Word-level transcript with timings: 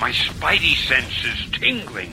My 0.00 0.10
spidey 0.10 0.76
sense 0.76 1.24
is 1.24 1.50
tingling. 1.52 2.12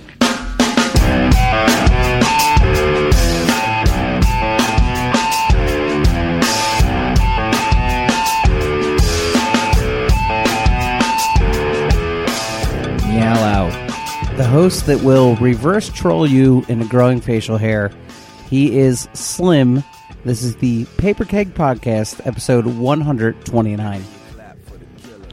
The 14.37 14.47
host 14.47 14.87
that 14.87 15.03
will 15.03 15.35
reverse 15.35 15.87
troll 15.89 16.25
you 16.25 16.65
into 16.67 16.85
growing 16.87 17.21
facial 17.21 17.57
hair. 17.57 17.91
He 18.49 18.79
is 18.79 19.07
Slim. 19.13 19.83
This 20.23 20.43
is 20.43 20.55
the 20.57 20.85
Paper 20.97 21.25
Keg 21.25 21.55
Podcast, 21.55 22.25
episode 22.27 22.65
129. 22.67 24.03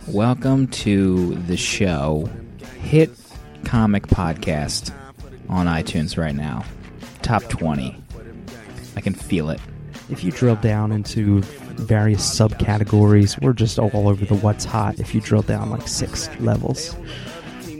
Welcome 0.08 0.66
to 0.68 1.34
the 1.34 1.58
show. 1.58 2.30
Hit 2.80 3.10
comic 3.64 4.06
podcast 4.06 4.90
on 5.50 5.66
iTunes 5.66 6.16
right 6.16 6.34
now. 6.34 6.64
Top 7.20 7.42
20. 7.44 8.02
I 8.96 9.00
can 9.02 9.12
feel 9.12 9.50
it. 9.50 9.60
if 10.08 10.24
you 10.24 10.32
drill 10.32 10.56
down 10.56 10.90
into 10.90 11.42
various 11.42 12.22
subcategories, 12.22 13.38
we're 13.42 13.52
just 13.52 13.78
all 13.78 14.08
over 14.08 14.24
the 14.24 14.36
what's 14.36 14.64
hot. 14.64 14.98
If 14.98 15.14
you 15.14 15.20
drill 15.20 15.42
down 15.42 15.68
like 15.68 15.86
six 15.86 16.30
levels, 16.40 16.96
we're 16.96 17.27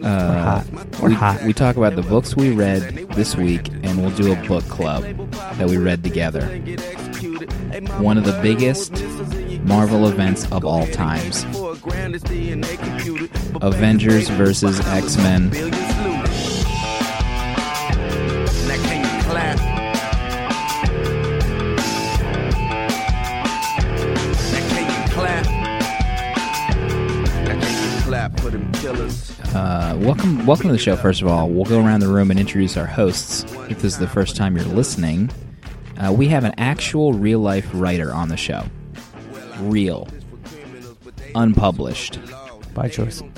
Uh. 0.03 0.63
We're 1.01 1.09
we, 1.09 1.15
hot. 1.15 1.43
we 1.45 1.53
talk 1.53 1.77
about 1.77 1.97
the 1.97 2.03
books 2.03 2.37
we 2.37 2.51
read 2.51 2.83
this 3.11 3.37
week, 3.37 3.69
and 3.83 4.01
we'll 4.01 4.15
do 4.15 4.33
a 4.33 4.37
book 4.47 4.65
club 4.65 5.03
that 5.33 5.69
we 5.69 5.77
read 5.77 6.03
together. 6.03 6.47
One 7.99 8.19
of 8.19 8.25
the 8.25 8.39
biggest 8.43 8.93
Marvel 9.65 10.09
events 10.09 10.51
of 10.51 10.65
all 10.65 10.87
times 10.89 11.45
Avengers 13.61 14.29
versus 14.31 14.81
X 14.81 15.17
Men. 15.19 15.98
Welcome, 30.09 30.47
welcome 30.47 30.69
to 30.69 30.73
the 30.73 30.79
show. 30.79 30.97
First 30.97 31.21
of 31.21 31.29
all, 31.29 31.51
we'll 31.51 31.67
go 31.67 31.85
around 31.85 32.01
the 32.01 32.09
room 32.09 32.31
and 32.31 32.41
introduce 32.41 32.79
our 32.79 32.87
hosts. 32.87 33.45
If 33.69 33.83
this 33.83 33.93
is 33.93 33.99
the 33.99 34.09
first 34.09 34.37
time 34.37 34.57
you're 34.57 34.65
listening, 34.65 35.31
uh, 35.99 36.11
we 36.15 36.29
have 36.29 36.45
an 36.45 36.55
actual 36.57 37.13
real 37.13 37.41
life 37.41 37.69
writer 37.75 38.15
on 38.15 38.31
the 38.31 38.37
show. 38.39 38.65
Real, 39.59 40.09
unpublished. 41.35 42.19
By 42.75 42.89
choice. 42.89 43.23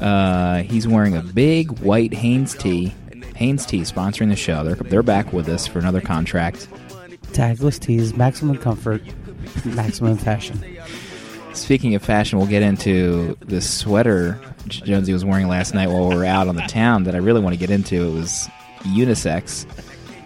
Uh, 0.00 0.62
he's 0.62 0.86
wearing 0.86 1.16
a 1.16 1.22
big 1.22 1.80
white 1.80 2.14
Hanes 2.14 2.54
tee. 2.54 2.94
Hanes 3.34 3.66
tee 3.66 3.80
sponsoring 3.80 4.28
the 4.28 4.36
show. 4.36 4.62
They're 4.62 4.76
they're 4.76 5.02
back 5.02 5.32
with 5.32 5.48
us 5.48 5.66
for 5.66 5.80
another 5.80 6.00
contract. 6.00 6.68
Tagless 7.32 7.80
tees, 7.80 8.14
maximum 8.14 8.58
comfort, 8.58 9.02
maximum 9.64 10.16
fashion. 10.16 10.77
Speaking 11.58 11.94
of 11.94 12.02
fashion, 12.02 12.38
we'll 12.38 12.48
get 12.48 12.62
into 12.62 13.36
the 13.40 13.60
sweater 13.60 14.40
Jonesy 14.68 15.12
was 15.12 15.24
wearing 15.24 15.48
last 15.48 15.74
night 15.74 15.88
while 15.88 16.08
we 16.08 16.14
were 16.14 16.24
out 16.24 16.48
on 16.48 16.56
the 16.56 16.62
town 16.62 17.04
that 17.04 17.14
I 17.14 17.18
really 17.18 17.40
want 17.40 17.54
to 17.54 17.58
get 17.58 17.70
into. 17.70 18.08
It 18.08 18.12
was 18.12 18.48
unisex. 18.82 19.66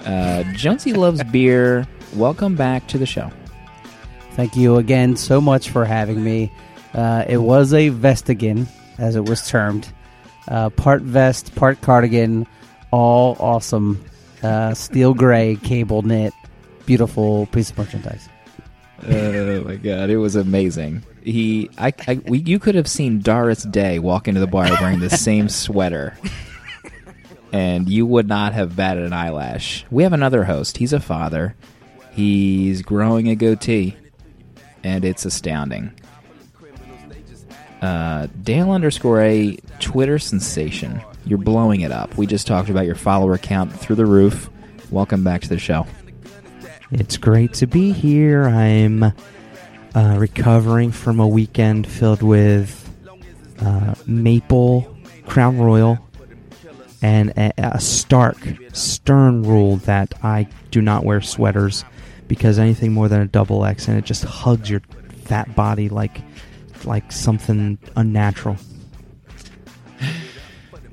Uh, 0.06 0.44
Jonesy 0.54 0.92
loves 0.92 1.22
beer. 1.24 1.86
Welcome 2.14 2.56
back 2.56 2.86
to 2.88 2.98
the 2.98 3.06
show. 3.06 3.30
Thank 4.32 4.56
you 4.56 4.76
again 4.76 5.16
so 5.16 5.40
much 5.40 5.70
for 5.70 5.84
having 5.84 6.22
me. 6.22 6.52
Uh, 6.94 7.24
it 7.28 7.38
was 7.38 7.72
a 7.72 7.90
vestigan, 7.90 8.66
as 8.98 9.16
it 9.16 9.24
was 9.24 9.48
termed. 9.48 9.88
Uh, 10.48 10.70
part 10.70 11.02
vest, 11.02 11.54
part 11.54 11.80
cardigan, 11.80 12.46
all 12.90 13.36
awesome. 13.38 14.04
Uh, 14.42 14.74
steel 14.74 15.14
gray, 15.14 15.56
cable 15.56 16.02
knit, 16.02 16.34
beautiful 16.84 17.46
piece 17.46 17.70
of 17.70 17.78
merchandise. 17.78 18.28
Oh 19.06 19.62
my 19.64 19.76
god, 19.76 20.10
it 20.10 20.16
was 20.16 20.36
amazing. 20.36 21.02
He, 21.24 21.70
I, 21.78 21.92
I 22.06 22.14
we, 22.26 22.38
you 22.38 22.58
could 22.58 22.74
have 22.74 22.88
seen 22.88 23.20
Doris 23.20 23.62
Day 23.62 23.98
walk 23.98 24.28
into 24.28 24.40
the 24.40 24.46
bar 24.46 24.68
wearing 24.80 25.00
the 25.00 25.10
same 25.10 25.48
sweater, 25.48 26.16
and 27.52 27.88
you 27.88 28.06
would 28.06 28.26
not 28.26 28.52
have 28.54 28.74
batted 28.74 29.04
an 29.04 29.12
eyelash. 29.12 29.84
We 29.90 30.02
have 30.02 30.12
another 30.12 30.44
host. 30.44 30.78
He's 30.78 30.92
a 30.92 31.00
father. 31.00 31.54
He's 32.10 32.82
growing 32.82 33.28
a 33.28 33.36
goatee, 33.36 33.96
and 34.82 35.04
it's 35.04 35.24
astounding. 35.24 35.92
Uh, 37.80 38.28
Dale 38.42 38.70
underscore 38.70 39.22
a 39.22 39.56
Twitter 39.80 40.18
sensation. 40.18 41.00
You're 41.24 41.38
blowing 41.38 41.80
it 41.80 41.92
up. 41.92 42.16
We 42.16 42.26
just 42.26 42.46
talked 42.46 42.68
about 42.68 42.86
your 42.86 42.94
follower 42.94 43.38
count 43.38 43.72
through 43.72 43.96
the 43.96 44.06
roof. 44.06 44.50
Welcome 44.90 45.24
back 45.24 45.40
to 45.42 45.48
the 45.48 45.58
show. 45.58 45.86
It's 46.90 47.16
great 47.16 47.54
to 47.54 47.66
be 47.66 47.92
here. 47.92 48.44
I'm 48.44 49.12
uh, 49.94 50.16
recovering 50.18 50.90
from 50.92 51.20
a 51.20 51.28
weekend 51.28 51.86
filled 51.86 52.22
with 52.22 52.78
uh, 53.60 53.94
maple 54.06 54.96
Crown 55.26 55.58
Royal 55.58 55.98
and 57.02 57.30
a, 57.30 57.52
a 57.58 57.80
stark, 57.80 58.36
stern 58.72 59.42
rule 59.42 59.76
that 59.78 60.14
I 60.22 60.48
do 60.70 60.80
not 60.80 61.04
wear 61.04 61.20
sweaters 61.20 61.84
because 62.28 62.58
anything 62.58 62.92
more 62.92 63.08
than 63.08 63.20
a 63.20 63.26
double 63.26 63.64
X 63.64 63.88
and 63.88 63.98
it 63.98 64.04
just 64.04 64.24
hugs 64.24 64.70
your 64.70 64.80
fat 65.24 65.54
body 65.54 65.88
like 65.88 66.22
like 66.84 67.12
something 67.12 67.78
unnatural. 67.96 68.56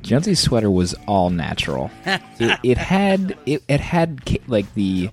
Jonesy's 0.02 0.40
sweater 0.40 0.72
was 0.72 0.94
all 1.08 1.30
natural. 1.30 1.92
it, 2.06 2.60
it 2.64 2.78
had 2.78 3.38
it, 3.46 3.64
it 3.68 3.80
had 3.80 4.40
like 4.48 4.72
the 4.74 5.10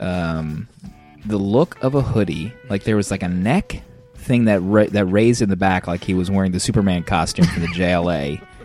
um 0.00 0.68
the 1.24 1.38
look 1.38 1.82
of 1.82 1.94
a 1.94 2.02
hoodie. 2.02 2.52
Like 2.68 2.84
there 2.84 2.96
was 2.96 3.10
like 3.10 3.22
a 3.22 3.28
neck 3.28 3.82
thing 4.16 4.46
that 4.46 4.60
ra- 4.60 4.86
that 4.90 5.04
raised 5.06 5.42
in 5.42 5.48
the 5.48 5.56
back, 5.56 5.86
like 5.86 6.04
he 6.04 6.14
was 6.14 6.30
wearing 6.30 6.52
the 6.52 6.60
Superman 6.60 7.02
costume 7.04 7.46
from 7.46 7.62
the 7.62 7.68
JLA. 7.68 8.44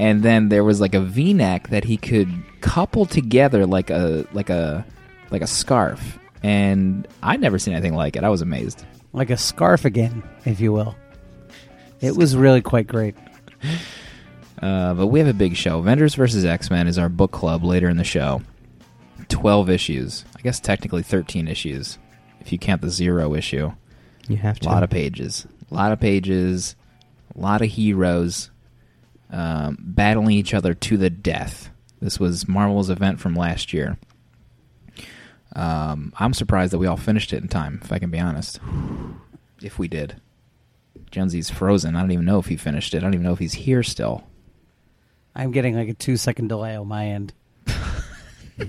And 0.00 0.24
then 0.24 0.48
there 0.48 0.64
was 0.64 0.80
like 0.80 0.92
a 0.94 1.00
V-neck 1.00 1.68
that 1.68 1.84
he 1.84 1.96
could 1.96 2.28
couple 2.60 3.06
together 3.06 3.64
like 3.64 3.90
a 3.90 4.26
like 4.32 4.50
a 4.50 4.84
like 5.30 5.40
a 5.40 5.46
scarf. 5.46 6.18
And 6.42 7.06
I'd 7.22 7.40
never 7.40 7.60
seen 7.60 7.74
anything 7.74 7.94
like 7.94 8.16
it. 8.16 8.24
I 8.24 8.28
was 8.28 8.42
amazed. 8.42 8.84
Like 9.12 9.30
a 9.30 9.36
scarf 9.36 9.84
again, 9.84 10.24
if 10.44 10.58
you 10.58 10.72
will. 10.72 10.96
It 12.00 12.16
was 12.16 12.36
really 12.36 12.60
quite 12.60 12.88
great. 12.88 13.14
Uh, 14.60 14.94
but 14.94 15.06
we 15.06 15.20
have 15.20 15.28
a 15.28 15.32
big 15.32 15.54
show. 15.54 15.78
Avengers 15.78 16.16
versus 16.16 16.44
X 16.44 16.70
Men 16.70 16.88
is 16.88 16.98
our 16.98 17.08
book 17.08 17.30
club 17.30 17.62
later 17.62 17.88
in 17.88 17.96
the 17.96 18.02
show. 18.02 18.42
12 19.28 19.70
issues. 19.70 20.24
I 20.36 20.40
guess 20.42 20.58
technically 20.58 21.04
13 21.04 21.46
issues 21.46 21.98
if 22.44 22.52
you 22.52 22.58
count 22.58 22.82
the 22.82 22.90
zero 22.90 23.34
issue. 23.34 23.72
You 24.28 24.36
have 24.36 24.60
to. 24.60 24.68
A 24.68 24.70
lot 24.70 24.82
of 24.82 24.90
pages. 24.90 25.46
A 25.70 25.74
lot 25.74 25.92
of 25.92 26.00
pages. 26.00 26.76
A 27.34 27.40
lot 27.40 27.62
of 27.62 27.68
heroes 27.68 28.50
um, 29.30 29.78
battling 29.80 30.36
each 30.36 30.54
other 30.54 30.74
to 30.74 30.96
the 30.96 31.10
death. 31.10 31.70
This 32.00 32.20
was 32.20 32.46
Marvel's 32.46 32.90
event 32.90 33.18
from 33.20 33.34
last 33.34 33.72
year. 33.72 33.98
Um, 35.56 36.12
I'm 36.18 36.34
surprised 36.34 36.72
that 36.72 36.78
we 36.78 36.86
all 36.86 36.96
finished 36.96 37.32
it 37.32 37.42
in 37.42 37.48
time, 37.48 37.80
if 37.82 37.92
I 37.92 37.98
can 37.98 38.10
be 38.10 38.20
honest. 38.20 38.60
If 39.62 39.78
we 39.78 39.88
did. 39.88 40.20
Jonesy's 41.10 41.48
frozen. 41.48 41.96
I 41.96 42.00
don't 42.00 42.10
even 42.10 42.26
know 42.26 42.38
if 42.38 42.46
he 42.46 42.56
finished 42.56 42.92
it. 42.92 42.98
I 42.98 43.00
don't 43.00 43.14
even 43.14 43.24
know 43.24 43.32
if 43.32 43.38
he's 43.38 43.54
here 43.54 43.82
still. 43.82 44.24
I'm 45.34 45.52
getting 45.52 45.74
like 45.74 45.88
a 45.88 45.94
two 45.94 46.18
second 46.18 46.48
delay 46.48 46.76
on 46.76 46.86
my 46.86 47.06
end. 47.06 47.32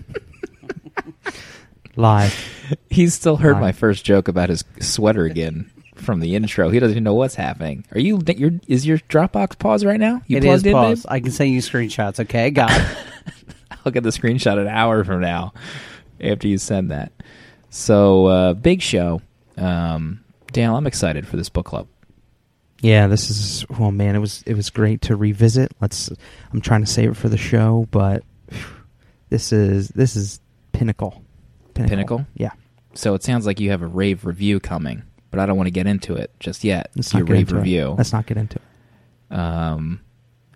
live. 1.97 2.54
He's 2.89 3.13
still 3.13 3.37
heard 3.37 3.59
my 3.59 3.71
first 3.71 4.05
joke 4.05 4.27
about 4.27 4.49
his 4.49 4.63
sweater 4.79 5.25
again 5.25 5.71
from 5.95 6.19
the 6.19 6.35
intro. 6.35 6.69
He 6.69 6.79
doesn't 6.79 6.93
even 6.93 7.03
know 7.03 7.13
what's 7.13 7.35
happening. 7.35 7.85
Are 7.91 7.99
you? 7.99 8.21
You're, 8.27 8.51
is 8.67 8.85
your 8.85 8.97
Dropbox 8.99 9.57
pause 9.57 9.85
right 9.85 9.99
now? 9.99 10.21
You 10.27 10.37
It 10.37 10.43
is 10.43 10.47
plugged 10.63 10.65
in, 10.67 10.73
babe? 10.73 10.81
paused. 10.81 11.05
I 11.09 11.19
can 11.19 11.31
send 11.31 11.51
you 11.51 11.59
screenshots, 11.59 12.19
okay? 12.21 12.49
Got 12.51 12.71
it. 12.71 12.97
I'll 13.85 13.91
get 13.91 14.03
the 14.03 14.09
screenshot 14.09 14.59
an 14.59 14.67
hour 14.67 15.03
from 15.03 15.21
now 15.21 15.53
after 16.19 16.47
you 16.47 16.57
send 16.57 16.91
that. 16.91 17.11
So 17.69 18.25
uh, 18.27 18.53
big 18.53 18.81
show. 18.81 19.21
Um, 19.57 20.23
Dale, 20.51 20.75
I'm 20.75 20.87
excited 20.87 21.27
for 21.27 21.37
this 21.37 21.49
book 21.49 21.65
club. 21.65 21.87
Yeah, 22.81 23.07
this 23.07 23.29
is 23.29 23.65
oh 23.79 23.91
man, 23.91 24.15
it 24.15 24.19
was 24.19 24.43
it 24.45 24.53
was 24.53 24.69
great 24.69 25.01
to 25.03 25.15
revisit. 25.15 25.71
Let's 25.81 26.09
I'm 26.53 26.61
trying 26.61 26.81
to 26.81 26.87
save 26.87 27.11
it 27.11 27.17
for 27.17 27.29
the 27.29 27.37
show, 27.37 27.87
but 27.91 28.23
this 29.29 29.51
is 29.51 29.89
this 29.89 30.15
is 30.15 30.39
pinnacle. 30.71 31.24
Pinnacle? 31.75 32.25
Yeah. 32.35 32.51
So 32.93 33.13
it 33.13 33.23
sounds 33.23 33.45
like 33.45 33.59
you 33.59 33.71
have 33.71 33.81
a 33.81 33.87
rave 33.87 34.25
review 34.25 34.59
coming, 34.59 35.03
but 35.31 35.39
I 35.39 35.45
don't 35.45 35.57
want 35.57 35.67
to 35.67 35.71
get 35.71 35.85
into 35.87 36.15
it 36.15 36.31
just 36.39 36.63
yet. 36.63 36.91
Let's 36.95 37.13
Your 37.13 37.21
not 37.21 37.27
get 37.27 37.33
rave 37.33 37.41
into 37.49 37.55
review. 37.55 37.91
It. 37.91 37.97
Let's 37.97 38.13
not 38.13 38.25
get 38.25 38.37
into 38.37 38.57
it. 38.57 39.35
um, 39.37 40.01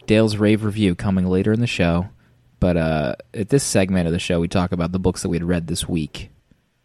Dale's 0.08 0.38
rave 0.38 0.64
review 0.64 0.96
coming 0.96 1.26
later 1.28 1.52
in 1.52 1.60
the 1.60 1.68
show. 1.68 2.10
But 2.60 2.76
uh, 2.78 3.16
at 3.34 3.50
this 3.50 3.64
segment 3.64 4.08
of 4.08 4.14
the 4.14 4.20
show, 4.20 4.40
we 4.40 4.48
talk 4.50 4.72
about 4.72 4.92
the 4.92 5.00
books 5.00 5.22
that 5.22 5.30
we 5.30 5.38
had 5.38 5.44
read 5.46 5.68
this 5.68 5.88
week. 5.88 6.30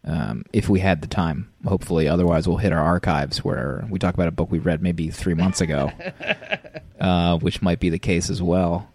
um, 0.05 0.45
if 0.53 0.69
we 0.69 0.79
had 0.79 1.01
the 1.01 1.07
time. 1.07 1.51
Hopefully, 1.65 2.07
otherwise 2.07 2.47
we'll 2.47 2.57
hit 2.57 2.71
our 2.71 2.81
archives 2.83 3.43
where 3.43 3.85
we 3.89 3.97
talk 3.99 4.13
about 4.13 4.27
a 4.27 4.31
book 4.31 4.51
we 4.51 4.59
read 4.59 4.81
maybe 4.81 5.09
three 5.09 5.33
months 5.33 5.61
ago, 5.61 5.91
uh, 6.99 7.37
which 7.39 7.61
might 7.61 7.79
be 7.79 7.89
the 7.89 7.99
case 7.99 8.29
as 8.29 8.41
well. 8.41 8.89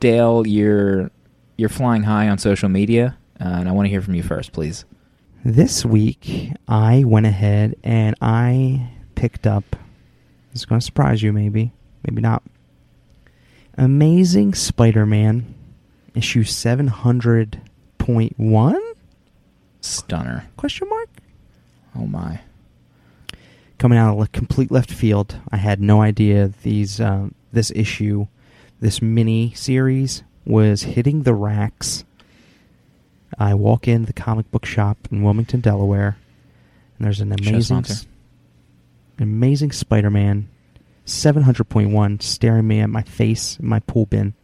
Dale, 0.00 0.46
you're 0.46 1.10
you're 1.56 1.68
flying 1.68 2.02
high 2.02 2.28
on 2.28 2.38
social 2.38 2.68
media, 2.68 3.16
uh, 3.40 3.44
and 3.44 3.68
I 3.68 3.72
want 3.72 3.86
to 3.86 3.90
hear 3.90 4.02
from 4.02 4.14
you 4.14 4.22
first, 4.22 4.52
please. 4.52 4.84
This 5.44 5.84
week, 5.84 6.52
I 6.66 7.04
went 7.04 7.26
ahead 7.26 7.76
and 7.84 8.16
I 8.20 8.90
picked 9.14 9.46
up. 9.46 9.76
This 10.52 10.62
is 10.62 10.64
going 10.64 10.80
to 10.80 10.84
surprise 10.84 11.22
you, 11.22 11.32
maybe, 11.32 11.72
maybe 12.06 12.22
not. 12.22 12.42
Amazing 13.76 14.54
Spider-Man, 14.54 15.54
issue 16.14 16.44
seven 16.44 16.86
hundred 16.86 17.60
point 17.98 18.38
one? 18.38 18.80
Stunner. 19.80 20.46
Question 20.56 20.88
mark. 20.88 21.08
Oh 21.96 22.06
my. 22.06 22.40
Coming 23.78 23.98
out 23.98 24.12
of 24.12 24.18
le- 24.18 24.28
complete 24.28 24.70
left 24.70 24.90
field, 24.90 25.36
I 25.50 25.56
had 25.56 25.80
no 25.80 26.00
idea 26.00 26.52
these 26.62 27.00
um, 27.00 27.34
this 27.52 27.70
issue, 27.74 28.28
this 28.80 29.02
mini 29.02 29.52
series 29.54 30.22
was 30.46 30.84
hitting 30.84 31.24
the 31.24 31.34
racks. 31.34 32.04
I 33.38 33.54
walk 33.54 33.88
in 33.88 34.04
the 34.04 34.12
comic 34.12 34.50
book 34.50 34.64
shop 34.66 34.96
in 35.10 35.22
Wilmington, 35.22 35.60
Delaware, 35.60 36.16
and 36.98 37.04
there's 37.06 37.20
an 37.20 37.32
amazing, 37.32 37.84
amazing 39.18 39.72
Spider-Man, 39.72 40.48
seven 41.04 41.42
hundred 41.42 41.64
point 41.64 41.90
one, 41.90 42.20
staring 42.20 42.66
me 42.66 42.80
at 42.80 42.90
my 42.90 43.02
face 43.02 43.58
in 43.58 43.66
my 43.66 43.80
pool 43.80 44.06
bin. 44.06 44.34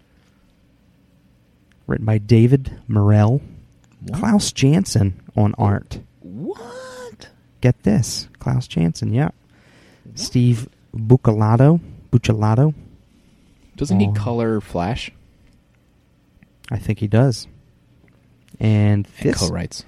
Written 1.86 2.06
by 2.06 2.18
David 2.18 2.80
Morrell, 2.88 3.42
What? 4.02 4.18
Klaus 4.18 4.52
Janson 4.52 5.20
on 5.36 5.54
art. 5.58 6.00
What? 6.20 7.28
Get 7.60 7.82
this, 7.82 8.28
Klaus 8.38 8.66
Janson, 8.68 9.12
yeah. 9.12 9.30
Steve 10.14 10.68
Buccellato, 10.94 11.80
Buccellato, 12.10 12.74
Doesn't 13.76 14.00
he 14.00 14.06
Oh. 14.08 14.12
color 14.12 14.60
Flash? 14.60 15.10
I 16.70 16.78
think 16.78 16.98
he 17.00 17.06
does. 17.08 17.46
And 18.60 19.06
And 19.06 19.08
this 19.22 19.38
co-writes. 19.38 19.84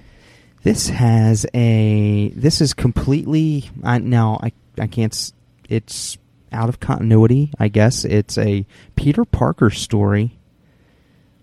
this 0.63 0.89
has 0.89 1.45
a 1.53 2.29
this 2.35 2.59
is 2.59 2.73
completely 2.73 3.69
I 3.83 3.99
now 3.99 4.39
I 4.41 4.51
I 4.79 4.87
can't 4.87 5.31
it's 5.69 6.17
out 6.51 6.69
of 6.69 6.79
continuity, 6.79 7.51
I 7.59 7.67
guess. 7.67 8.03
It's 8.05 8.37
a 8.37 8.65
Peter 8.95 9.25
Parker 9.25 9.69
story. 9.69 10.37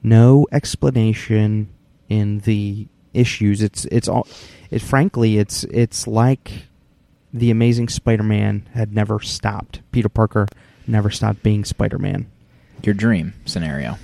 No 0.03 0.47
explanation 0.53 1.69
in 2.09 2.41
the 2.41 2.89
issues. 3.13 3.63
It's 3.63 3.85
it's 3.87 4.09
all 4.09 4.27
it 4.71 4.81
frankly 4.83 5.39
it's 5.39 5.65
it's 5.65 6.07
like 6.07 6.65
the 7.33 7.51
Amazing 7.51 7.89
Spider-Man 7.89 8.69
had 8.75 8.93
never 8.93 9.21
stopped. 9.21 9.83
Peter 9.93 10.09
Parker 10.09 10.47
never 10.87 11.11
stopped 11.11 11.43
being 11.45 11.65
Spider-Man. 11.65 12.29
Your 12.83 12.95
dream 12.95 13.35
scenario. 13.45 13.99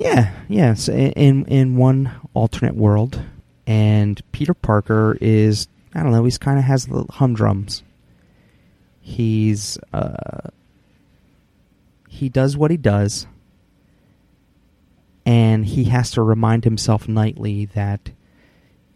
Yeah, 0.00 0.32
yes. 0.48 0.88
i- 0.88 0.92
In 1.14 1.44
in 1.44 1.76
one 1.76 2.10
alternate 2.34 2.74
world, 2.74 3.22
and 3.66 4.20
Peter 4.32 4.54
Parker 4.54 5.16
is 5.20 5.68
I 5.94 6.02
don't 6.02 6.12
know. 6.12 6.24
He's 6.24 6.38
kind 6.38 6.58
of 6.58 6.64
has 6.64 6.86
the 6.86 7.04
humdrums. 7.10 7.82
He's 9.00 9.76
uh, 9.92 10.48
he 12.08 12.28
does 12.30 12.56
what 12.56 12.70
he 12.70 12.76
does, 12.78 13.26
and 15.26 15.66
he 15.66 15.84
has 15.84 16.10
to 16.12 16.22
remind 16.22 16.64
himself 16.64 17.06
nightly 17.08 17.66
that 17.66 18.10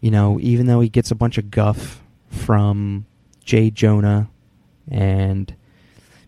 you 0.01 0.09
know 0.11 0.39
even 0.41 0.65
though 0.67 0.79
he 0.79 0.89
gets 0.89 1.11
a 1.11 1.15
bunch 1.15 1.37
of 1.37 1.51
guff 1.51 2.01
from 2.29 3.05
Jay 3.43 3.69
Jonah 3.69 4.29
and 4.89 5.53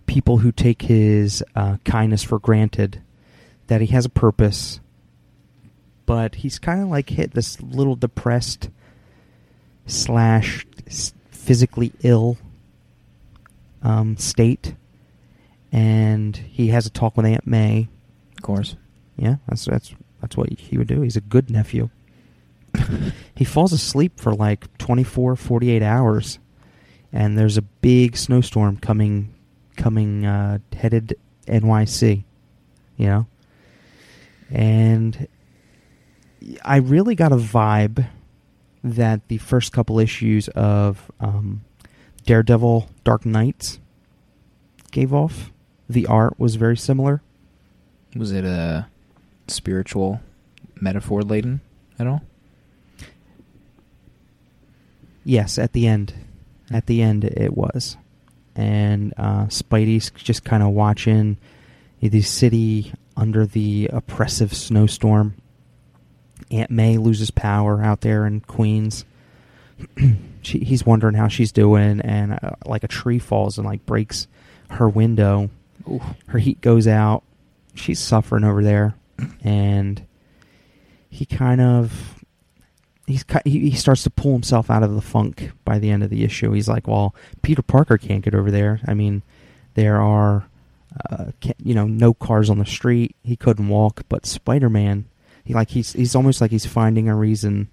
people 0.05 0.37
who 0.39 0.51
take 0.51 0.83
his 0.83 1.43
uh, 1.55 1.77
kindness 1.83 2.23
for 2.23 2.39
granted 2.39 3.01
that 3.67 3.81
he 3.81 3.87
has 3.87 4.05
a 4.05 4.09
purpose, 4.09 4.79
but 6.05 6.35
he's 6.35 6.59
kind 6.59 6.81
of 6.81 6.87
like 6.87 7.09
hit 7.09 7.31
this 7.31 7.61
little 7.61 7.95
depressed 7.95 8.69
slash 9.85 10.65
physically 11.29 11.93
ill 12.03 12.37
um, 13.81 14.17
state, 14.17 14.75
and 15.71 16.35
he 16.35 16.67
has 16.69 16.85
a 16.85 16.89
talk 16.89 17.15
with 17.15 17.25
Aunt 17.25 17.47
May. 17.47 17.87
Of 18.37 18.41
course. 18.41 18.75
Yeah, 19.17 19.37
that's 19.47 19.65
that's 19.65 19.93
that's 20.21 20.37
what 20.37 20.49
he 20.49 20.77
would 20.77 20.87
do. 20.87 21.01
He's 21.01 21.15
a 21.15 21.21
good 21.21 21.49
nephew. 21.49 21.89
he 23.35 23.43
falls 23.43 23.73
asleep 23.73 24.19
for 24.19 24.33
like 24.33 24.77
24, 24.77 25.35
48 25.35 25.81
hours, 25.81 26.39
and 27.11 27.37
there's 27.37 27.57
a 27.57 27.61
big 27.61 28.17
snowstorm 28.17 28.77
coming 28.77 29.33
coming 29.75 30.25
uh, 30.25 30.59
headed 30.73 31.17
NYC. 31.47 32.23
You 32.97 33.07
know, 33.07 33.27
and 34.51 35.27
I 36.63 36.77
really 36.77 37.15
got 37.15 37.31
a 37.31 37.37
vibe 37.37 38.07
that 38.83 39.27
the 39.27 39.37
first 39.37 39.73
couple 39.73 39.99
issues 39.99 40.47
of 40.49 41.11
um, 41.19 41.63
Daredevil 42.25 42.89
Dark 43.03 43.25
Nights 43.25 43.79
gave 44.91 45.13
off. 45.13 45.51
The 45.89 46.05
art 46.07 46.39
was 46.39 46.55
very 46.55 46.77
similar. 46.77 47.21
Was 48.15 48.31
it 48.31 48.45
a 48.45 48.87
spiritual 49.47 50.21
metaphor 50.79 51.21
laden 51.21 51.61
at 51.99 52.07
all? 52.07 52.21
Yes, 55.23 55.57
at 55.57 55.73
the 55.73 55.87
end. 55.87 56.13
At 56.71 56.85
the 56.85 57.01
end, 57.01 57.25
it 57.25 57.55
was. 57.55 57.97
And 58.55 59.13
uh, 59.17 59.45
Spidey's 59.45 60.11
just 60.11 60.43
kind 60.43 60.63
of 60.63 60.69
watching 60.69 61.37
the 62.01 62.21
city 62.21 62.93
under 63.17 63.45
the 63.45 63.89
oppressive 63.91 64.53
snowstorm. 64.53 65.35
Aunt 66.51 66.71
May 66.71 66.97
loses 66.97 67.31
power 67.31 67.83
out 67.83 68.01
there 68.01 68.25
in 68.25 68.39
Queens. 68.41 69.03
she, 70.41 70.59
he's 70.59 70.85
wondering 70.85 71.15
how 71.15 71.27
she's 71.27 71.51
doing, 71.51 71.99
and 71.99 72.33
uh, 72.33 72.51
like 72.65 72.83
a 72.83 72.87
tree 72.87 73.19
falls 73.19 73.57
and 73.57 73.67
like 73.67 73.85
breaks 73.85 74.27
her 74.69 74.87
window. 74.87 75.49
Ooh. 75.89 76.01
Her 76.27 76.39
heat 76.39 76.61
goes 76.61 76.87
out. 76.87 77.23
She's 77.75 77.99
suffering 77.99 78.43
over 78.43 78.63
there, 78.63 78.95
and 79.43 80.01
he 81.09 81.25
kind 81.25 81.61
of 81.61 82.23
he's 83.07 83.25
he, 83.43 83.69
he 83.69 83.75
starts 83.75 84.03
to 84.03 84.09
pull 84.09 84.33
himself 84.33 84.71
out 84.71 84.83
of 84.83 84.95
the 84.95 85.01
funk 85.01 85.51
by 85.65 85.79
the 85.79 85.89
end 85.89 86.03
of 86.03 86.09
the 86.09 86.23
issue. 86.23 86.51
He's 86.51 86.67
like, 86.69 86.87
"Well, 86.87 87.13
Peter 87.41 87.61
Parker 87.61 87.97
can't 87.97 88.23
get 88.23 88.33
over 88.33 88.49
there. 88.49 88.79
I 88.87 88.93
mean, 88.93 89.21
there 89.77 90.01
are, 90.01 90.47
uh, 91.09 91.25
you 91.63 91.73
know, 91.75 91.85
no 91.85 92.13
cars 92.13 92.49
on 92.49 92.59
the 92.59 92.65
street. 92.65 93.15
He 93.23 93.35
couldn't 93.35 93.67
walk, 93.69 94.03
but 94.09 94.25
Spider-Man, 94.25 95.05
he 95.43 95.53
like 95.53 95.69
he's 95.69 95.93
he's 95.93 96.15
almost 96.15 96.41
like 96.41 96.51
he's 96.51 96.65
finding 96.65 97.07
a 97.09 97.15
reason 97.15 97.69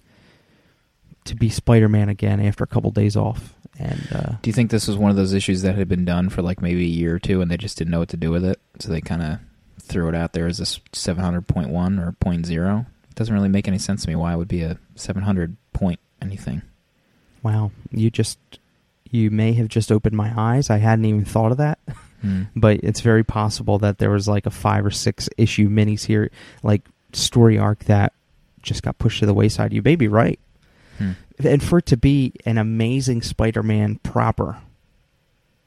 to 1.25 1.35
be 1.35 1.49
Spider-Man 1.49 2.09
again 2.09 2.39
after 2.39 2.63
a 2.63 2.67
couple 2.67 2.91
days 2.91 3.15
off. 3.15 3.53
And 3.77 4.07
uh, 4.13 4.35
Do 4.41 4.49
you 4.49 4.53
think 4.53 4.71
this 4.71 4.87
was 4.87 4.95
one 4.95 5.11
of 5.11 5.17
those 5.17 5.33
issues 5.33 5.61
that 5.63 5.75
had 5.75 5.89
been 5.89 6.05
done 6.05 6.29
for 6.29 6.41
like 6.41 6.61
maybe 6.61 6.83
a 6.83 6.87
year 6.87 7.15
or 7.15 7.19
two 7.19 7.41
and 7.41 7.51
they 7.51 7.57
just 7.57 7.77
didn't 7.77 7.91
know 7.91 7.99
what 7.99 8.09
to 8.09 8.17
do 8.17 8.31
with 8.31 8.45
it? 8.45 8.59
So 8.79 8.89
they 8.89 9.01
kind 9.01 9.21
of 9.21 9.39
threw 9.81 10.07
it 10.07 10.15
out 10.15 10.33
there 10.33 10.47
as 10.47 10.59
this 10.59 10.79
700.1 10.93 12.01
or 12.01 12.11
point 12.13 12.45
zero. 12.45 12.85
It 13.09 13.15
doesn't 13.15 13.33
really 13.33 13.49
make 13.49 13.67
any 13.67 13.77
sense 13.77 14.03
to 14.03 14.09
me 14.09 14.15
why 14.15 14.33
it 14.33 14.37
would 14.37 14.47
be 14.47 14.61
a 14.61 14.77
700 14.95 15.57
point 15.73 15.99
anything. 16.21 16.61
wow, 17.43 17.71
you 17.91 18.09
just 18.09 18.39
you 19.11 19.29
may 19.29 19.53
have 19.53 19.67
just 19.67 19.91
opened 19.91 20.15
my 20.15 20.33
eyes. 20.35 20.69
I 20.69 20.77
hadn't 20.77 21.05
even 21.05 21.25
thought 21.25 21.51
of 21.51 21.57
that. 21.57 21.79
Hmm. 22.21 22.43
but 22.55 22.79
it's 22.81 23.01
very 23.01 23.23
possible 23.23 23.77
that 23.79 23.97
there 23.99 24.09
was 24.09 24.27
like 24.27 24.45
a 24.45 24.49
five 24.51 24.85
or 24.85 24.91
six 24.91 25.29
issue 25.37 25.69
minis 25.69 26.05
here, 26.05 26.31
like 26.63 26.87
story 27.13 27.57
arc 27.57 27.83
that 27.85 28.13
just 28.61 28.81
got 28.83 28.97
pushed 28.97 29.19
to 29.19 29.25
the 29.25 29.33
wayside. 29.33 29.73
You 29.73 29.81
may 29.83 29.95
be 29.95 30.07
right, 30.07 30.39
Hmm. 30.97 31.11
and 31.43 31.61
for 31.61 31.79
it 31.79 31.85
to 31.87 31.97
be 31.97 32.31
an 32.45 32.57
amazing 32.57 33.21
Spider-Man 33.21 33.97
proper, 34.03 34.57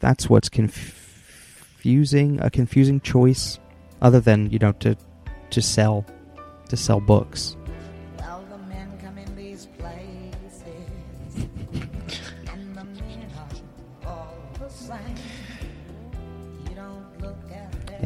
that's 0.00 0.28
what's 0.30 0.48
confusing. 0.48 2.40
A 2.40 2.50
confusing 2.50 3.00
choice, 3.00 3.58
other 4.00 4.20
than 4.20 4.50
you 4.50 4.58
know 4.58 4.72
to 4.80 4.96
to 5.50 5.62
sell 5.62 6.06
to 6.70 6.76
sell 6.76 7.00
books. 7.00 7.56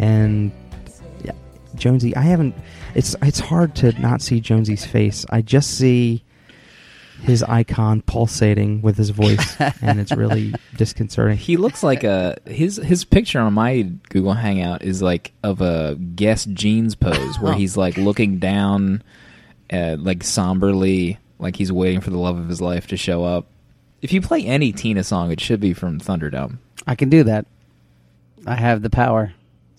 And 0.03 0.51
yeah, 1.23 1.33
Jonesy, 1.77 2.15
I 2.17 2.23
haven't. 2.23 2.55
It's 2.95 3.15
it's 3.23 3.39
hard 3.39 3.77
to 3.77 3.99
not 4.01 4.21
see 4.21 4.41
Jonesy's 4.41 4.85
face. 4.85 5.25
I 5.31 5.43
just 5.43 5.79
see 5.79 6.25
his 7.23 7.45
icon 7.45 8.03
pulsating 8.03 8.83
with 8.83 8.97
his 8.97 9.11
voice, 9.11 9.57
and 9.81 10.01
it's 10.01 10.11
really 10.11 10.55
disconcerting. 10.77 11.39
He 11.39 11.57
looks 11.57 11.85
like 11.85 12.03
a 12.03 12.37
his 12.47 12.77
his 12.77 13.05
picture 13.05 13.39
on 13.39 13.53
my 13.53 13.83
Google 14.09 14.35
Hangout 14.35 14.83
is 14.83 15.03
like 15.03 15.33
of 15.45 15.61
a 15.61 15.95
Guess 15.95 16.47
jeans 16.47 16.97
pose 16.97 17.39
where 17.39 17.55
he's 17.63 17.77
like 17.77 17.97
looking 17.97 18.41
down, 18.41 19.05
uh, 19.73 19.97
like 20.01 20.25
somberly, 20.25 21.19
like 21.39 21.55
he's 21.55 21.71
waiting 21.71 22.01
for 22.01 22.11
the 22.11 22.19
love 22.19 22.39
of 22.39 22.49
his 22.49 22.61
life 22.61 22.89
to 22.89 22.97
show 22.97 23.23
up. 23.25 23.47
If 24.01 24.13
you 24.13 24.21
play 24.21 24.45
any 24.45 24.73
Tina 24.73 25.05
song, 25.05 25.31
it 25.31 25.41
should 25.41 25.61
be 25.61 25.75
from 25.75 26.01
Thunderdome. 26.01 26.59
I 26.89 26.97
can 26.97 27.09
do 27.09 27.23
that. 27.23 27.47
I 28.45 28.57
have 28.57 28.83
the 28.83 28.91
power. 28.91 29.33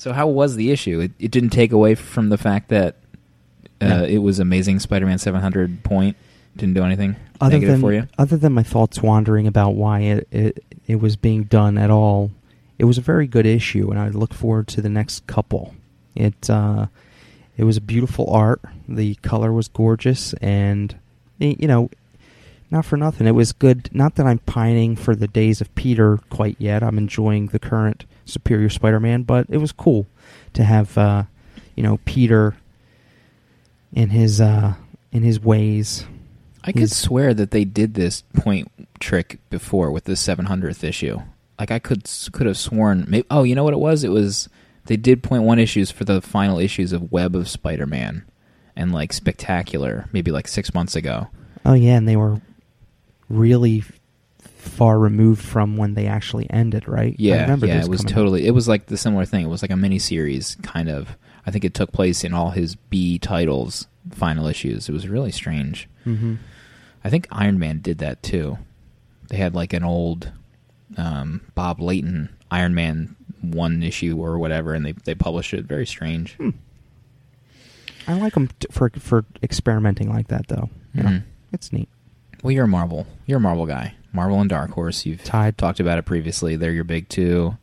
So 0.03 0.11
how 0.11 0.27
was 0.27 0.57
the 0.57 0.69
issue? 0.69 0.99
It, 0.99 1.11
it 1.17 1.31
didn't 1.31 1.51
take 1.51 1.71
away 1.71 1.95
from 1.95 2.27
the 2.27 2.37
fact 2.37 2.67
that 2.67 2.97
uh, 3.79 3.87
No. 3.87 4.03
it 4.03 4.17
was 4.17 4.37
Amazing 4.37 4.79
Spider-Man 4.79 5.17
700 5.17 5.81
point. 5.85 6.17
Didn't 6.57 6.73
do 6.73 6.83
anything 6.83 7.15
Other 7.39 7.53
negative 7.53 7.75
than 7.75 7.81
for 7.81 7.93
you. 7.93 8.07
other 8.17 8.35
than 8.35 8.51
my 8.51 8.63
thoughts 8.63 9.01
wandering 9.01 9.47
about 9.47 9.75
why 9.75 10.01
it, 10.01 10.27
it 10.29 10.65
it 10.87 10.95
was 10.97 11.15
being 11.15 11.45
done 11.45 11.77
at 11.77 11.89
all, 11.89 12.31
it 12.77 12.83
was 12.83 12.97
a 12.97 13.01
very 13.01 13.27
good 13.27 13.45
issue, 13.45 13.91
and 13.91 13.97
I 13.97 14.09
look 14.09 14.33
forward 14.33 14.67
to 14.67 14.81
the 14.81 14.89
next 14.89 15.25
couple. 15.25 15.73
It 16.15 16.49
uh, 16.49 16.87
it 17.55 17.63
was 17.63 17.79
beautiful 17.79 18.29
art. 18.29 18.59
The 18.89 19.15
color 19.15 19.53
was 19.53 19.69
gorgeous, 19.69 20.33
and 20.41 20.93
you 21.39 21.65
know, 21.65 21.89
not 22.69 22.83
for 22.83 22.97
nothing, 22.97 23.25
it 23.25 23.35
was 23.35 23.53
good. 23.53 23.89
Not 23.93 24.15
that 24.15 24.25
I'm 24.27 24.39
pining 24.39 24.97
for 24.97 25.15
the 25.15 25.29
days 25.29 25.61
of 25.61 25.73
Peter 25.75 26.19
quite 26.29 26.57
yet. 26.59 26.83
I'm 26.83 26.97
enjoying 26.97 27.47
the 27.47 27.59
current 27.59 28.03
Superior 28.25 28.69
Spider-Man, 28.69 29.23
but 29.23 29.47
it 29.49 29.57
was 29.57 29.71
cool 29.71 30.07
to 30.53 30.63
have 30.63 30.97
uh, 30.97 31.23
you 31.75 31.83
know 31.83 31.99
Peter 32.05 32.55
in 33.93 34.09
his 34.09 34.41
uh, 34.41 34.73
in 35.11 35.23
his 35.23 35.39
ways. 35.39 36.05
I 36.65 36.71
could 36.71 36.91
swear 36.91 37.33
that 37.33 37.51
they 37.51 37.65
did 37.65 37.93
this 37.93 38.23
point 38.33 38.71
trick 38.99 39.39
before 39.49 39.91
with 39.91 40.05
the 40.05 40.13
700th 40.13 40.81
issue. 40.83 41.21
Like 41.59 41.71
I 41.71 41.79
could 41.79 42.09
could 42.31 42.47
have 42.47 42.57
sworn. 42.57 43.05
Maybe, 43.07 43.27
oh, 43.29 43.43
you 43.43 43.55
know 43.55 43.63
what 43.63 43.73
it 43.73 43.79
was? 43.79 44.03
It 44.03 44.11
was 44.11 44.49
they 44.85 44.97
did 44.97 45.23
point 45.23 45.43
one 45.43 45.59
issues 45.59 45.91
for 45.91 46.05
the 46.05 46.21
final 46.21 46.59
issues 46.59 46.93
of 46.93 47.11
Web 47.11 47.35
of 47.35 47.49
Spider-Man 47.49 48.25
and 48.75 48.91
like 48.91 49.13
Spectacular, 49.13 50.09
maybe 50.11 50.31
like 50.31 50.47
six 50.47 50.73
months 50.73 50.95
ago. 50.95 51.27
Oh 51.65 51.73
yeah, 51.73 51.95
and 51.95 52.07
they 52.07 52.15
were 52.15 52.41
really 53.29 53.83
far 54.63 54.97
removed 54.99 55.41
from 55.43 55.77
when 55.77 55.93
they 55.93 56.07
actually 56.07 56.49
ended, 56.49 56.87
right? 56.87 57.15
Yeah, 57.19 57.33
I 57.33 57.35
Yeah, 57.37 57.41
remember 57.43 57.65
yeah, 57.67 57.81
it 57.83 57.87
was 57.89 58.03
totally. 58.03 58.45
It 58.47 58.51
was 58.51 58.67
like 58.67 58.87
the 58.87 58.97
similar 58.97 59.25
thing. 59.25 59.45
It 59.45 59.49
was 59.49 59.61
like 59.61 59.71
a 59.71 59.75
mini 59.77 59.99
series, 59.99 60.55
kind 60.63 60.89
of. 60.89 61.15
I 61.45 61.51
think 61.51 61.65
it 61.65 61.73
took 61.73 61.91
place 61.91 62.23
in 62.23 62.33
all 62.33 62.51
his 62.51 62.75
B 62.75 63.19
titles, 63.19 63.87
final 64.11 64.47
issues. 64.47 64.87
It 64.89 64.93
was 64.93 65.07
really 65.07 65.31
strange. 65.31 65.87
Mhm. 66.05 66.37
I 67.03 67.09
think 67.09 67.27
Iron 67.31 67.59
Man 67.59 67.79
did 67.79 67.97
that 67.99 68.23
too. 68.23 68.57
They 69.29 69.37
had 69.37 69.53
like 69.53 69.73
an 69.73 69.83
old 69.83 70.31
um, 70.97 71.41
Bob 71.55 71.79
Layton 71.81 72.29
Iron 72.49 72.73
Man 72.73 73.15
one 73.41 73.83
issue 73.83 74.17
or 74.17 74.37
whatever, 74.39 74.73
and 74.73 74.85
they 74.85 74.93
they 74.93 75.15
published 75.15 75.53
it. 75.53 75.65
Very 75.65 75.85
strange. 75.85 76.35
Hmm. 76.35 76.51
I 78.07 78.13
like 78.13 78.33
them 78.33 78.49
t- 78.59 78.67
for 78.71 78.89
for 78.99 79.25
experimenting 79.41 80.09
like 80.09 80.27
that, 80.29 80.47
though. 80.47 80.69
You 80.93 81.03
know, 81.03 81.09
Mhm. 81.09 81.23
it's 81.51 81.71
neat. 81.73 81.89
Well, 82.41 82.51
you're 82.51 82.65
a 82.65 82.67
Marvel. 82.69 83.07
You're 83.25 83.37
a 83.37 83.41
Marvel 83.41 83.65
guy. 83.65 83.95
Marvel 84.13 84.39
and 84.39 84.49
Dark 84.49 84.71
Horse. 84.71 85.05
You've 85.05 85.23
Tied. 85.23 85.57
talked 85.57 85.79
about 85.79 85.97
it 85.97 86.03
previously. 86.05 86.55
They're 86.55 86.71
your 86.71 86.83
big 86.83 87.09
two, 87.09 87.57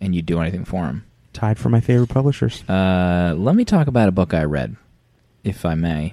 and 0.00 0.14
you 0.14 0.22
do 0.22 0.40
anything 0.40 0.64
for 0.64 0.84
them. 0.84 1.04
Tied 1.32 1.58
for 1.58 1.68
my 1.70 1.80
favorite 1.80 2.08
publishers. 2.10 2.62
Uh, 2.68 3.34
let 3.36 3.54
me 3.56 3.64
talk 3.64 3.86
about 3.86 4.08
a 4.08 4.12
book 4.12 4.34
I 4.34 4.44
read, 4.44 4.76
if 5.44 5.64
I 5.64 5.74
may. 5.74 6.12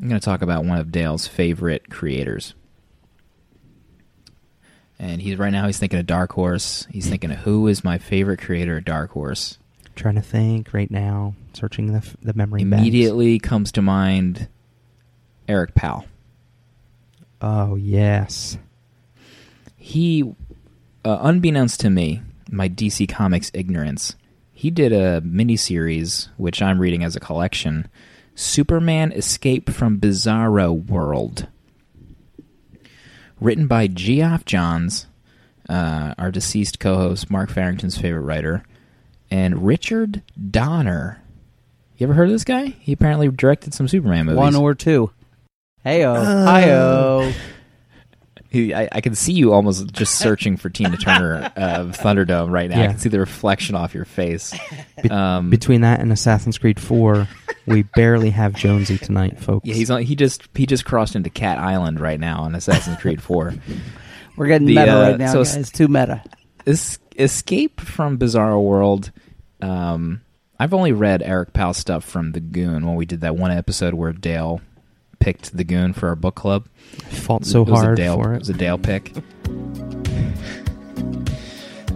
I'm 0.00 0.08
going 0.08 0.20
to 0.20 0.24
talk 0.24 0.42
about 0.42 0.64
one 0.64 0.78
of 0.78 0.92
Dale's 0.92 1.26
favorite 1.26 1.90
creators. 1.90 2.54
And 4.98 5.22
he's 5.22 5.36
right 5.38 5.50
now 5.50 5.66
he's 5.66 5.78
thinking 5.78 5.98
of 5.98 6.06
Dark 6.06 6.32
Horse. 6.32 6.86
He's 6.90 7.08
thinking 7.10 7.30
of 7.30 7.38
who 7.38 7.66
is 7.68 7.84
my 7.84 7.98
favorite 7.98 8.40
creator 8.40 8.78
at 8.78 8.84
Dark 8.84 9.10
Horse. 9.12 9.58
trying 9.96 10.16
to 10.16 10.22
think 10.22 10.72
right 10.72 10.90
now, 10.90 11.34
searching 11.52 11.92
the 11.92 12.04
the 12.22 12.34
memory. 12.34 12.64
banks. 12.64 12.80
Immediately 12.82 13.38
comes 13.38 13.72
to 13.72 13.82
mind 13.82 14.48
Eric 15.48 15.74
Powell. 15.74 16.04
Oh 17.40 17.76
yes. 17.76 18.58
He, 19.88 20.22
uh, 21.02 21.18
unbeknownst 21.22 21.80
to 21.80 21.88
me, 21.88 22.20
my 22.50 22.68
DC 22.68 23.08
Comics 23.08 23.50
ignorance, 23.54 24.16
he 24.52 24.70
did 24.70 24.92
a 24.92 25.22
miniseries 25.22 26.28
which 26.36 26.60
I'm 26.60 26.78
reading 26.78 27.02
as 27.02 27.16
a 27.16 27.20
collection, 27.20 27.88
Superman 28.34 29.12
Escape 29.12 29.70
from 29.70 29.98
Bizarro 29.98 30.86
World, 30.90 31.48
written 33.40 33.66
by 33.66 33.86
Geoff 33.86 34.44
Johns, 34.44 35.06
uh, 35.70 36.12
our 36.18 36.30
deceased 36.30 36.78
co-host 36.78 37.30
Mark 37.30 37.48
Farrington's 37.48 37.96
favorite 37.96 38.24
writer, 38.24 38.64
and 39.30 39.64
Richard 39.64 40.20
Donner. 40.50 41.22
You 41.96 42.04
ever 42.08 42.12
heard 42.12 42.28
of 42.28 42.32
this 42.32 42.44
guy? 42.44 42.76
He 42.78 42.92
apparently 42.92 43.28
directed 43.28 43.72
some 43.72 43.88
Superman 43.88 44.26
movies. 44.26 44.36
One 44.36 44.54
or 44.54 44.74
two. 44.74 45.12
Heyo. 45.82 46.14
Uh. 46.14 46.46
Hiyo. 46.46 47.34
He, 48.50 48.72
I, 48.72 48.88
I 48.90 49.00
can 49.02 49.14
see 49.14 49.32
you 49.34 49.52
almost 49.52 49.92
just 49.92 50.14
searching 50.18 50.56
for 50.56 50.70
Tina 50.70 50.96
Turner 50.96 51.52
of 51.56 51.96
Thunderdome 51.98 52.50
right 52.50 52.70
now. 52.70 52.82
I 52.82 52.86
can 52.86 52.98
see 52.98 53.08
the 53.10 53.20
reflection 53.20 53.74
off 53.74 53.94
your 53.94 54.04
face. 54.06 54.54
Be- 55.02 55.10
Um, 55.10 55.50
Between 55.50 55.82
that 55.82 56.00
and 56.00 56.10
Assassin's 56.12 56.56
Creed 56.56 56.80
Four, 56.80 57.28
we 57.66 57.82
barely 57.82 58.30
have 58.30 58.54
Jonesy 58.54 58.96
tonight, 58.96 59.38
folks. 59.38 59.66
yeah, 59.66 59.74
he's 59.74 59.90
on, 59.90 60.02
he 60.02 60.16
just 60.16 60.48
he 60.54 60.64
just 60.64 60.84
crossed 60.86 61.14
into 61.14 61.28
Cat 61.30 61.58
Island 61.58 62.00
right 62.00 62.18
now 62.18 62.40
on 62.40 62.54
Assassin's 62.54 62.98
Creed 62.98 63.22
Four. 63.22 63.54
We're 64.36 64.46
getting 64.46 64.66
The, 64.68 64.76
meta 64.76 64.96
uh, 64.96 65.02
right 65.02 65.18
now, 65.18 65.32
so- 65.32 65.44
guys. 65.44 65.70
Too 65.70 65.88
meta. 65.88 66.22
Es- 66.66 66.98
Escape 67.18 67.80
from 67.80 68.18
Bizarro 68.18 68.62
World. 68.62 69.10
Um, 69.60 70.20
I've 70.58 70.72
only 70.72 70.92
read 70.92 71.22
Eric 71.22 71.52
Powell's 71.52 71.76
stuff 71.76 72.04
from 72.04 72.32
The 72.32 72.40
Goon 72.40 72.86
when 72.86 72.94
we 72.96 73.04
did 73.06 73.20
that 73.22 73.36
one 73.36 73.50
episode 73.50 73.94
where 73.94 74.12
Dale 74.12 74.60
picked 75.20 75.56
The 75.56 75.64
Goon 75.64 75.92
for 75.92 76.08
our 76.08 76.16
book 76.16 76.34
club. 76.34 76.68
I 76.98 77.14
fought 77.14 77.44
so 77.44 77.62
it 77.62 77.68
hard 77.68 77.96
Dale, 77.96 78.16
for 78.16 78.32
It 78.32 78.36
it. 78.36 78.38
was 78.40 78.48
a 78.50 78.54
Dale 78.54 78.78
pick. 78.78 79.12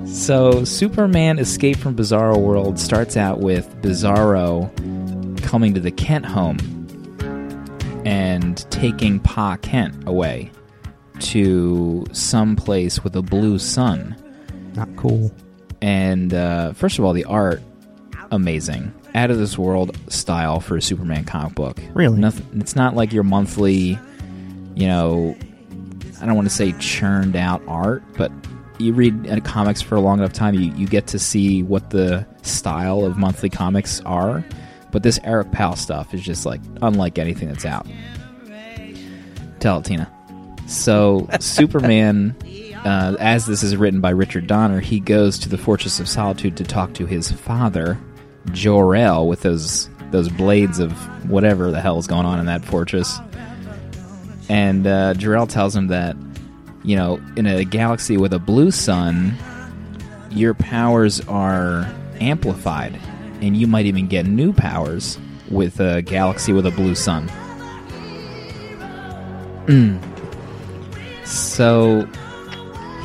so, 0.06 0.64
Superman 0.64 1.38
Escape 1.38 1.76
from 1.78 1.96
Bizarro 1.96 2.36
World 2.38 2.78
starts 2.78 3.16
out 3.16 3.40
with 3.40 3.74
Bizarro 3.82 4.70
coming 5.42 5.74
to 5.74 5.80
the 5.80 5.90
Kent 5.90 6.26
home 6.26 6.58
and 8.04 8.58
taking 8.70 9.20
Pa 9.20 9.56
Kent 9.56 10.06
away 10.06 10.50
to 11.20 12.04
some 12.12 12.56
place 12.56 13.02
with 13.04 13.14
a 13.16 13.22
blue 13.22 13.58
sun. 13.58 14.16
Not 14.74 14.94
cool. 14.96 15.32
And 15.80 16.32
uh, 16.34 16.72
first 16.72 16.98
of 16.98 17.04
all, 17.04 17.12
the 17.12 17.24
art 17.24 17.62
amazing, 18.30 18.92
out 19.14 19.30
of 19.30 19.38
this 19.38 19.58
world 19.58 19.96
style 20.08 20.60
for 20.60 20.76
a 20.76 20.82
Superman 20.82 21.24
comic 21.24 21.54
book. 21.54 21.78
Really? 21.94 22.18
nothing. 22.18 22.60
It's 22.60 22.76
not 22.76 22.94
like 22.94 23.12
your 23.12 23.24
monthly, 23.24 23.98
you 24.74 24.86
know. 24.86 25.36
I 26.20 26.26
don't 26.26 26.36
want 26.36 26.48
to 26.48 26.54
say 26.54 26.72
churned 26.78 27.34
out 27.34 27.62
art, 27.66 28.04
but 28.16 28.30
you 28.78 28.92
read 28.92 29.28
uh, 29.28 29.40
comics 29.40 29.80
for 29.80 29.96
a 29.96 30.00
long 30.00 30.18
enough 30.18 30.32
time, 30.32 30.54
you, 30.54 30.72
you 30.74 30.86
get 30.86 31.06
to 31.08 31.18
see 31.18 31.62
what 31.62 31.90
the 31.90 32.26
style 32.42 33.04
of 33.04 33.16
monthly 33.16 33.50
comics 33.50 34.00
are. 34.02 34.44
But 34.90 35.02
this 35.02 35.18
Eric 35.24 35.52
Powell 35.52 35.76
stuff 35.76 36.12
is 36.12 36.22
just 36.22 36.44
like 36.44 36.60
unlike 36.82 37.18
anything 37.18 37.48
that's 37.48 37.64
out. 37.64 37.86
Tell 39.60 39.78
it, 39.78 39.84
Tina. 39.84 40.10
So 40.66 41.28
Superman, 41.40 42.36
uh, 42.84 43.16
as 43.18 43.46
this 43.46 43.62
is 43.62 43.76
written 43.76 44.00
by 44.00 44.10
Richard 44.10 44.46
Donner, 44.46 44.80
he 44.80 45.00
goes 45.00 45.38
to 45.40 45.48
the 45.48 45.58
Fortress 45.58 45.98
of 45.98 46.08
Solitude 46.08 46.56
to 46.58 46.64
talk 46.64 46.92
to 46.94 47.06
his 47.06 47.30
father, 47.30 47.98
Jor-El, 48.50 49.28
with 49.28 49.42
those 49.42 49.88
those 50.10 50.28
blades 50.28 50.78
of 50.78 50.92
whatever 51.30 51.70
the 51.70 51.80
hell 51.80 51.98
is 51.98 52.06
going 52.06 52.26
on 52.26 52.38
in 52.38 52.46
that 52.46 52.64
fortress. 52.64 53.18
And 54.48 54.86
uh, 54.86 55.14
Jor-El 55.14 55.46
tells 55.46 55.74
him 55.74 55.86
that, 55.86 56.16
you 56.84 56.96
know, 56.96 57.18
in 57.36 57.46
a 57.46 57.64
galaxy 57.64 58.18
with 58.18 58.34
a 58.34 58.38
blue 58.38 58.70
sun, 58.70 59.34
your 60.30 60.52
powers 60.52 61.26
are 61.28 61.90
amplified, 62.20 62.98
and 63.40 63.56
you 63.56 63.66
might 63.66 63.86
even 63.86 64.06
get 64.06 64.26
new 64.26 64.52
powers 64.52 65.18
with 65.50 65.80
a 65.80 66.02
galaxy 66.02 66.52
with 66.52 66.66
a 66.66 66.70
blue 66.70 66.94
sun. 66.94 67.30
So 71.24 72.06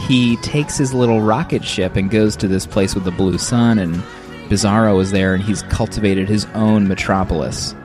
he 0.08 0.38
takes 0.38 0.78
his 0.78 0.94
little 0.94 1.22
rocket 1.22 1.64
ship 1.64 1.96
and 1.96 2.10
goes 2.10 2.36
to 2.38 2.48
this 2.48 2.66
place 2.66 2.94
with 2.94 3.04
the 3.04 3.12
blue 3.12 3.38
sun, 3.38 3.80
and 3.80 4.04
Bizarro 4.48 5.02
is 5.02 5.12
there, 5.12 5.34
and 5.34 5.44
he's 5.44 5.64
cultivated 5.64 6.28
his 6.28 6.46
own 6.54 6.88
metropolis. 6.88 7.76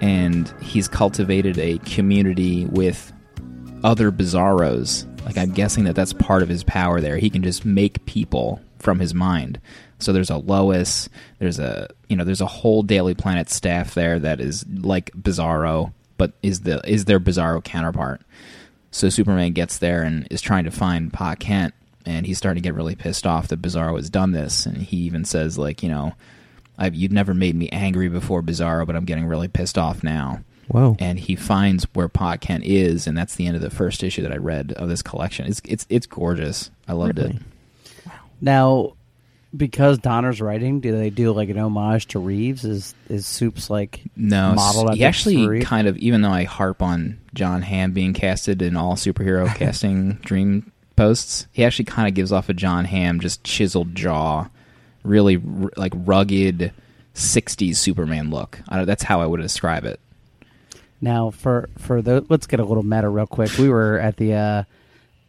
And 0.00 0.52
he's 0.62 0.88
cultivated 0.88 1.58
a 1.58 1.78
community 1.78 2.64
with 2.66 3.12
other 3.84 4.10
Bizarros. 4.10 5.06
Like, 5.26 5.36
I'm 5.36 5.52
guessing 5.52 5.84
that 5.84 5.94
that's 5.94 6.14
part 6.14 6.42
of 6.42 6.48
his 6.48 6.64
power 6.64 7.00
there. 7.00 7.18
He 7.18 7.28
can 7.28 7.42
just 7.42 7.64
make 7.64 8.04
people 8.06 8.60
from 8.78 8.98
his 8.98 9.14
mind. 9.14 9.60
So 9.98 10.12
there's 10.12 10.30
a 10.30 10.38
Lois, 10.38 11.08
there's 11.38 11.58
a 11.58 11.88
you 12.08 12.16
know, 12.16 12.24
there's 12.24 12.40
a 12.40 12.46
whole 12.46 12.82
Daily 12.82 13.14
Planet 13.14 13.50
staff 13.50 13.94
there 13.94 14.18
that 14.18 14.40
is 14.40 14.64
like 14.66 15.10
Bizarro, 15.12 15.92
but 16.16 16.32
is 16.42 16.60
the 16.60 16.80
is 16.90 17.04
their 17.04 17.20
Bizarro 17.20 17.62
counterpart. 17.62 18.22
So 18.90 19.08
Superman 19.08 19.52
gets 19.52 19.78
there 19.78 20.02
and 20.02 20.26
is 20.30 20.40
trying 20.40 20.64
to 20.64 20.70
find 20.70 21.12
Pa 21.12 21.34
Kent, 21.34 21.74
and 22.06 22.26
he's 22.26 22.38
starting 22.38 22.62
to 22.62 22.66
get 22.66 22.74
really 22.74 22.94
pissed 22.94 23.26
off 23.26 23.48
that 23.48 23.60
Bizarro 23.62 23.96
has 23.96 24.10
done 24.10 24.32
this. 24.32 24.66
And 24.66 24.78
he 24.78 24.98
even 24.98 25.24
says, 25.24 25.58
like, 25.58 25.82
you 25.82 25.88
know, 25.88 26.14
I've, 26.78 26.94
you'd 26.94 27.12
never 27.12 27.34
made 27.34 27.54
me 27.54 27.68
angry 27.70 28.08
before, 28.08 28.42
Bizarro, 28.42 28.86
but 28.86 28.96
I'm 28.96 29.04
getting 29.04 29.26
really 29.26 29.48
pissed 29.48 29.76
off 29.78 30.02
now. 30.02 30.40
Whoa. 30.68 30.94
and 31.00 31.18
he 31.18 31.34
finds 31.34 31.84
where 31.94 32.08
Pa 32.08 32.36
Kent 32.36 32.64
is, 32.64 33.08
and 33.08 33.18
that's 33.18 33.34
the 33.34 33.44
end 33.48 33.56
of 33.56 33.60
the 33.62 33.70
first 33.70 34.04
issue 34.04 34.22
that 34.22 34.30
I 34.30 34.36
read 34.36 34.72
of 34.74 34.88
this 34.88 35.02
collection. 35.02 35.46
It's 35.46 35.60
it's 35.64 35.84
it's 35.88 36.06
gorgeous. 36.06 36.70
I 36.86 36.92
loved 36.92 37.18
Really? 37.18 37.30
it. 37.30 37.42
Now, 38.40 38.92
because 39.56 39.98
Donner's 39.98 40.40
writing, 40.40 40.78
do 40.78 40.96
they 40.96 41.10
do 41.10 41.32
like 41.32 41.48
an 41.48 41.58
homage 41.58 42.06
to 42.08 42.20
Reeves? 42.20 42.64
Is 42.64 42.94
is 43.08 43.26
Soups 43.26 43.68
like 43.68 44.00
No, 44.14 44.54
modeled 44.54 44.94
he 44.94 45.02
actually 45.04 45.44
Reeves? 45.46 45.66
kind 45.66 45.88
of 45.88 45.96
even 45.98 46.22
though 46.22 46.30
I 46.30 46.44
harp 46.44 46.82
on 46.82 47.18
John 47.34 47.62
Hamm 47.62 47.90
being 47.90 48.12
casted 48.14 48.62
in 48.62 48.76
all 48.76 48.94
superhero 48.94 49.52
casting 49.56 50.12
dream 50.22 50.70
posts, 51.00 51.46
he 51.50 51.64
actually 51.64 51.86
kind 51.86 52.06
of 52.06 52.12
gives 52.12 52.30
off 52.30 52.50
a 52.50 52.52
John 52.52 52.84
Hamm 52.84 53.20
just 53.20 53.42
chiseled 53.42 53.94
jaw, 53.94 54.48
really 55.02 55.36
r- 55.36 55.70
like 55.78 55.94
rugged 55.96 56.74
'60s 57.14 57.76
Superman 57.76 58.28
look. 58.28 58.60
That's 58.70 59.04
how 59.04 59.22
I 59.22 59.26
would 59.26 59.40
describe 59.40 59.86
it. 59.86 59.98
Now, 61.00 61.30
for 61.30 61.70
for 61.78 62.02
the 62.02 62.26
let's 62.28 62.46
get 62.46 62.60
a 62.60 62.66
little 62.66 62.82
meta 62.82 63.08
real 63.08 63.26
quick. 63.26 63.56
We 63.56 63.70
were 63.70 63.98
at 63.98 64.18
the 64.18 64.34
uh, 64.34 64.64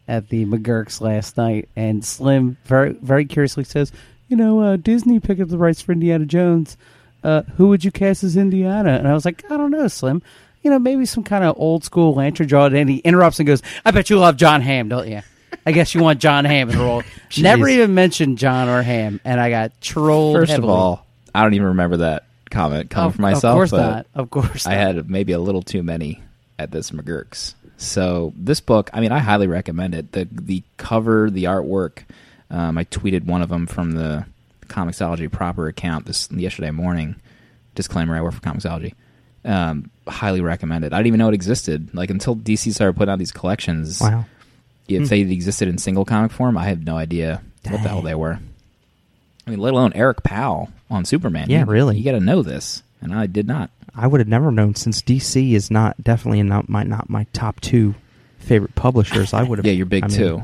at 0.10 0.28
the 0.28 0.46
McGurk's 0.46 1.00
last 1.00 1.38
night, 1.38 1.70
and 1.78 2.04
Slim 2.04 2.58
very 2.66 2.92
very 2.92 3.24
curiously 3.24 3.63
says, 3.63 3.94
"You 4.28 4.36
know, 4.36 4.60
uh, 4.60 4.75
Disney 4.75 5.22
picked 5.22 5.40
up 5.40 5.48
the 5.48 5.58
rights 5.58 5.82
for 5.82 5.94
Indiana 5.94 6.25
Jones. 6.25 6.75
Uh, 7.24 7.44
who 7.56 7.70
would 7.70 7.86
you 7.86 7.92
cast 7.92 8.25
as 8.25 8.36
Indiana?" 8.36 8.92
And 8.92 9.08
I 9.08 9.13
was 9.13 9.24
like, 9.24 9.50
"I 9.50 9.56
don't 9.56 9.72
know, 9.72 9.88
Slim. 9.88 10.22
You 10.63 10.70
know, 10.70 10.80
maybe 10.80 11.06
some 11.06 11.24
kind 11.24 11.46
of 11.46 11.56
old 11.58 11.86
school 11.86 12.13
lantern 12.13 12.50
jaw." 12.50 12.66
And 12.66 12.90
he 12.90 12.98
interrupts 12.98 13.40
and 13.40 13.48
goes, 13.48 13.62
"I 13.86 13.92
bet 13.92 14.10
you 14.10 14.20
love 14.20 14.36
John 14.36 14.60
Hamm, 14.60 14.90
don't 14.90 15.08
you?" 15.08 15.22
I 15.65 15.72
guess 15.72 15.94
you 15.94 16.01
want 16.01 16.20
John 16.20 16.46
Hamm 16.46 16.70
in 16.70 16.77
the 16.77 16.84
role. 16.84 17.03
Never 17.38 17.68
even 17.68 17.94
mentioned 17.94 18.38
John 18.38 18.68
or 18.68 18.82
Ham, 18.82 19.20
and 19.24 19.39
I 19.39 19.50
got 19.50 19.80
trolled. 19.82 20.36
First 20.36 20.53
of 20.53 20.65
all, 20.65 21.06
I 21.34 21.44
don't 21.44 21.53
even 21.53 21.68
remember 21.68 21.98
that 21.98 22.25
comment 22.50 22.89
coming 22.89 23.08
of, 23.08 23.15
from 23.15 23.22
myself. 23.24 23.53
of 23.53 23.56
course 23.56 23.72
but 23.72 23.77
not. 23.82 24.08
Of 24.13 24.30
course, 24.30 24.65
Not. 24.65 24.74
I 24.74 24.77
had 24.77 25.10
maybe 25.10 25.32
a 25.32 25.39
little 25.39 25.62
too 25.62 25.84
many 25.84 26.22
at 26.60 26.72
this 26.72 26.91
McGurk's. 26.91 27.56
So 27.77 28.34
this 28.36 28.60
book, 28.60 28.91
I 28.94 29.00
mean, 29.00 29.12
I 29.12 29.20
highly 29.20 29.48
recommend 29.48 29.96
it. 29.96 30.12
the 30.12 30.27
The 30.32 30.63
cover, 30.77 31.30
the 31.32 31.46
artwork. 31.46 32.03
Um, 32.51 32.77
I 32.77 32.84
tweeted 32.84 33.25
one 33.25 33.41
of 33.41 33.50
them 33.50 33.65
from 33.65 33.94
the 33.94 34.25
Comixology 34.68 35.32
proper 35.32 35.68
account 35.68 36.06
this 36.06 36.30
yesterday 36.32 36.72
morning. 36.72 37.15
Disclaimer: 37.75 38.15
I 38.15 38.22
work 38.22 38.34
for 38.34 38.41
Comixology. 38.41 38.94
Um, 39.44 39.89
highly 40.08 40.41
recommend 40.41 40.86
it. 40.86 40.94
I 40.94 40.98
didn't 40.98 41.08
even 41.08 41.18
know 41.20 41.30
it 41.30 41.34
existed. 41.34 41.96
Like 41.96 42.10
until 42.10 42.36
DC 42.36 42.74
started 42.74 42.96
putting 42.96 43.12
out 43.12 43.20
these 43.20 43.32
collections. 43.32 44.00
Wow. 44.01 44.25
If 44.95 45.10
they 45.10 45.19
existed 45.21 45.67
in 45.67 45.77
single 45.77 46.05
comic 46.05 46.31
form, 46.31 46.57
I 46.57 46.65
have 46.65 46.83
no 46.83 46.98
idea 46.98 47.41
what 47.67 47.83
the 47.83 47.89
hell 47.89 48.01
they 48.01 48.15
were. 48.15 48.39
I 49.45 49.50
mean, 49.50 49.60
let 49.60 49.74
alone 49.74 49.91
Eric 49.95 50.24
Powell 50.24 50.69
on 50.89 51.05
Superman. 51.05 51.50
Yeah, 51.50 51.62
You- 51.62 51.65
really. 51.65 51.98
You 51.98 52.03
got 52.03 52.12
to 52.12 52.19
know 52.19 52.41
this, 52.43 52.83
and 53.01 53.13
I 53.13 53.25
did 53.27 53.48
not. 53.48 53.69
I 53.95 54.07
would 54.07 54.21
have 54.21 54.27
never 54.27 54.51
known 54.51 54.75
since 54.75 55.01
DC 55.01 55.53
is 55.53 55.69
not 55.69 56.01
definitely 56.03 56.41
not 56.43 56.69
my 56.69 56.83
not 56.83 57.10
my 57.10 57.25
top 57.33 57.60
two 57.60 57.95
favorite 58.39 58.74
publishers. 58.75 59.33
I 59.33 59.43
would 59.43 59.57
have. 59.60 59.65
Yeah, 59.67 59.74
you're 59.74 59.86
big 59.86 60.03
I 60.05 60.07
mean, 60.07 60.17
too. 60.17 60.43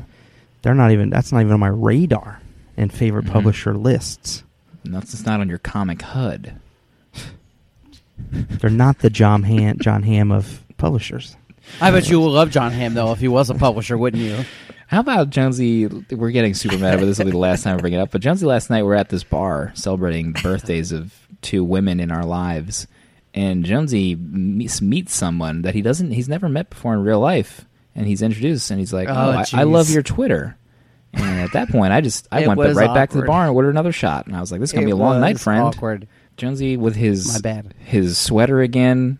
They're 0.62 0.74
not 0.74 0.90
even. 0.90 1.08
That's 1.10 1.32
not 1.32 1.40
even 1.40 1.52
on 1.52 1.60
my 1.60 1.68
radar 1.68 2.40
in 2.76 2.90
favorite 2.90 3.24
Mhm. 3.26 3.30
publisher 3.32 3.74
lists. 3.74 4.42
And 4.84 4.94
that's 4.94 5.12
just 5.12 5.24
not 5.26 5.40
on 5.40 5.48
your 5.48 5.58
comic 5.58 6.02
HUD. 6.02 6.54
They're 8.30 8.70
not 8.70 8.98
the 8.98 9.10
John 9.10 9.44
Hamm 9.44 9.78
John 9.78 10.02
Hamm 10.02 10.30
of 10.32 10.62
publishers. 10.76 11.36
I 11.80 11.90
bet 11.90 12.08
you 12.08 12.18
will 12.20 12.30
love 12.30 12.50
John 12.50 12.72
Hamm 12.72 12.94
though 12.94 13.12
if 13.12 13.18
he 13.20 13.28
was 13.28 13.50
a 13.50 13.54
publisher, 13.54 13.96
wouldn't 13.96 14.22
you? 14.22 14.44
How 14.88 15.00
about 15.00 15.30
Jonesy? 15.30 15.86
We're 15.86 16.30
getting 16.30 16.54
super 16.54 16.78
mad, 16.78 16.98
but 16.98 17.06
this 17.06 17.18
will 17.18 17.26
be 17.26 17.30
the 17.32 17.36
last 17.38 17.62
time 17.62 17.76
I 17.76 17.80
bring 17.80 17.92
it 17.92 17.98
up. 17.98 18.10
But 18.10 18.22
Jonesy, 18.22 18.46
last 18.46 18.70
night 18.70 18.82
we're 18.84 18.94
at 18.94 19.10
this 19.10 19.22
bar 19.22 19.70
celebrating 19.74 20.32
the 20.32 20.40
birthdays 20.42 20.92
of 20.92 21.14
two 21.42 21.62
women 21.62 22.00
in 22.00 22.10
our 22.10 22.24
lives, 22.24 22.86
and 23.34 23.64
Jonesy 23.64 24.14
meets, 24.16 24.80
meets 24.80 25.14
someone 25.14 25.62
that 25.62 25.74
he 25.74 25.82
doesn't, 25.82 26.12
he's 26.12 26.28
never 26.28 26.48
met 26.48 26.70
before 26.70 26.94
in 26.94 27.02
real 27.04 27.20
life, 27.20 27.66
and 27.94 28.06
he's 28.06 28.22
introduced, 28.22 28.70
and 28.70 28.80
he's 28.80 28.92
like, 28.92 29.08
Oh, 29.08 29.12
"Oh, 29.12 29.30
I, 29.32 29.40
I 29.40 29.44
jeez. 29.44 29.70
love 29.70 29.90
your 29.90 30.02
Twitter." 30.02 30.56
And 31.12 31.40
at 31.40 31.52
that 31.52 31.68
point, 31.68 31.92
I 31.92 32.00
just 32.00 32.26
I 32.32 32.40
It 32.40 32.48
went 32.48 32.58
was 32.58 32.74
right 32.76 32.92
back 32.94 33.10
to 33.10 33.16
the 33.16 33.22
awkward. 33.22 33.26
bar 33.26 33.46
and 33.46 33.54
ordered 33.54 33.70
another 33.70 33.92
shot, 33.92 34.26
and 34.26 34.34
I 34.34 34.40
was 34.40 34.50
like, 34.50 34.60
"This 34.60 34.70
is 34.70 34.74
gonna 34.74 34.86
be 34.86 34.90
It 34.90 34.94
a 34.94 34.96
long 34.96 35.20
night, 35.20 35.34
was 35.34 35.42
friend." 35.42 35.64
Awkward. 35.64 36.08
Jonesy 36.38 36.76
with 36.78 36.96
his 36.96 37.30
My 37.34 37.40
bad. 37.40 37.74
his 37.84 38.16
sweater 38.16 38.60
again, 38.62 39.18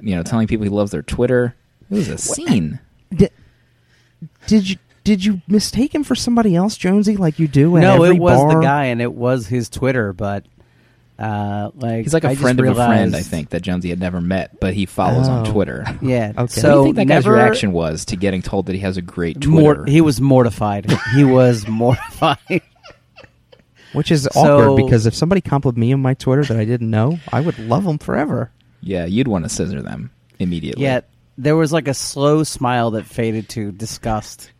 you 0.00 0.16
know, 0.16 0.22
telling 0.24 0.46
people 0.48 0.64
he 0.64 0.70
loves 0.70 0.90
their 0.90 1.02
Twitter. 1.02 1.54
It 1.94 1.98
was 1.98 2.08
a 2.08 2.18
scene. 2.18 2.80
Did, 3.14 3.30
did 4.46 4.68
you 4.68 4.76
did 5.04 5.24
you 5.24 5.40
mistake 5.46 5.94
him 5.94 6.02
for 6.04 6.14
somebody 6.14 6.56
else, 6.56 6.76
Jonesy, 6.76 7.16
like 7.16 7.38
you 7.38 7.46
do? 7.48 7.76
At 7.76 7.80
No, 7.82 8.02
every 8.02 8.16
it 8.16 8.20
was 8.20 8.54
the 8.54 8.60
guy, 8.60 8.86
and 8.86 9.00
it 9.02 9.12
was 9.12 9.46
his 9.46 9.68
Twitter. 9.68 10.12
But 10.14 10.46
uh, 11.18 11.70
like 11.74 12.02
He's 12.04 12.14
like 12.14 12.24
a 12.24 12.28
I 12.30 12.34
friend 12.34 12.58
of 12.58 12.66
a 12.66 12.74
friend, 12.74 13.14
I 13.14 13.20
think, 13.20 13.50
that 13.50 13.60
Jonesy 13.62 13.90
had 13.90 14.00
never 14.00 14.20
met, 14.20 14.58
but 14.60 14.72
he 14.74 14.86
follows 14.86 15.28
on 15.28 15.46
Oh. 15.46 15.52
Twitter. 15.52 15.84
Yeah. 16.02 16.32
Okay. 16.38 16.60
So 16.60 16.78
what 16.78 16.82
do 16.84 16.88
you 16.88 16.94
think 16.94 17.08
that 17.08 17.14
guy's 17.14 17.26
reaction 17.28 17.72
was 17.72 18.06
to 18.06 18.16
getting 18.16 18.42
told 18.42 18.66
that 18.66 18.72
he 18.74 18.80
has 18.80 18.96
a 18.96 19.02
great 19.02 19.40
Twitter? 19.40 19.76
Mor- 19.82 19.86
he 19.86 20.00
was 20.00 20.20
mortified. 20.20 20.90
he 21.14 21.22
was 21.24 21.68
mortified. 21.68 22.62
Which 23.92 24.10
is 24.10 24.28
So- 24.32 24.40
awkward 24.40 24.84
because 24.84 25.06
if 25.06 25.14
somebody 25.14 25.40
complimented 25.40 25.78
me 25.80 25.92
on 25.92 26.02
my 26.02 26.14
Twitter 26.14 26.42
that 26.44 26.56
I 26.56 26.64
didn't 26.64 26.90
know, 26.90 27.18
I 27.32 27.40
would 27.40 27.58
love 27.60 27.84
them 27.84 27.98
forever. 27.98 28.50
yeah, 28.80 29.04
you'd 29.04 29.28
want 29.28 29.44
to 29.44 29.48
scissor 29.48 29.82
them 29.82 30.10
immediately. 30.40 30.82
Yet 30.82 31.08
there 31.36 31.56
was 31.56 31.72
like 31.72 31.88
a 31.88 31.94
slow 31.94 32.42
smile 32.44 32.92
that 32.92 33.04
faded 33.06 33.48
to 33.50 33.72
disgust 33.72 34.50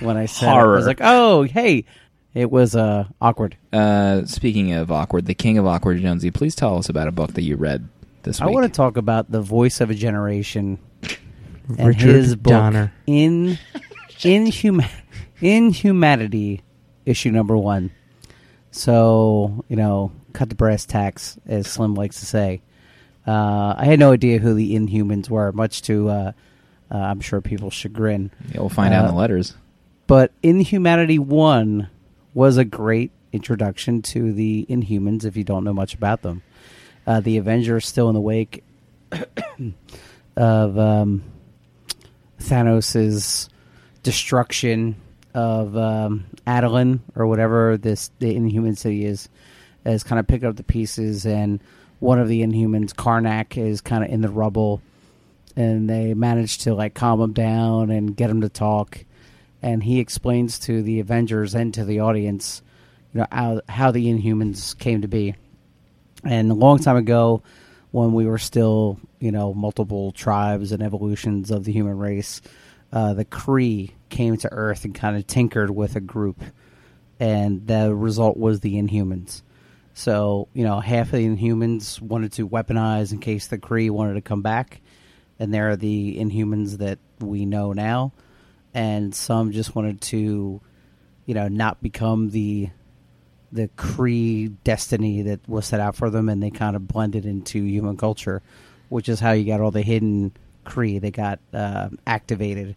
when 0.00 0.16
I 0.16 0.26
said 0.26 0.46
it. 0.46 0.50
I 0.50 0.52
Horror. 0.60 0.76
was 0.76 0.86
like, 0.86 1.00
"Oh, 1.02 1.42
hey." 1.44 1.84
It 2.34 2.50
was 2.52 2.76
uh, 2.76 3.04
awkward. 3.20 3.56
Uh, 3.72 4.24
speaking 4.26 4.72
of 4.72 4.92
awkward, 4.92 5.26
the 5.26 5.34
king 5.34 5.58
of 5.58 5.66
awkward, 5.66 5.98
Jonesy, 6.00 6.30
please 6.30 6.54
tell 6.54 6.76
us 6.78 6.88
about 6.88 7.08
a 7.08 7.10
book 7.10 7.32
that 7.32 7.42
you 7.42 7.56
read 7.56 7.88
this 8.22 8.38
week. 8.38 8.48
I 8.48 8.52
want 8.52 8.64
to 8.66 8.70
talk 8.76 8.96
about 8.96 9.30
the 9.30 9.40
voice 9.40 9.80
of 9.80 9.90
a 9.90 9.94
generation 9.94 10.78
and 11.76 11.88
Richard 11.88 12.14
his 12.14 12.36
book 12.36 12.52
Donner. 12.52 12.92
in 13.06 13.58
in 14.22 14.44
huma- 14.46 14.90
in 15.40 16.60
issue 17.06 17.30
number 17.30 17.56
one. 17.56 17.90
So 18.70 19.64
you 19.68 19.76
know, 19.76 20.12
cut 20.32 20.48
the 20.48 20.54
brass 20.54 20.84
tacks, 20.86 21.38
as 21.46 21.66
Slim 21.66 21.94
likes 21.94 22.20
to 22.20 22.26
say. 22.26 22.60
Uh, 23.28 23.74
I 23.76 23.84
had 23.84 23.98
no 23.98 24.12
idea 24.12 24.38
who 24.38 24.54
the 24.54 24.74
Inhumans 24.74 25.28
were, 25.28 25.52
much 25.52 25.82
to 25.82 26.08
uh, 26.08 26.32
uh, 26.90 26.96
I'm 26.96 27.20
sure 27.20 27.42
people's 27.42 27.74
chagrin. 27.74 28.30
Yeah, 28.52 28.60
we'll 28.60 28.70
find 28.70 28.94
out 28.94 29.00
in 29.00 29.08
Uh, 29.08 29.10
the 29.12 29.18
letters. 29.18 29.54
But 30.06 30.32
Inhumanity 30.42 31.18
One 31.18 31.90
was 32.32 32.56
a 32.56 32.64
great 32.64 33.10
introduction 33.30 34.00
to 34.00 34.32
the 34.32 34.64
Inhumans. 34.70 35.26
If 35.26 35.36
you 35.36 35.44
don't 35.44 35.64
know 35.64 35.74
much 35.74 35.92
about 35.94 36.22
them, 36.22 36.42
uh, 37.06 37.20
the 37.20 37.36
Avengers 37.36 37.86
still 37.86 38.08
in 38.08 38.14
the 38.14 38.20
wake 38.20 38.64
of 40.36 40.78
um, 40.78 41.22
Thanos's 42.40 43.50
destruction 44.02 44.96
of 45.34 45.76
um, 45.76 46.24
or 47.14 47.26
whatever 47.26 47.76
this 47.76 48.10
the 48.20 48.34
Inhuman 48.34 48.76
city 48.76 49.04
is, 49.04 49.28
is 49.84 50.02
kind 50.02 50.18
of 50.18 50.26
picked 50.26 50.44
up 50.44 50.56
the 50.56 50.62
pieces, 50.62 51.26
and 51.26 51.60
one 52.00 52.18
of 52.18 52.28
the 52.28 52.42
Inhumans, 52.42 52.94
Karnak, 52.94 53.56
is 53.56 53.80
kind 53.80 54.04
of 54.04 54.10
in 54.10 54.20
the 54.20 54.28
rubble, 54.28 54.80
and 55.56 55.88
they 55.88 56.14
manage 56.14 56.58
to 56.58 56.74
like 56.74 56.94
calm 56.94 57.20
him 57.20 57.32
down 57.32 57.90
and 57.90 58.16
get 58.16 58.30
him 58.30 58.42
to 58.42 58.48
talk, 58.48 59.04
and 59.62 59.82
he 59.82 59.98
explains 59.98 60.58
to 60.60 60.82
the 60.82 61.00
Avengers 61.00 61.54
and 61.54 61.74
to 61.74 61.84
the 61.84 62.00
audience, 62.00 62.62
you 63.12 63.20
know, 63.20 63.26
how 63.32 63.60
how 63.68 63.90
the 63.90 64.06
Inhumans 64.06 64.78
came 64.78 65.02
to 65.02 65.08
be, 65.08 65.34
and 66.24 66.50
a 66.50 66.54
long 66.54 66.78
time 66.78 66.96
ago, 66.96 67.42
when 67.90 68.12
we 68.12 68.26
were 68.26 68.38
still, 68.38 68.98
you 69.18 69.32
know, 69.32 69.52
multiple 69.54 70.12
tribes 70.12 70.72
and 70.72 70.82
evolutions 70.82 71.50
of 71.50 71.64
the 71.64 71.72
human 71.72 71.98
race, 71.98 72.40
uh, 72.92 73.14
the 73.14 73.24
Kree 73.24 73.92
came 74.08 74.36
to 74.38 74.52
Earth 74.52 74.84
and 74.84 74.94
kind 74.94 75.16
of 75.16 75.26
tinkered 75.26 75.70
with 75.70 75.96
a 75.96 76.00
group, 76.00 76.40
and 77.18 77.66
the 77.66 77.94
result 77.94 78.36
was 78.36 78.60
the 78.60 78.74
Inhumans. 78.74 79.42
So, 79.98 80.46
you 80.54 80.62
know, 80.62 80.78
half 80.78 81.08
of 81.08 81.18
the 81.18 81.26
Inhumans 81.26 82.00
wanted 82.00 82.30
to 82.34 82.48
weaponize 82.48 83.10
in 83.10 83.18
case 83.18 83.48
the 83.48 83.58
Kree 83.58 83.90
wanted 83.90 84.14
to 84.14 84.20
come 84.20 84.42
back, 84.42 84.80
and 85.40 85.52
there 85.52 85.70
are 85.70 85.76
the 85.76 86.16
Inhumans 86.20 86.78
that 86.78 87.00
we 87.18 87.44
know 87.46 87.72
now, 87.72 88.12
and 88.72 89.12
some 89.12 89.50
just 89.50 89.74
wanted 89.74 90.00
to, 90.02 90.60
you 91.26 91.34
know, 91.34 91.48
not 91.48 91.82
become 91.82 92.30
the 92.30 92.70
the 93.50 93.66
Kree 93.76 94.54
destiny 94.62 95.22
that 95.22 95.48
was 95.48 95.66
set 95.66 95.80
out 95.80 95.96
for 95.96 96.10
them, 96.10 96.28
and 96.28 96.40
they 96.40 96.50
kind 96.50 96.76
of 96.76 96.86
blended 96.86 97.26
into 97.26 97.64
human 97.64 97.96
culture, 97.96 98.40
which 98.90 99.08
is 99.08 99.18
how 99.18 99.32
you 99.32 99.44
got 99.44 99.60
all 99.60 99.72
the 99.72 99.82
hidden 99.82 100.30
Kree 100.64 101.00
that 101.00 101.10
got 101.10 101.40
uh, 101.52 101.88
activated 102.06 102.76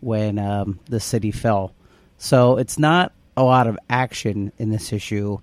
when 0.00 0.38
um, 0.38 0.78
the 0.90 1.00
city 1.00 1.30
fell. 1.30 1.72
So 2.18 2.58
it's 2.58 2.78
not 2.78 3.12
a 3.34 3.42
lot 3.42 3.66
of 3.66 3.78
action 3.88 4.52
in 4.58 4.68
this 4.68 4.92
issue, 4.92 5.38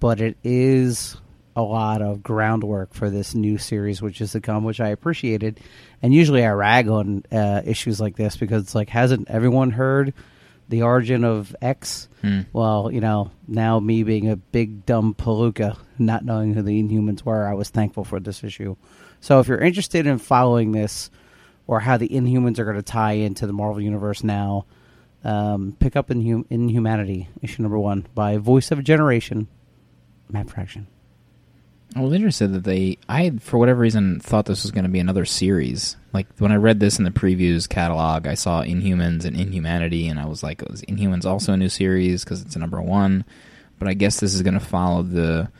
but 0.00 0.20
it 0.20 0.36
is 0.42 1.16
a 1.54 1.62
lot 1.62 2.00
of 2.00 2.22
groundwork 2.22 2.94
for 2.94 3.10
this 3.10 3.34
new 3.34 3.58
series, 3.58 4.00
which 4.00 4.20
is 4.20 4.32
to 4.32 4.40
come, 4.40 4.64
which 4.64 4.80
I 4.80 4.88
appreciated. 4.88 5.60
And 6.02 6.14
usually 6.14 6.44
I 6.44 6.50
rag 6.52 6.88
on 6.88 7.24
uh, 7.30 7.62
issues 7.64 8.00
like 8.00 8.16
this 8.16 8.36
because 8.36 8.62
it's 8.62 8.74
like, 8.74 8.88
hasn't 8.88 9.28
everyone 9.28 9.70
heard 9.70 10.14
the 10.68 10.82
origin 10.82 11.24
of 11.24 11.54
X? 11.60 12.08
Hmm. 12.22 12.42
Well, 12.52 12.90
you 12.92 13.00
know, 13.00 13.30
now 13.46 13.80
me 13.80 14.04
being 14.04 14.30
a 14.30 14.36
big 14.36 14.86
dumb 14.86 15.14
palooka, 15.14 15.76
not 15.98 16.24
knowing 16.24 16.54
who 16.54 16.62
the 16.62 16.82
Inhumans 16.82 17.24
were, 17.24 17.46
I 17.46 17.54
was 17.54 17.68
thankful 17.68 18.04
for 18.04 18.20
this 18.20 18.42
issue 18.42 18.76
So 19.20 19.40
if 19.40 19.48
you're 19.48 19.58
interested 19.58 20.06
in 20.06 20.18
following 20.18 20.72
this 20.72 21.10
or 21.66 21.80
how 21.80 21.96
the 21.96 22.08
Inhumans 22.08 22.58
are 22.58 22.64
going 22.64 22.76
to 22.76 22.82
tie 22.82 23.12
into 23.12 23.46
the 23.46 23.52
Marvel 23.52 23.82
Universe 23.82 24.24
now, 24.24 24.66
um, 25.24 25.76
pick 25.78 25.96
up 25.96 26.08
Inhum- 26.08 26.46
Inhumanity, 26.48 27.28
issue 27.42 27.62
number 27.62 27.78
one, 27.78 28.06
by 28.14 28.38
Voice 28.38 28.70
of 28.70 28.78
a 28.78 28.82
Generation, 28.82 29.48
Matt 30.32 30.50
Fraction. 30.50 30.86
I 31.96 32.00
was 32.00 32.12
interested 32.12 32.52
that 32.52 32.64
they. 32.64 32.98
I 33.08 33.30
for 33.40 33.58
whatever 33.58 33.80
reason, 33.80 34.20
thought 34.20 34.46
this 34.46 34.62
was 34.62 34.70
going 34.70 34.84
to 34.84 34.90
be 34.90 35.00
another 35.00 35.24
series. 35.24 35.96
Like 36.12 36.26
when 36.38 36.52
I 36.52 36.56
read 36.56 36.78
this 36.78 36.98
in 36.98 37.04
the 37.04 37.10
previews 37.10 37.68
catalog, 37.68 38.26
I 38.28 38.34
saw 38.34 38.62
Inhumans 38.62 39.24
and 39.24 39.38
Inhumanity, 39.38 40.06
and 40.06 40.20
I 40.20 40.26
was 40.26 40.42
like, 40.42 40.62
"Was 40.68 40.82
Inhumans 40.82 41.24
also 41.24 41.52
a 41.52 41.56
new 41.56 41.68
series 41.68 42.22
because 42.22 42.42
it's 42.42 42.54
a 42.54 42.60
number 42.60 42.80
one?" 42.80 43.24
But 43.78 43.88
I 43.88 43.94
guess 43.94 44.20
this 44.20 44.34
is 44.34 44.42
going 44.42 44.54
to 44.54 44.60
follow 44.60 45.02
the 45.02 45.50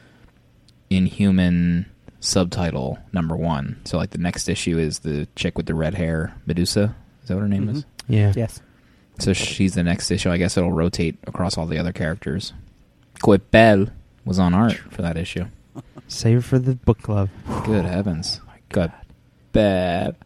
Inhuman 0.88 1.86
subtitle 2.20 2.98
number 3.12 3.34
one. 3.34 3.80
So 3.84 3.96
like 3.96 4.10
the 4.10 4.18
next 4.18 4.48
issue 4.48 4.78
is 4.78 5.00
the 5.00 5.26
chick 5.34 5.56
with 5.56 5.66
the 5.66 5.74
red 5.74 5.94
hair, 5.94 6.34
Medusa. 6.46 6.94
Is 7.22 7.28
that 7.28 7.34
what 7.34 7.40
her 7.42 7.48
name 7.48 7.66
mm-hmm. 7.66 7.76
is? 7.76 7.84
Yeah. 8.08 8.32
Yes. 8.36 8.60
So 9.18 9.32
she's 9.32 9.74
the 9.74 9.82
next 9.82 10.10
issue. 10.10 10.30
I 10.30 10.36
guess 10.36 10.56
it'll 10.56 10.72
rotate 10.72 11.18
across 11.26 11.58
all 11.58 11.66
the 11.66 11.78
other 11.78 11.92
characters. 11.92 12.52
Coipel 13.22 13.90
was 14.24 14.38
on 14.38 14.54
art 14.54 14.78
for 14.90 15.02
that 15.02 15.16
issue. 15.16 15.46
Save 16.08 16.44
for 16.44 16.58
the 16.58 16.74
book 16.74 17.02
club. 17.02 17.28
Good 17.64 17.84
heavens. 17.86 18.40
Good. 18.68 18.92
Bad. 19.52 20.16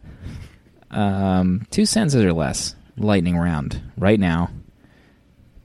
Um, 0.91 1.65
two 1.71 1.85
sentences 1.85 2.23
or 2.23 2.33
less. 2.33 2.75
Lightning 2.97 3.37
round. 3.37 3.81
Right 3.97 4.19
now. 4.19 4.49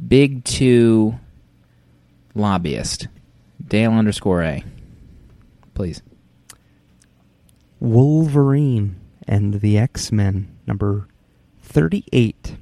Big 0.06 0.44
two 0.44 1.18
lobbyist. 2.34 3.08
Dale 3.66 3.92
underscore 3.92 4.42
A. 4.42 4.64
Please. 5.74 6.02
Wolverine 7.78 8.96
and 9.26 9.60
the 9.60 9.78
X 9.78 10.10
Men, 10.12 10.54
number 10.66 11.06
38. 11.62 12.56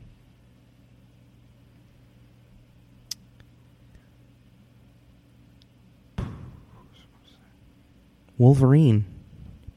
Wolverine 8.39 9.05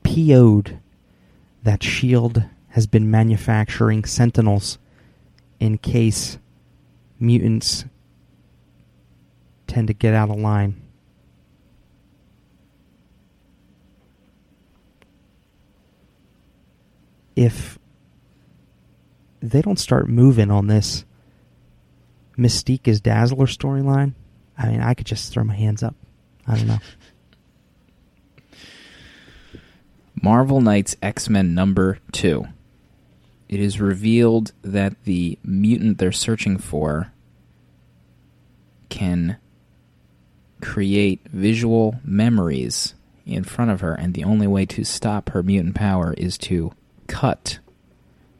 PO'd 0.03 0.79
that 1.63 1.83
S.H.I.E.L.D. 1.83 2.41
has 2.69 2.87
been 2.87 3.11
manufacturing 3.11 4.05
Sentinels 4.05 4.77
in 5.59 5.77
case 5.77 6.37
mutants 7.19 7.85
tend 9.67 9.87
to 9.87 9.93
get 9.93 10.13
out 10.13 10.29
of 10.29 10.37
line. 10.37 10.81
if 17.35 17.79
they 19.41 19.61
don't 19.61 19.79
start 19.79 20.07
moving 20.07 20.51
on 20.51 20.67
this 20.67 21.05
Mystique 22.37 22.87
is 22.87 23.01
Dazzler 23.01 23.45
storyline, 23.45 24.13
I 24.57 24.67
mean, 24.67 24.81
I 24.81 24.93
could 24.93 25.05
just 25.05 25.31
throw 25.31 25.43
my 25.43 25.55
hands 25.55 25.83
up. 25.83 25.95
I 26.47 26.55
don't 26.55 26.67
know. 26.67 26.79
Marvel 30.21 30.61
Knights 30.61 30.95
X 31.01 31.29
Men 31.29 31.55
number 31.55 31.97
two. 32.11 32.45
It 33.49 33.59
is 33.59 33.81
revealed 33.81 34.53
that 34.61 35.03
the 35.03 35.37
mutant 35.43 35.97
they're 35.97 36.11
searching 36.11 36.57
for 36.57 37.11
can 38.89 39.37
create 40.61 41.21
visual 41.27 41.95
memories 42.03 42.93
in 43.25 43.43
front 43.43 43.71
of 43.71 43.81
her, 43.81 43.93
and 43.93 44.13
the 44.13 44.23
only 44.23 44.47
way 44.47 44.65
to 44.67 44.83
stop 44.83 45.29
her 45.29 45.41
mutant 45.41 45.75
power 45.75 46.13
is 46.13 46.37
to 46.37 46.71
cut 47.07 47.59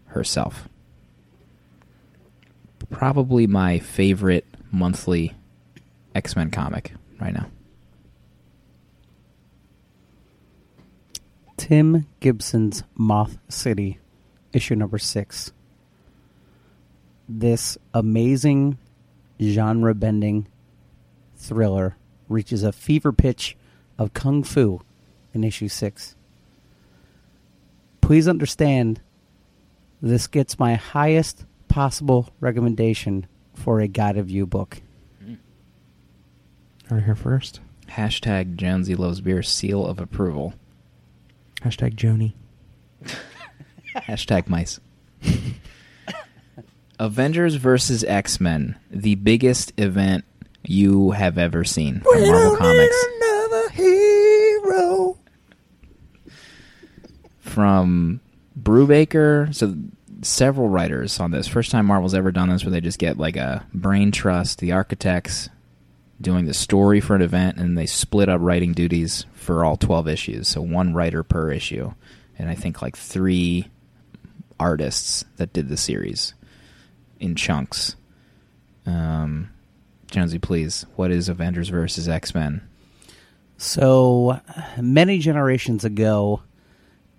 herself. 0.07 0.69
Probably 2.89 3.47
my 3.47 3.79
favorite 3.79 4.45
monthly 4.71 5.33
X 6.13 6.35
Men 6.35 6.51
comic 6.51 6.93
right 7.19 7.33
now. 7.33 7.47
Tim 11.62 12.08
Gibson's 12.19 12.82
Moth 12.95 13.38
City, 13.47 14.00
issue 14.52 14.74
number 14.74 14.97
six. 14.97 15.52
This 17.30 17.78
amazing 17.93 18.80
genre 19.39 19.93
bending 19.93 20.47
thriller 21.36 21.97
reaches 22.28 22.63
a 22.63 22.71
fever 22.71 23.13
pitch 23.13 23.56
of 24.00 24.12
kung 24.12 24.41
fu 24.41 24.82
in 25.36 25.43
issue 25.43 25.67
six. 25.67 26.15
Please 28.02 28.28
understand, 28.28 29.00
this 30.02 30.26
gets 30.26 30.58
my 30.58 30.74
highest 30.74 31.45
possible 31.67 32.34
recommendation 32.39 33.28
for 33.54 33.80
a 33.80 33.88
guided 33.88 34.26
view 34.26 34.47
book. 34.47 34.82
Are 36.89 37.02
here 37.02 37.13
first? 37.13 37.60
Hashtag 37.88 38.56
Jonesy 38.56 38.95
loves 38.95 39.21
beer 39.21 39.43
seal 39.43 39.86
of 39.86 40.00
approval. 40.00 40.56
Hashtag 41.63 41.95
Joni. 41.95 42.34
Hashtag 43.95 44.50
mice. 44.50 44.80
Avengers 47.00 47.56
versus 47.56 48.04
X 48.04 48.39
Men, 48.39 48.78
the 48.89 49.15
biggest 49.15 49.74
event 49.78 50.24
you 50.63 51.12
have 51.12 51.38
ever 51.38 51.63
seen 51.63 52.02
from 52.02 52.21
Marvel 52.21 52.58
Comics. 52.58 52.95
From 57.39 58.21
Brubaker, 58.58 59.54
so 59.54 59.76
several 60.21 60.69
writers 60.69 61.19
on 61.19 61.32
this. 61.32 61.47
First 61.47 61.71
time 61.71 61.86
Marvel's 61.86 62.13
ever 62.13 62.32
done 62.32 62.50
this, 62.50 62.63
where 62.63 62.71
they 62.71 62.80
just 62.82 63.00
get 63.00 63.17
like 63.17 63.36
a 63.36 63.65
brain 63.74 64.12
trust, 64.12 64.60
the 64.60 64.71
architects 64.71 65.50
doing 66.21 66.45
the 66.45 66.53
story 66.53 67.01
for 67.01 67.15
an 67.15 67.21
event, 67.21 67.57
and 67.57 67.77
they 67.77 67.86
split 67.86 68.29
up 68.29 68.39
writing 68.41 68.73
duties 68.73 69.25
for 69.34 69.65
all 69.65 69.77
twelve 69.77 70.07
issues. 70.07 70.47
So 70.47 70.62
one 70.62 70.93
writer 70.93 71.23
per 71.23 71.51
issue, 71.51 71.93
and 72.38 72.49
I 72.49 72.55
think 72.55 72.81
like 72.81 72.95
three 72.95 73.69
artists 74.60 75.25
that 75.38 75.53
did 75.53 75.69
the 75.69 75.77
series 75.77 76.34
in 77.19 77.36
chunks. 77.36 77.95
Um, 78.86 79.49
Jonesy, 80.12 80.39
please, 80.39 80.86
what 80.95 81.12
is 81.12 81.29
Avengers 81.29 81.69
versus 81.69 82.07
X 82.07 82.36
Men? 82.36 82.62
So 83.57 84.39
many 84.79 85.19
generations 85.19 85.86
ago, 85.86 86.41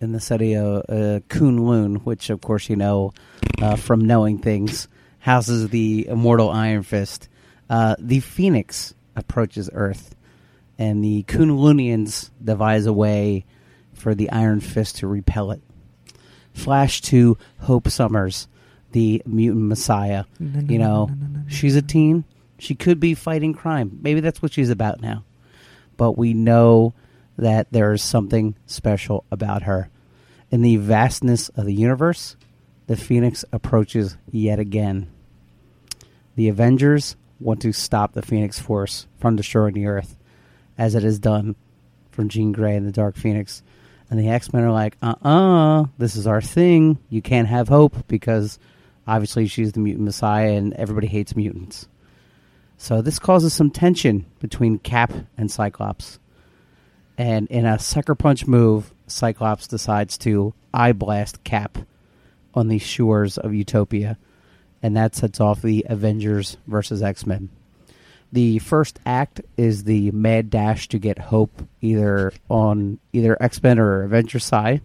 in 0.01 0.13
the 0.13 0.21
city 0.21 0.55
of 0.57 0.79
uh, 0.89 1.21
Kunlun, 1.29 2.03
which 2.03 2.29
of 2.31 2.41
course 2.41 2.69
you 2.69 2.77
know 2.77 3.15
uh, 3.61 3.77
from 3.77 4.05
knowing 4.05 4.39
things, 4.39 4.89
houses 5.21 5.69
the 5.69 6.07
immortal 6.09 6.51
Iron 6.51 6.83
Fist. 6.83 7.29
Uh, 7.73 7.97
the 7.99 8.21
Phoenix 8.21 8.93
approaches 9.17 9.71
Earth, 9.73 10.15
and 10.79 11.03
the 11.03 11.23
Kunlunians 11.23 12.29
devise 12.45 12.85
a 12.85 12.93
way 12.93 13.47
for 13.95 14.15
the 14.15 14.29
Iron 14.29 14.61
Fist 14.61 14.97
to 14.97 15.07
repel 15.07 15.53
it. 15.53 15.63
Flash 16.53 17.01
to 17.01 17.39
Hope 17.61 17.89
Summers, 17.89 18.47
the 18.91 19.23
mutant 19.25 19.65
messiah. 19.65 20.25
You 20.71 20.79
know, 20.79 21.11
she's 21.49 21.75
a 21.75 21.81
teen. 21.81 22.25
She 22.59 22.75
could 22.75 23.01
be 23.01 23.15
fighting 23.15 23.55
crime. 23.55 24.01
Maybe 24.03 24.21
that's 24.21 24.43
what 24.43 24.53
she's 24.53 24.69
about 24.69 25.01
now. 25.01 25.25
But 25.97 26.19
we 26.19 26.35
know 26.35 26.93
that 27.39 27.69
there 27.71 27.95
is 27.95 28.03
something 28.03 28.55
special 28.67 29.25
about 29.31 29.63
her. 29.63 29.89
In 30.51 30.61
the 30.61 30.77
vastness 30.77 31.49
of 31.49 31.65
the 31.65 31.75
universe, 31.75 32.37
the 32.87 32.99
Phoenix 32.99 33.47
approaches 33.51 34.19
yet 34.31 34.59
again. 34.59 35.11
The 36.37 36.51
Avengers 36.51 37.17
want 37.43 37.63
to 37.63 37.73
stop 37.73 38.13
the 38.13 38.23
Phoenix 38.23 38.59
Force 38.59 39.07
from 39.19 39.37
destroying 39.37 39.75
the 39.75 39.87
Earth, 39.87 40.17
as 40.79 40.95
it 40.95 41.05
is 41.05 41.19
done 41.19 41.57
from 42.11 42.29
Jean 42.29 42.53
Grey 42.53 42.77
and 42.77 42.87
the 42.87 42.93
Dark 42.93 43.17
Phoenix. 43.17 43.63
And 44.11 44.21
the 44.21 44.29
X 44.29 44.53
Men 44.53 44.65
are 44.65 44.73
like, 44.73 44.97
uh 45.03 45.15
uh 45.23 45.85
this 45.99 46.17
is 46.17 46.27
our 46.27 46.43
thing. 46.43 46.99
You 47.09 47.23
can't 47.23 47.49
have 47.49 47.69
hope 47.69 48.07
because 48.09 48.59
obviously 49.07 49.47
she's 49.47 49.73
the 49.73 49.81
mutant 49.81 50.05
messiah 50.05 50.53
and 50.53 50.75
everybody 50.75 51.07
hates 51.07 51.35
mutants. 51.35 51.89
So 52.77 53.01
this 53.01 53.19
causes 53.19 53.55
some 53.55 53.71
tension 53.71 54.27
between 54.41 54.79
Cap 54.79 55.13
and 55.39 55.51
Cyclops. 55.51 56.19
And 57.17 57.47
in 57.49 57.65
a 57.65 57.79
sucker 57.79 58.15
punch 58.15 58.47
move, 58.47 58.93
Cyclops 59.07 59.67
decides 59.67 60.19
to 60.19 60.53
eye 60.75 60.93
blast 60.93 61.45
Cap 61.45 61.79
on 62.55 62.69
the 62.69 62.79
shores 62.79 63.39
of 63.39 63.55
Utopia. 63.55 64.19
And 64.83 64.97
that 64.97 65.15
sets 65.15 65.41
off 65.41 65.63
the 65.63 65.87
Avengers 65.89 66.57
versus 66.67 67.03
X 67.03 67.27
Men. 67.27 67.49
The 68.33 68.59
first 68.59 68.99
act 69.05 69.43
is 69.57 69.85
the 69.85 70.11
mad 70.11 70.51
dash 70.51 70.89
to 70.89 70.99
get 70.99 71.19
hope 71.19 71.63
either 71.81 72.33
on 72.49 72.99
either 73.13 73.41
X 73.41 73.63
Men 73.63 73.79
or 73.79 74.03
Avengers 74.03 74.45
side. 74.45 74.81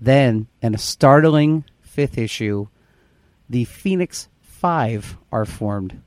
Then, 0.00 0.48
in 0.60 0.74
a 0.74 0.78
startling 0.78 1.64
fifth 1.80 2.18
issue, 2.18 2.66
the 3.48 3.64
Phoenix 3.64 4.28
Five 4.42 5.16
are 5.30 5.44
formed. 5.44 6.02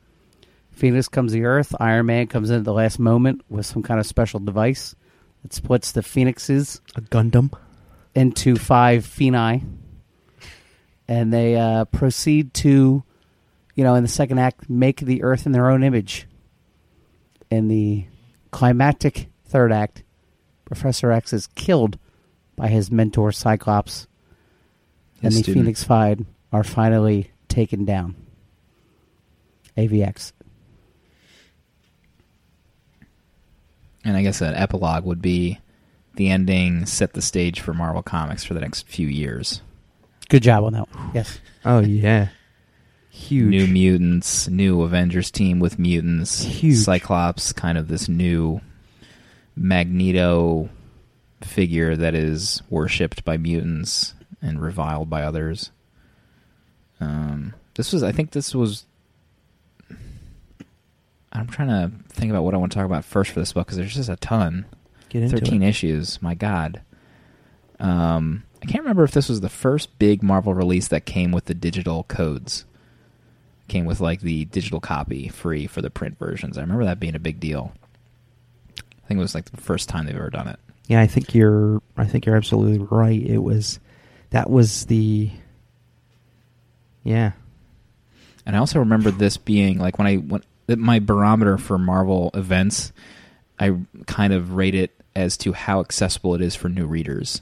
Phoenix 0.72 1.08
comes 1.08 1.34
to 1.34 1.44
Earth. 1.44 1.76
Iron 1.80 2.08
Man 2.08 2.28
comes 2.28 2.50
in 2.50 2.58
at 2.58 2.64
the 2.64 2.74
last 2.74 3.00
moment 3.00 3.42
with 3.48 3.66
some 3.66 3.84
kind 3.84 4.00
of 4.00 4.08
special 4.08 4.40
device 4.40 4.96
that 5.44 5.54
splits 5.54 5.92
the 5.92 6.02
Phoenixes. 6.02 6.82
A 6.96 7.02
Gundam. 7.02 7.54
into 8.16 8.56
five 8.56 9.06
Phenai, 9.06 9.64
and 11.10 11.34
they 11.34 11.56
uh, 11.56 11.86
proceed 11.86 12.54
to, 12.54 13.04
you 13.74 13.84
know, 13.84 13.96
in 13.96 14.04
the 14.04 14.10
second 14.10 14.38
act, 14.38 14.70
make 14.70 15.02
the 15.02 15.24
Earth 15.24 15.48
in 15.48 15.52
their 15.52 15.68
own 15.68 15.84
image. 15.84 16.28
In 17.50 17.68
the 17.68 18.06
climactic 18.52 19.28
third 19.44 19.72
act, 19.72 20.04
Professor 20.66 21.12
X 21.12 21.34
is 21.34 21.48
killed 21.48 21.98
by 22.56 22.68
his 22.68 22.92
mentor 22.92 23.32
Cyclops, 23.32 24.06
and 25.24 25.34
His 25.34 25.38
the 25.38 25.44
student. 25.44 25.64
Phoenix 25.64 25.84
Five 25.84 26.26
are 26.54 26.64
finally 26.64 27.32
taken 27.48 27.86
down. 27.86 28.16
AVX. 29.76 30.32
And 34.06 34.16
I 34.16 34.22
guess 34.22 34.40
that 34.40 34.54
epilogue 34.54 35.06
would 35.06 35.24
be 35.24 35.58
the 36.14 36.30
ending 36.30 36.86
set 36.86 37.14
the 37.14 37.22
stage 37.22 37.62
for 37.62 37.74
Marvel 37.74 38.04
Comics 38.04 38.44
for 38.44 38.54
the 38.54 38.62
next 38.62 38.88
few 38.88 39.08
years. 39.08 39.64
Good 40.30 40.44
job 40.44 40.64
on 40.64 40.74
that 40.74 40.94
one. 40.94 41.12
Yes. 41.14 41.40
Oh 41.66 41.80
yeah, 41.80 42.30
huge. 43.10 43.50
New 43.50 43.68
mutants, 43.68 44.48
new 44.48 44.82
Avengers 44.84 45.32
team 45.32 45.60
with 45.60 45.78
mutants, 45.78 46.44
Huge. 46.44 46.78
Cyclops, 46.78 47.52
kind 47.52 47.78
of 47.78 47.88
this 47.88 48.08
new 48.08 48.62
Magneto 49.56 50.70
figure 51.42 51.96
that 51.96 52.16
is 52.16 52.62
worshipped 52.70 53.26
by 53.26 53.38
mutants 53.38 54.14
and 54.42 54.62
reviled 54.62 55.10
by 55.10 55.24
others. 55.24 55.72
Um, 57.00 57.54
this 57.76 57.92
was, 57.94 58.04
I 58.04 58.12
think, 58.12 58.32
this 58.32 58.54
was. 58.54 58.86
I'm 61.32 61.48
trying 61.48 61.68
to 61.70 61.92
think 62.10 62.32
about 62.32 62.44
what 62.44 62.54
I 62.54 62.58
want 62.58 62.72
to 62.72 62.78
talk 62.78 62.86
about 62.86 63.06
first 63.06 63.32
for 63.32 63.40
this 63.40 63.54
book 63.54 63.68
because 63.68 63.78
there's 63.78 63.94
just 63.96 64.10
a 64.10 64.16
ton. 64.16 64.66
Get 65.10 65.24
into 65.24 65.38
13 65.38 65.64
it. 65.64 65.70
issues. 65.70 66.22
My 66.22 66.34
God. 66.36 66.82
Um, 67.80 68.44
I 68.62 68.66
can't 68.66 68.84
remember 68.84 69.04
if 69.04 69.12
this 69.12 69.30
was 69.30 69.42
the 69.42 69.50
first 69.50 69.98
big 70.00 70.22
Marvel 70.22 70.54
release 70.54 70.90
that 70.90 71.06
came 71.06 71.32
with 71.32 71.46
the 71.46 71.54
digital 71.54 72.04
codes. 72.04 72.66
Came 73.68 73.86
with 73.86 74.02
like 74.02 74.22
the 74.22 74.46
digital 74.46 74.80
copy 74.80 75.30
free 75.30 75.68
for 75.68 75.82
the 75.82 75.90
print 75.90 76.18
versions. 76.18 76.58
I 76.58 76.62
remember 76.62 76.86
that 76.86 77.00
being 77.00 77.16
a 77.16 77.20
big 77.20 77.40
deal. 77.40 77.72
I 78.78 79.08
think 79.08 79.20
it 79.20 79.22
was 79.22 79.36
like 79.36 79.52
the 79.52 79.62
first 79.62 79.90
time 79.90 80.06
they've 80.06 80.16
ever 80.16 80.30
done 80.30 80.48
it. 80.48 80.60
Yeah, 80.88 81.02
I 81.02 81.08
think 81.08 81.36
you're. 81.36 81.82
I 81.96 82.06
think 82.06 82.26
you're 82.26 82.36
absolutely 82.36 82.80
right. 82.80 83.22
It 83.22 83.38
was. 83.38 83.80
That 84.32 84.50
was 84.50 84.86
the. 84.88 85.30
Yeah. 87.04 87.34
And 88.46 88.56
I 88.56 88.60
also 88.60 88.80
remember 88.80 89.12
this 89.12 89.38
being 89.38 89.78
like 89.78 90.00
when 90.00 90.08
I 90.08 90.16
when 90.16 90.42
my 90.68 91.00
barometer 91.00 91.58
for 91.58 91.78
Marvel 91.78 92.32
events, 92.34 92.92
I 93.60 93.76
kind 94.08 94.34
of 94.34 94.54
rate 94.54 94.76
it 94.76 95.00
as 95.16 95.38
to 95.38 95.54
how 95.54 95.80
accessible 95.80 96.36
it 96.36 96.42
is 96.42 96.56
for 96.56 96.70
new 96.70 96.86
readers. 96.86 97.42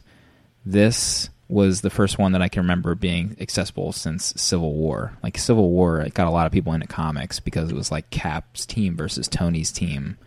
This 0.69 1.29
was 1.47 1.79
the 1.79 1.89
first 1.89 2.19
one 2.19 2.33
that 2.33 2.41
I 2.41 2.49
can 2.49 2.63
remember 2.63 2.93
being 2.93 3.37
accessible 3.39 3.93
since 3.93 4.33
Civil 4.35 4.73
War. 4.73 5.17
Like 5.23 5.37
Civil 5.37 5.69
War, 5.69 6.01
it 6.01 6.13
got 6.13 6.27
a 6.27 6.31
lot 6.31 6.45
of 6.45 6.51
people 6.51 6.73
into 6.73 6.87
comics 6.87 7.39
because 7.39 7.71
it 7.71 7.75
was 7.75 7.89
like 7.89 8.09
Cap's 8.09 8.65
team 8.65 8.97
versus 8.97 9.29
Tony's 9.29 9.71
team, 9.71 10.17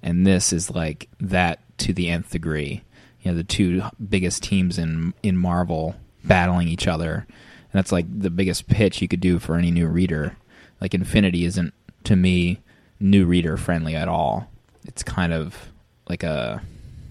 and 0.00 0.24
this 0.24 0.52
is 0.52 0.70
like 0.70 1.08
that 1.18 1.58
to 1.78 1.92
the 1.92 2.08
nth 2.08 2.30
degree. 2.30 2.84
You 3.22 3.32
know, 3.32 3.36
the 3.36 3.42
two 3.42 3.82
biggest 4.08 4.44
teams 4.44 4.78
in 4.78 5.12
in 5.24 5.36
Marvel 5.36 5.96
battling 6.22 6.68
each 6.68 6.86
other, 6.86 7.26
and 7.26 7.72
that's 7.72 7.90
like 7.90 8.06
the 8.08 8.30
biggest 8.30 8.68
pitch 8.68 9.02
you 9.02 9.08
could 9.08 9.20
do 9.20 9.40
for 9.40 9.56
any 9.56 9.72
new 9.72 9.88
reader. 9.88 10.36
Like 10.80 10.94
Infinity 10.94 11.44
isn't 11.46 11.74
to 12.04 12.14
me 12.14 12.60
new 13.00 13.26
reader 13.26 13.56
friendly 13.56 13.96
at 13.96 14.06
all. 14.06 14.48
It's 14.86 15.02
kind 15.02 15.32
of 15.32 15.72
like 16.08 16.22
a 16.22 16.62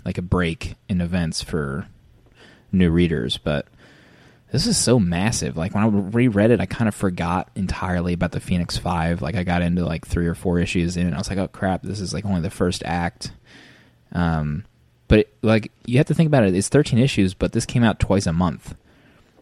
like 0.06 0.18
a 0.18 0.22
break 0.22 0.76
in 0.88 1.02
events 1.02 1.44
for 1.44 1.86
new 2.72 2.90
readers, 2.90 3.38
but 3.38 3.68
this 4.52 4.66
is 4.66 4.78
so 4.78 5.00
massive. 5.00 5.58
Like 5.58 5.76
when 5.76 5.84
I 5.84 5.88
reread 5.88 6.52
it, 6.52 6.60
I 6.60 6.66
kind 6.66 6.88
of 6.88 6.96
forgot 6.96 7.50
entirely 7.56 8.14
about 8.14 8.32
the 8.32 8.40
Phoenix 8.40 8.78
Five. 8.78 9.22
Like 9.22 9.36
I 9.36 9.44
got 9.44 9.62
into 9.62 9.86
like 9.86 10.08
three 10.08 10.28
or 10.28 10.36
four 10.36 10.60
issues 10.60 10.98
in, 10.98 11.06
and 11.06 11.16
I 11.16 11.20
was 11.20 11.30
like, 11.30 11.38
"Oh 11.38 11.48
crap, 11.48 11.84
this 11.84 12.00
is 12.00 12.14
like 12.14 12.26
only 12.26 12.42
the 12.42 12.50
first 12.50 12.84
act." 12.86 13.32
Um, 14.12 14.66
but 15.08 15.20
it, 15.20 15.34
like 15.44 15.72
you 15.86 15.98
have 15.98 16.08
to 16.08 16.16
think 16.16 16.28
about 16.28 16.44
it. 16.44 16.56
It's 16.56 16.70
thirteen 16.70 17.00
issues, 17.00 17.34
but 17.34 17.52
this 17.52 17.66
came 17.66 17.84
out 17.84 18.00
twice 18.00 18.26
a 18.26 18.34
month, 18.34 18.76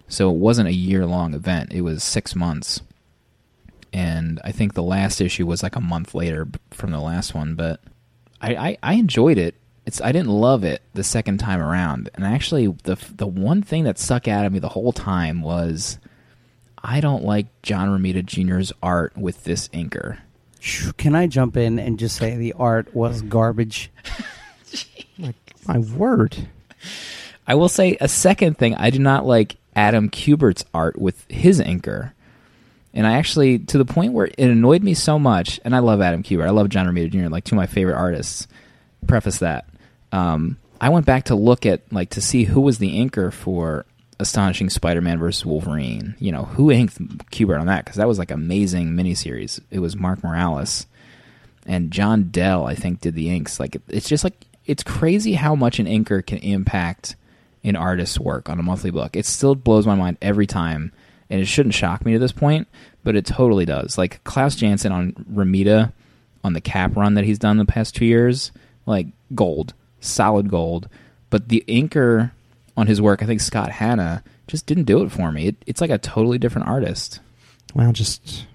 so 0.10 0.30
it 0.30 0.38
wasn't 0.38 0.68
a 0.68 0.74
year 0.74 1.06
long 1.06 1.34
event. 1.34 1.72
It 1.72 1.82
was 1.82 2.04
six 2.04 2.36
months, 2.36 2.82
and 3.94 4.42
I 4.44 4.52
think 4.52 4.74
the 4.74 4.84
last 4.84 5.22
issue 5.22 5.46
was 5.46 5.64
like 5.64 5.78
a 5.78 5.82
month 5.82 6.14
later 6.16 6.48
from 6.72 6.92
the 6.92 7.00
last 7.00 7.34
one. 7.34 7.56
But 7.56 7.82
I, 8.42 8.56
I, 8.56 8.78
I 8.84 8.94
enjoyed 8.96 9.38
it. 9.38 9.56
It's 9.88 10.02
I 10.02 10.12
didn't 10.12 10.30
love 10.30 10.66
it 10.66 10.82
the 10.94 11.04
second 11.04 11.38
time 11.38 11.62
around, 11.62 12.10
and 12.14 12.26
actually 12.26 12.68
the 12.84 12.98
the 13.16 13.26
one 13.26 13.62
thing 13.62 13.86
that 13.86 13.98
stuck 13.98 14.28
out 14.28 14.44
at 14.44 14.52
me 14.52 14.60
the 14.60 14.68
whole 14.68 14.92
time 14.92 15.42
was 15.42 15.98
I 16.84 17.00
don't 17.00 17.24
like 17.24 17.48
John 17.62 17.88
Romita 17.88 18.24
Jr.'s 18.24 18.74
art 18.84 19.18
with 19.18 19.46
this 19.46 19.70
inker. 19.70 20.18
Can 20.98 21.16
I 21.16 21.28
jump 21.28 21.56
in 21.56 21.80
and 21.80 21.98
just 21.98 22.18
say 22.18 22.36
the 22.36 22.52
art 22.54 22.94
was 22.94 23.22
garbage? 23.22 23.90
My 25.66 25.80
word. 25.80 26.50
I 27.48 27.56
will 27.56 27.70
say 27.70 27.98
a 28.02 28.10
second 28.10 28.58
thing. 28.58 28.76
I 28.76 28.90
do 28.90 29.00
not 29.00 29.26
like 29.26 29.56
Adam 29.74 30.10
Kubert's 30.10 30.66
art 30.74 31.00
with 31.00 31.26
his 31.30 31.62
inker. 31.62 32.12
And 32.94 33.08
I 33.08 33.14
actually, 33.14 33.60
to 33.60 33.78
the 33.78 33.86
point 33.86 34.12
where 34.12 34.26
it 34.26 34.38
annoyed 34.38 34.84
me 34.84 34.96
so 34.96 35.18
much, 35.18 35.62
and 35.64 35.74
I 35.74 35.80
love 35.80 36.02
Adam 36.02 36.24
Kubert. 36.24 36.48
I 36.48 36.52
love 36.52 36.68
John 36.68 36.88
Romita 36.88 37.10
Jr., 37.10 37.30
like 37.30 37.46
two 37.46 37.56
of 37.56 37.58
my 37.58 37.68
favorite 37.68 37.96
artists. 37.96 38.48
Preface 39.08 39.38
that. 39.40 39.66
Um, 40.12 40.58
I 40.80 40.90
went 40.90 41.06
back 41.06 41.26
to 41.26 41.36
look 41.36 41.66
at, 41.66 41.82
like, 41.92 42.12
to 42.12 42.22
see 42.22 42.44
who 42.44 42.62
was 42.62 42.78
the 42.78 42.98
inker 42.98 43.34
for 43.34 43.86
Astonishing 44.20 44.70
Spider 44.70 45.02
Man 45.02 45.20
versus 45.20 45.46
Wolverine. 45.46 46.16
You 46.20 46.32
know, 46.32 46.44
who 46.44 46.72
inked 46.72 46.98
Kubert 47.32 47.60
on 47.60 47.68
that? 47.68 47.86
Because 47.86 47.98
that 47.98 48.08
was, 48.08 48.20
like, 48.20 48.32
amazing 48.32 48.92
miniseries. 48.92 49.60
It 49.72 49.80
was 49.80 49.96
Mark 49.96 50.24
Morales. 50.24 50.88
And 51.66 51.92
John 51.92 52.30
Dell, 52.30 52.66
I 52.66 52.76
think, 52.76 53.02
did 53.02 53.16
the 53.16 53.30
inks. 53.30 53.60
Like, 53.60 53.78
it's 53.88 54.08
just 54.08 54.24
like, 54.24 54.46
it's 54.66 54.84
crazy 54.84 55.34
how 55.34 55.56
much 55.56 55.80
an 55.80 55.86
inker 55.86 56.26
can 56.26 56.38
impact 56.40 57.16
an 57.64 57.76
artist's 57.76 58.20
work 58.20 58.50
on 58.50 58.60
a 58.60 58.64
monthly 58.64 58.92
book. 58.92 59.16
It 59.16 59.26
still 59.26 59.56
blows 59.56 59.86
my 59.86 59.96
mind 59.96 60.18
every 60.22 60.48
time, 60.48 60.94
and 61.30 61.42
it 61.42 61.46
shouldn't 61.46 61.76
shock 61.76 62.06
me 62.06 62.14
to 62.14 62.20
this 62.20 62.32
point, 62.32 62.68
but 63.04 63.16
it 63.16 63.26
totally 63.26 63.66
does. 63.66 63.98
Like 63.98 64.24
Klaus 64.24 64.56
Janson 64.56 64.92
on 64.92 65.12
Romita 65.32 65.92
on 66.44 66.54
the 66.54 66.62
cap 66.62 66.96
run 66.96 67.16
that 67.16 67.26
he's 67.26 67.40
done 67.40 67.58
the 67.58 67.66
past 67.66 67.96
two 67.96 68.06
years, 68.06 68.52
like 68.86 69.08
gold, 69.36 69.74
solid 70.00 70.50
gold. 70.50 70.90
But 71.30 71.50
the 71.50 71.64
inker 71.68 72.32
on 72.76 72.88
his 72.88 73.02
work, 73.02 73.22
I 73.22 73.26
think 73.26 73.42
Scott 73.42 73.72
Hanna 73.72 74.24
just 74.48 74.66
didn't 74.66 74.86
do 74.86 75.04
it 75.04 75.12
for 75.12 75.32
me. 75.32 75.48
It, 75.48 75.56
it's 75.66 75.82
like 75.82 75.90
a 75.90 75.98
totally 75.98 76.38
different 76.38 76.68
artist. 76.68 77.20
Well, 77.76 77.92
just 77.92 78.46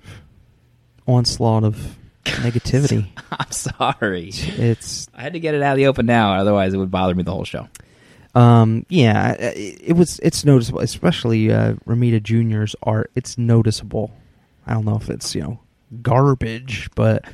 onslaught 1.07 1.65
of 1.65 1.97
negativity. 2.25 3.09
I'm 3.31 3.51
sorry. 3.51 4.31
it's 4.33 5.07
I 5.15 5.23
had 5.23 5.35
to 5.35 5.41
get 5.41 5.55
it 5.55 5.63
out 5.63 5.73
of 5.73 5.77
the 5.77 5.87
open 5.87 6.07
now, 6.07 6.35
otherwise 6.35 6.73
it 6.73 6.79
would 6.79 6.91
bother 6.91 7.15
me 7.15 7.23
the 7.23 7.33
whole 7.33 7.45
show. 7.45 7.69
um 8.35 8.87
yeah, 8.89 9.33
it, 9.33 9.81
it 9.83 9.93
was 9.95 10.19
it's 10.23 10.45
noticeable, 10.45 10.81
especially 10.81 11.53
uh 11.53 11.75
Romita 11.87 12.23
Jr.'s 12.23 12.75
art. 12.83 13.11
It's 13.15 13.37
noticeable. 13.37 14.13
I 14.67 14.75
don't 14.75 14.85
know 14.85 14.97
if 14.97 15.11
it's, 15.11 15.35
you 15.35 15.43
know, 15.43 15.61
garbage, 16.03 16.89
but 16.95 17.25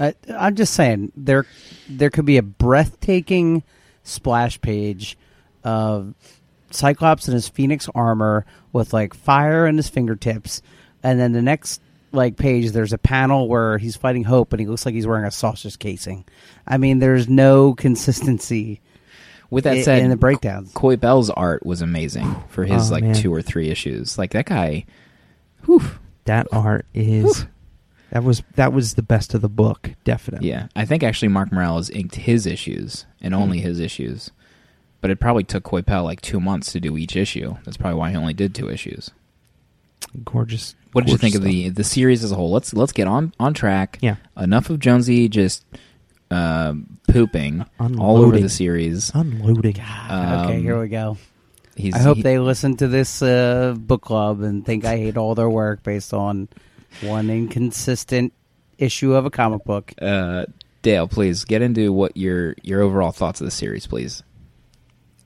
Uh, 0.00 0.12
I'm 0.36 0.56
just 0.56 0.72
saying 0.74 1.12
there 1.16 1.46
there 1.88 2.10
could 2.10 2.24
be 2.24 2.38
a 2.38 2.42
breathtaking 2.42 3.62
splash 4.02 4.60
page 4.60 5.16
of 5.62 6.14
Cyclops 6.70 7.28
in 7.28 7.34
his 7.34 7.48
Phoenix 7.48 7.88
armor 7.94 8.46
with 8.72 8.92
like 8.92 9.12
fire 9.14 9.66
in 9.66 9.76
his 9.76 9.88
fingertips, 9.88 10.62
and 11.02 11.20
then 11.20 11.32
the 11.32 11.42
next 11.42 11.82
like 12.12 12.36
page 12.36 12.70
there's 12.72 12.92
a 12.92 12.98
panel 12.98 13.46
where 13.46 13.78
he's 13.78 13.94
fighting 13.96 14.24
Hope 14.24 14.52
and 14.52 14.58
he 14.60 14.66
looks 14.66 14.84
like 14.86 14.94
he's 14.94 15.06
wearing 15.06 15.26
a 15.26 15.30
sausage 15.30 15.78
casing. 15.78 16.24
I 16.66 16.76
mean, 16.78 16.98
there's 16.98 17.28
no 17.28 17.74
consistency 17.74 18.80
With 19.50 19.64
that 19.64 19.84
said, 19.84 20.02
in 20.02 20.10
the 20.10 20.16
breakdowns. 20.16 20.72
Coipel's 20.72 21.30
art 21.30 21.64
was 21.66 21.82
amazing 21.82 22.34
for 22.48 22.64
his 22.64 22.90
Oh, 22.90 22.94
like 22.94 23.04
man. 23.04 23.14
two 23.14 23.32
or 23.32 23.42
three 23.42 23.68
issues. 23.68 24.16
Like 24.18 24.30
that 24.32 24.46
guy, 24.46 24.86
whew, 25.66 25.82
that 26.24 26.46
art 26.52 26.86
is 26.94 27.46
that 28.10 28.24
was 28.24 28.42
that 28.56 28.72
was 28.72 28.94
the 28.94 29.02
best 29.02 29.34
of 29.34 29.40
the 29.40 29.48
book, 29.48 29.90
definitely. 30.04 30.48
yeah. 30.48 30.66
I 30.76 30.84
think 30.84 31.02
actually 31.02 31.28
Mark 31.28 31.50
Morales 31.52 31.90
inked 31.90 32.14
his 32.16 32.46
issues 32.46 33.06
and 33.20 33.34
only 33.34 33.60
his 33.60 33.80
issues, 33.80 34.30
but 35.00 35.10
it 35.10 35.20
probably 35.20 35.44
took 35.44 35.64
Coipel 35.64 36.04
like 36.04 36.20
two 36.20 36.40
months 36.40 36.72
to 36.72 36.80
do 36.80 36.96
each 36.96 37.16
issue. 37.16 37.56
That's 37.64 37.76
probably 37.76 37.98
why 37.98 38.10
he 38.10 38.16
only 38.16 38.34
did 38.34 38.54
two 38.54 38.68
issues. 38.68 39.10
Gorgeous. 40.24 40.74
What 40.92 41.02
did 41.06 41.12
you 41.12 41.18
gorgeous 41.18 41.20
think 41.20 41.34
of 41.36 41.42
the 41.48 41.68
the 41.68 41.84
series 41.84 42.24
as 42.24 42.32
a 42.32 42.34
whole? 42.34 42.50
Let's 42.50 42.72
let's 42.74 42.92
get 42.92 43.06
on 43.06 43.32
on 43.38 43.54
track. 43.54 43.98
Yeah. 44.00 44.16
Enough 44.36 44.70
of 44.70 44.80
Jonesy 44.80 45.28
just 45.28 45.64
uh, 46.30 46.74
pooping 47.08 47.64
all 47.78 48.18
over 48.18 48.38
the 48.38 48.48
series. 48.48 49.10
unloading? 49.14 49.76
okay, 49.76 49.82
Um, 50.08 50.62
here 50.62 50.80
we 50.80 50.88
go. 50.88 51.16
He's, 51.76 51.94
I 51.94 51.98
hope 52.00 52.16
he- 52.18 52.22
they 52.22 52.38
listen 52.38 52.76
to 52.78 52.88
this 52.88 53.22
uh, 53.22 53.74
book 53.78 54.02
club 54.02 54.42
and 54.42 54.66
think 54.66 54.84
I 54.84 54.96
hate 54.96 55.16
all 55.16 55.34
their 55.34 55.48
work 55.48 55.82
based 55.82 56.12
on 56.12 56.48
one 57.02 57.30
inconsistent 57.30 58.32
issue 58.78 59.14
of 59.14 59.26
a 59.26 59.30
comic 59.30 59.64
book. 59.64 59.92
uh, 60.00 60.46
Dale, 60.82 61.08
please 61.08 61.44
get 61.44 61.60
into 61.60 61.92
what 61.92 62.16
your 62.16 62.54
your 62.62 62.80
overall 62.80 63.12
thoughts 63.12 63.40
of 63.40 63.44
the 63.44 63.50
series, 63.50 63.86
please. 63.86 64.22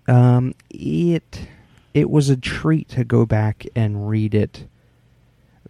um, 0.09 0.55
it 0.70 1.46
it 1.94 2.11
was 2.11 2.29
a 2.29 2.37
treat 2.37 2.88
to 2.90 3.05
go 3.05 3.24
back 3.24 3.64
and 3.77 4.09
read 4.09 4.35
it 4.35 4.66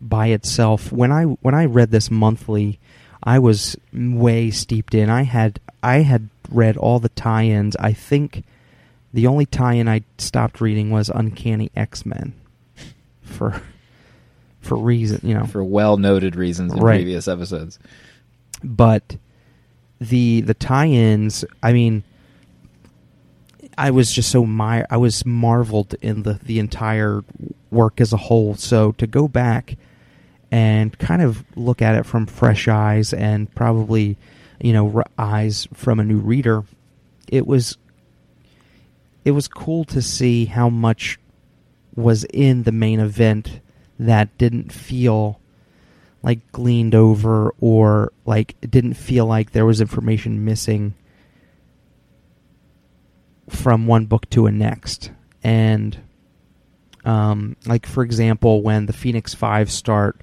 by 0.01 0.29
itself. 0.29 0.91
When 0.91 1.13
I 1.13 1.25
when 1.25 1.55
I 1.55 1.67
read 1.67 1.91
this 1.91 2.11
monthly, 2.11 2.81
I 3.23 3.39
was 3.39 3.77
way 3.93 4.51
steeped 4.51 4.95
in. 4.95 5.11
I 5.11 5.23
had 5.25 5.61
I 5.83 5.99
had 5.99 6.31
read 6.51 6.79
all 6.79 6.99
the 6.99 7.11
tie-ins. 7.11 7.77
I 7.77 7.93
think 7.93 8.45
the 9.13 9.27
only 9.27 9.45
tie-in 9.45 9.87
I 9.87 10.03
stopped 10.17 10.61
reading 10.63 10.91
was 10.91 11.11
Uncanny 11.11 11.71
X-Men 11.77 12.33
for 13.23 13.63
for 14.65 14.77
reason, 14.77 15.21
you 15.23 15.35
know. 15.35 15.47
for 15.47 15.63
well 15.63 15.97
noted 15.97 16.37
reasons 16.37 16.73
in 16.73 16.81
Right. 16.81 16.97
previous 16.97 17.29
episodes. 17.29 17.79
but 18.63 19.17
the 20.01 20.41
the 20.41 20.55
tie-ins 20.55 21.45
i 21.63 21.73
mean 21.73 22.03
i 23.79 23.91
was 23.91 24.13
just 24.13 24.31
so 24.31 24.45
my 24.45 24.85
i 24.91 24.97
was 24.97 25.25
marveled 25.25 25.95
in 26.03 26.23
the 26.25 26.35
the 26.43 26.59
entire 26.59 27.23
work 27.71 28.01
as 28.01 28.13
a 28.13 28.17
whole 28.17 28.55
so 28.55 28.93
to 28.93 29.07
go 29.07 29.29
back 29.29 29.77
and 30.51 30.99
kind 30.99 31.23
of 31.23 31.45
look 31.57 31.81
at 31.81 31.95
it 31.95 32.05
from 32.05 32.27
fresh 32.27 32.67
eyes 32.69 33.13
and 33.13 33.53
probably 33.55 34.17
you 34.61 34.73
know 34.73 35.03
eyes 35.19 35.69
from 35.73 36.01
a 36.01 36.05
new 36.05 36.19
reader 36.19 36.65
it 37.29 37.47
was 37.47 37.79
it 39.25 39.31
was 39.31 39.47
cool 39.49 39.85
to 39.85 40.03
see 40.03 40.45
how 40.47 40.69
much 40.69 41.19
was 41.95 42.25
in 42.25 42.65
the 42.65 42.73
main 42.73 42.99
event 43.01 43.61
that 43.99 44.37
didn't 44.39 44.73
feel 44.73 45.41
like 46.23 46.51
gleaned 46.53 46.95
over 46.95 47.55
or 47.61 48.13
like 48.25 48.57
it 48.63 48.71
didn't 48.71 48.95
feel 48.95 49.27
like 49.27 49.53
there 49.53 49.67
was 49.67 49.81
information 49.81 50.45
missing 50.45 50.95
from 53.49 53.87
one 53.87 54.07
book 54.07 54.29
to 54.31 54.47
a 54.47 54.53
next. 54.53 55.11
And 55.43 55.99
um, 57.05 57.57
like 57.67 57.87
for 57.87 58.03
example 58.03 58.63
when 58.63 58.87
the 58.87 58.93
phoenix 58.93 59.35
five 59.35 59.71
start 59.71 60.21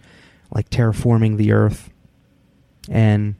like 0.53 0.69
terraforming 0.69 1.37
the 1.37 1.51
earth 1.51 1.91
and 2.89 3.35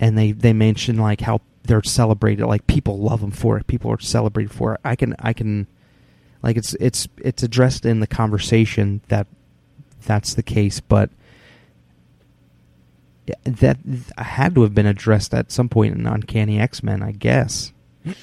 and 0.00 0.18
they 0.18 0.32
they 0.32 0.52
mention 0.52 0.96
like 0.96 1.20
how 1.20 1.40
they're 1.62 1.82
celebrated 1.82 2.44
like 2.44 2.66
people 2.66 2.98
love 2.98 3.20
them 3.20 3.30
for 3.30 3.56
it 3.56 3.66
people 3.68 3.92
are 3.92 4.00
celebrated 4.00 4.50
for 4.50 4.74
it. 4.74 4.80
I 4.84 4.96
can 4.96 5.14
i 5.20 5.32
can 5.32 5.68
like 6.42 6.56
it's 6.56 6.74
it's 6.74 7.08
it's 7.18 7.42
addressed 7.42 7.84
in 7.84 8.00
the 8.00 8.06
conversation 8.06 9.00
that 9.08 9.26
that's 10.06 10.34
the 10.34 10.42
case, 10.42 10.80
but 10.80 11.10
that 13.44 13.78
had 14.16 14.54
to 14.54 14.62
have 14.62 14.74
been 14.74 14.86
addressed 14.86 15.34
at 15.34 15.52
some 15.52 15.68
point 15.68 15.94
in 15.96 16.06
Uncanny 16.06 16.58
X 16.60 16.82
Men, 16.82 17.02
I 17.02 17.12
guess. 17.12 17.72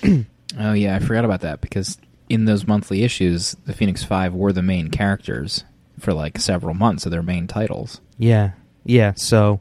Oh 0.58 0.73
yeah, 0.73 0.95
I 0.95 0.99
forgot 0.99 1.25
about 1.25 1.41
that 1.41 1.60
because 1.60 1.97
in 2.30 2.45
those 2.45 2.67
monthly 2.67 3.04
issues, 3.04 3.56
the 3.65 3.73
Phoenix 3.73 4.04
Five 4.04 4.34
were 4.34 4.54
the 4.54 4.62
main 4.62 4.89
characters 4.89 5.65
for 5.99 6.13
like 6.13 6.38
several 6.39 6.73
months 6.73 7.06
of 7.06 7.12
their 7.12 7.23
main 7.23 7.47
titles. 7.47 7.99
Yeah, 8.17 8.51
yeah. 8.84 9.13
So, 9.15 9.60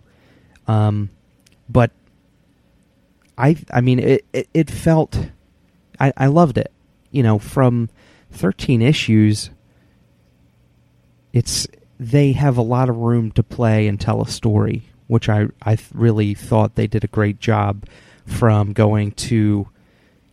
um, 0.69 1.11
but 1.69 1.90
I, 3.37 3.57
I 3.73 3.81
mean, 3.81 3.99
it, 3.99 4.25
it, 4.33 4.49
it 4.55 4.71
felt, 4.71 5.19
I, 5.99 6.12
I 6.17 6.27
loved 6.27 6.59
it. 6.59 6.71
You 7.11 7.23
know, 7.23 7.38
from 7.38 7.88
thirteen 8.35 8.83
issues, 8.83 9.51
it's 11.33 11.66
they 11.99 12.33
have 12.33 12.57
a 12.57 12.62
lot 12.62 12.88
of 12.88 12.97
room 12.97 13.31
to 13.33 13.42
play 13.42 13.87
and 13.87 14.01
tell 14.01 14.20
a 14.20 14.29
story, 14.29 14.85
which 15.07 15.29
I, 15.29 15.49
I 15.62 15.79
really 15.92 16.35
thought 16.35 16.75
they 16.75 16.87
did 16.87 17.05
a 17.05 17.09
great 17.09 17.40
job. 17.40 17.85
From 18.27 18.73
going 18.73 19.12
to, 19.12 19.68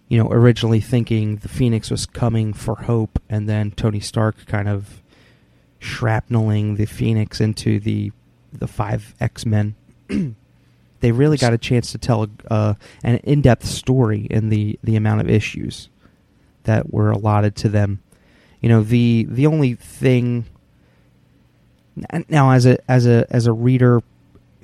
you 0.07 0.17
know, 0.17 0.31
originally 0.31 0.79
thinking 0.79 1.37
the 1.37 1.49
Phoenix 1.49 1.91
was 1.91 2.05
coming 2.05 2.53
for 2.53 2.75
Hope, 2.75 3.19
and 3.29 3.49
then 3.49 3.71
Tony 3.71 3.99
Stark 3.99 4.45
kind 4.45 4.69
of 4.69 5.01
shrapneling 5.79 6.75
the 6.75 6.85
Phoenix 6.85 7.41
into 7.41 7.81
the 7.81 8.13
the 8.53 8.67
five 8.67 9.13
X 9.19 9.45
Men. 9.45 9.75
they 11.01 11.11
really 11.11 11.37
got 11.37 11.51
a 11.51 11.57
chance 11.57 11.91
to 11.91 11.97
tell 11.97 12.23
a, 12.23 12.29
uh, 12.53 12.73
an 13.03 13.17
in 13.17 13.41
depth 13.41 13.65
story 13.65 14.27
in 14.29 14.47
the 14.47 14.79
the 14.83 14.95
amount 14.95 15.19
of 15.19 15.29
issues 15.29 15.89
that 16.63 16.91
were 16.91 17.11
allotted 17.11 17.55
to 17.57 17.69
them. 17.69 18.01
You 18.59 18.69
know, 18.69 18.83
the 18.83 19.25
the 19.29 19.47
only 19.47 19.75
thing 19.75 20.45
now 22.29 22.51
as 22.51 22.65
a 22.65 22.77
as 22.89 23.05
a 23.05 23.25
as 23.29 23.47
a 23.47 23.53
reader 23.53 24.01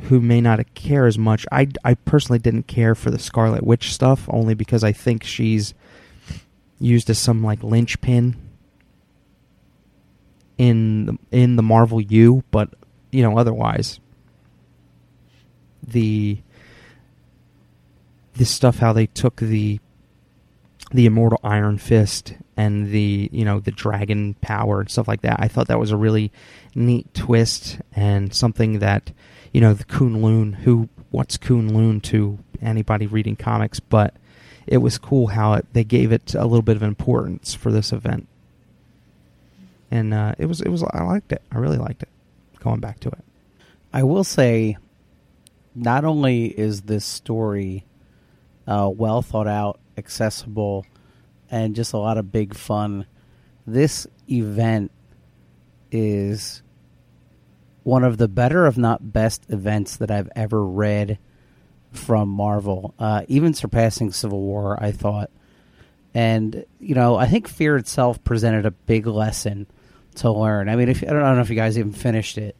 who 0.04 0.20
may 0.20 0.40
not 0.40 0.74
care 0.76 1.08
as 1.08 1.18
much, 1.18 1.46
I 1.52 1.68
I 1.84 1.96
personally 1.96 2.40
didn't 2.40 2.68
care 2.68 2.96
for 2.96 3.10
the 3.10 3.20
Scarlet 3.20 3.64
Witch 3.64 3.94
stuff 3.94 4.28
only 4.30 4.54
because 4.54 4.84
I 4.84 4.92
think 4.92 5.24
she's 5.24 5.74
used 6.80 7.10
as 7.10 7.18
some 7.18 7.44
like 7.44 7.64
linchpin 7.64 8.36
in 10.58 11.06
the, 11.06 11.18
in 11.32 11.56
the 11.56 11.64
Marvel 11.64 12.02
U, 12.02 12.44
but 12.52 12.70
you 13.12 13.24
know 13.24 13.38
otherwise 13.38 14.00
the 15.82 16.38
this 18.36 18.50
stuff 18.50 18.78
how 18.78 18.94
they 18.94 19.08
took 19.08 19.38
the 19.38 19.80
the 20.92 21.06
immortal 21.06 21.40
Iron 21.44 21.78
Fist 21.78 22.34
and 22.56 22.90
the 22.92 23.30
you 23.32 23.46
know 23.46 23.60
the 23.60 23.72
dragon 23.72 24.36
power 24.42 24.82
and 24.82 24.90
stuff 24.90 25.08
like 25.08 25.22
that. 25.22 25.38
I 25.40 25.48
thought 25.48 25.68
that 25.68 25.80
was 25.80 25.92
a 25.92 25.98
really 25.98 26.32
neat 26.76 27.14
twist 27.14 27.80
and 27.94 28.34
something 28.34 28.80
that 28.80 29.12
you 29.54 29.62
know 29.62 29.74
the 29.74 29.84
Kunlun 29.84 30.56
who 30.56 30.90
what's 31.12 31.38
Kunlun 31.38 32.02
to 32.04 32.40
anybody 32.62 33.08
reading 33.08 33.36
comics, 33.36 33.80
but 33.80 34.14
it 34.66 34.78
was 34.78 34.98
cool 34.98 35.28
how 35.28 35.54
it, 35.54 35.66
they 35.74 35.84
gave 35.84 36.12
it 36.12 36.34
a 36.34 36.46
little 36.46 36.62
bit 36.62 36.76
of 36.76 36.84
importance 36.84 37.54
for 37.54 37.72
this 37.72 37.92
event, 37.92 38.28
and 39.92 40.14
uh, 40.14 40.36
it 40.38 40.46
was 40.46 40.62
it 40.62 40.70
was 40.70 40.84
I 40.84 41.04
liked 41.04 41.32
it. 41.32 41.42
I 41.52 41.58
really 41.58 41.78
liked 41.78 42.04
it. 42.04 42.10
Going 42.60 42.80
back 42.80 43.00
to 43.02 43.10
it, 43.10 43.24
I 43.94 44.04
will 44.04 44.24
say, 44.24 44.78
not 45.76 46.06
only 46.06 46.46
is 46.48 46.82
this 46.84 47.06
story 47.06 47.86
uh, 48.66 48.90
well 48.94 49.22
thought 49.22 49.48
out, 49.48 49.80
accessible, 49.98 50.86
and 51.50 51.76
just 51.76 51.94
a 51.94 51.98
lot 51.98 52.18
of 52.18 52.32
big 52.32 52.54
fun, 52.54 53.06
this 53.66 54.08
event 54.30 54.92
is 55.92 56.62
one 57.84 58.04
of 58.04 58.18
the 58.18 58.28
better, 58.28 58.68
if 58.68 58.78
not 58.78 59.14
best, 59.14 59.46
events 59.50 59.98
that 59.98 60.12
I've 60.12 60.30
ever 60.36 60.64
read 60.64 61.20
from 61.92 62.30
Marvel, 62.30 62.94
uh, 63.00 63.24
even 63.28 63.54
surpassing 63.54 64.12
Civil 64.12 64.42
War, 64.42 64.78
I 64.82 64.92
thought. 64.92 65.32
And, 66.14 66.66
you 66.80 66.96
know, 66.96 67.16
I 67.16 67.28
think 67.28 67.48
Fear 67.48 67.78
itself 67.78 68.24
presented 68.24 68.66
a 68.66 68.72
big 68.72 69.08
lesson 69.08 69.68
to 70.16 70.32
learn. 70.32 70.68
I 70.68 70.76
mean, 70.76 70.90
if 70.90 71.04
I 71.04 71.08
don't 71.08 71.22
know 71.22 71.42
if 71.42 71.50
you 71.50 71.56
guys 71.56 71.78
even 71.78 71.94
finished 71.94 72.38
it, 72.38 72.56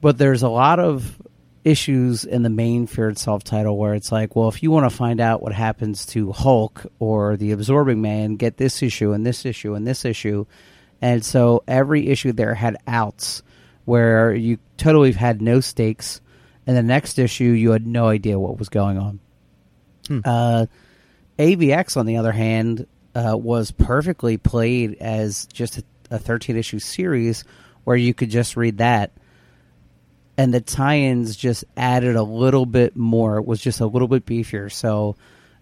but 0.00 0.18
there's 0.18 0.42
a 0.42 0.48
lot 0.48 0.78
of 0.78 1.20
issues 1.64 2.24
in 2.24 2.42
the 2.42 2.50
main 2.50 2.86
Fear 2.86 3.10
itself 3.10 3.44
title 3.44 3.76
where 3.76 3.94
it's 3.94 4.12
like, 4.12 4.36
well, 4.36 4.48
if 4.48 4.62
you 4.62 4.70
want 4.70 4.90
to 4.90 4.96
find 4.96 5.20
out 5.20 5.42
what 5.42 5.52
happens 5.52 6.06
to 6.06 6.32
Hulk 6.32 6.86
or 6.98 7.36
the 7.36 7.52
Absorbing 7.52 8.00
Man, 8.00 8.36
get 8.36 8.56
this 8.56 8.82
issue 8.82 9.12
and 9.12 9.26
this 9.26 9.44
issue 9.44 9.74
and 9.74 9.86
this 9.86 10.04
issue. 10.04 10.46
And 11.00 11.24
so 11.24 11.62
every 11.66 12.08
issue 12.08 12.32
there 12.32 12.54
had 12.54 12.76
outs 12.86 13.42
where 13.84 14.34
you 14.34 14.58
totally 14.76 15.12
had 15.12 15.40
no 15.40 15.60
stakes, 15.60 16.20
and 16.66 16.76
the 16.76 16.82
next 16.82 17.18
issue 17.18 17.44
you 17.44 17.70
had 17.70 17.86
no 17.86 18.08
idea 18.08 18.38
what 18.38 18.58
was 18.58 18.68
going 18.68 18.98
on. 18.98 19.20
Uh, 20.24 20.66
AVX, 21.38 21.96
on 21.96 22.04
the 22.06 22.16
other 22.16 22.32
hand, 22.32 22.86
uh, 23.14 23.36
was 23.36 23.70
perfectly 23.70 24.36
played 24.36 24.96
as 25.00 25.46
just 25.46 25.78
a, 25.78 25.84
a 26.10 26.18
13 26.18 26.56
issue 26.56 26.78
series 26.78 27.44
where 27.84 27.96
you 27.96 28.12
could 28.12 28.30
just 28.30 28.56
read 28.56 28.78
that. 28.78 29.12
And 30.38 30.54
the 30.54 30.60
tie 30.60 31.00
ins 31.00 31.36
just 31.36 31.64
added 31.76 32.16
a 32.16 32.22
little 32.22 32.64
bit 32.64 32.96
more. 32.96 33.36
It 33.38 33.44
was 33.44 33.60
just 33.60 33.80
a 33.80 33.86
little 33.86 34.08
bit 34.08 34.24
beefier. 34.24 34.72
So 34.72 35.16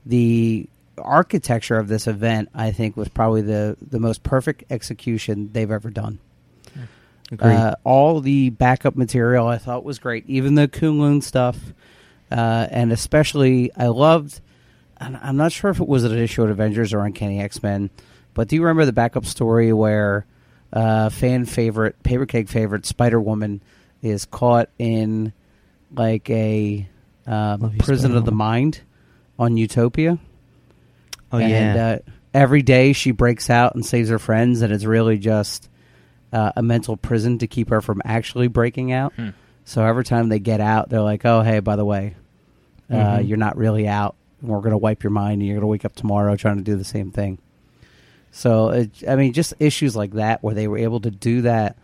the 0.05 0.69
architecture 0.99 1.79
of 1.79 1.89
this 1.89 2.07
event, 2.07 2.51
I 2.55 2.71
think, 2.71 2.97
was 2.97 3.09
probably 3.09 3.43
the, 3.43 3.77
the 3.81 3.99
most 3.99 4.23
perfect 4.23 4.65
execution 4.71 5.51
they've 5.53 5.71
ever 5.71 5.91
done. 5.91 6.19
Uh, 7.41 7.75
all 7.83 8.21
the 8.21 8.51
backup 8.51 8.95
material 8.95 9.49
I 9.49 9.59
thought 9.59 9.83
was 9.83 9.99
great, 9.99 10.25
even 10.29 10.55
the 10.55 10.69
Kunlun 10.69 11.23
stuff, 11.23 11.59
uh, 12.31 12.69
and 12.71 12.93
especially 12.93 13.73
I 13.77 13.89
loved. 13.89 14.41
and 14.99 15.17
I'm 15.17 15.37
not 15.37 15.53
sure 15.53 15.71
if 15.71 15.81
it 15.81 15.89
was 15.89 16.05
an 16.05 16.17
issue 16.17 16.45
of 16.45 16.51
Avengers 16.51 16.93
or 16.93 17.05
Uncanny 17.05 17.41
X 17.41 17.63
Men, 17.63 17.91
but 18.35 18.47
do 18.49 18.57
you 18.57 18.63
remember 18.63 18.85
the 18.85 18.93
backup 18.93 19.27
story 19.27 19.73
where 19.73 20.25
uh, 20.73 21.09
fan 21.09 21.47
favorite, 21.47 22.01
paper 22.03 22.27
keg 22.27 22.49
favorite, 22.49 22.87
Spider 22.87 23.21
Woman 23.21 23.61
is 24.11 24.25
caught 24.25 24.69
in 24.79 25.33
like 25.95 26.29
a 26.31 26.89
uh, 27.27 27.57
Love 27.61 27.75
you, 27.75 27.81
prison 27.81 28.17
of 28.17 28.25
the 28.25 28.33
mind 28.33 28.81
on 29.39 29.57
Utopia? 29.57 30.19
oh 31.33 31.39
and, 31.39 31.51
yeah, 31.77 31.85
Uh, 31.87 31.99
every 32.35 32.63
day 32.63 32.93
she 32.93 33.11
breaks 33.11 33.51
out 33.51 33.75
and 33.75 33.85
saves 33.85 34.09
her 34.11 34.19
friends, 34.19 34.63
and 34.63 34.73
it's 34.73 34.85
really 34.85 35.19
just 35.19 35.69
uh, 36.33 36.53
a 36.57 36.63
mental 36.63 36.97
prison 36.97 37.39
to 37.39 37.47
keep 37.47 37.71
her 37.71 37.81
from 37.81 38.01
actually 38.05 38.49
breaking 38.49 38.93
out. 38.93 39.13
Hmm. 39.15 39.31
So 39.65 39.85
every 39.85 40.05
time 40.05 40.29
they 40.29 40.39
get 40.39 40.61
out, 40.61 40.89
they're 40.89 41.01
like, 41.01 41.25
"Oh, 41.25 41.41
hey, 41.43 41.59
by 41.61 41.77
the 41.77 41.85
way, 41.85 42.15
uh, 42.91 42.95
Mhm. 42.95 43.29
you're 43.29 43.37
not 43.39 43.57
really 43.57 43.89
out. 43.89 44.15
we're 44.43 44.61
going 44.61 44.71
to 44.73 44.79
wipe 44.79 45.03
your 45.03 45.11
mind, 45.11 45.41
and 45.41 45.47
you're 45.47 45.55
going 45.57 45.63
to 45.63 45.67
wake 45.67 45.85
up 45.87 45.97
tomorrow 45.97 46.37
trying 46.37 46.59
to 46.59 46.63
do 46.63 46.77
the 46.77 46.85
same 46.85 47.11
thing. 47.11 47.39
So, 48.31 48.69
it, 48.69 48.91
I 49.09 49.17
mean, 49.17 49.33
just 49.33 49.55
issues 49.59 49.97
like 49.97 50.13
that 50.13 50.43
where 50.45 50.55
they 50.55 50.69
were 50.69 50.77
able 50.79 51.01
to 51.01 51.11
do 51.11 51.41
that, 51.43 51.77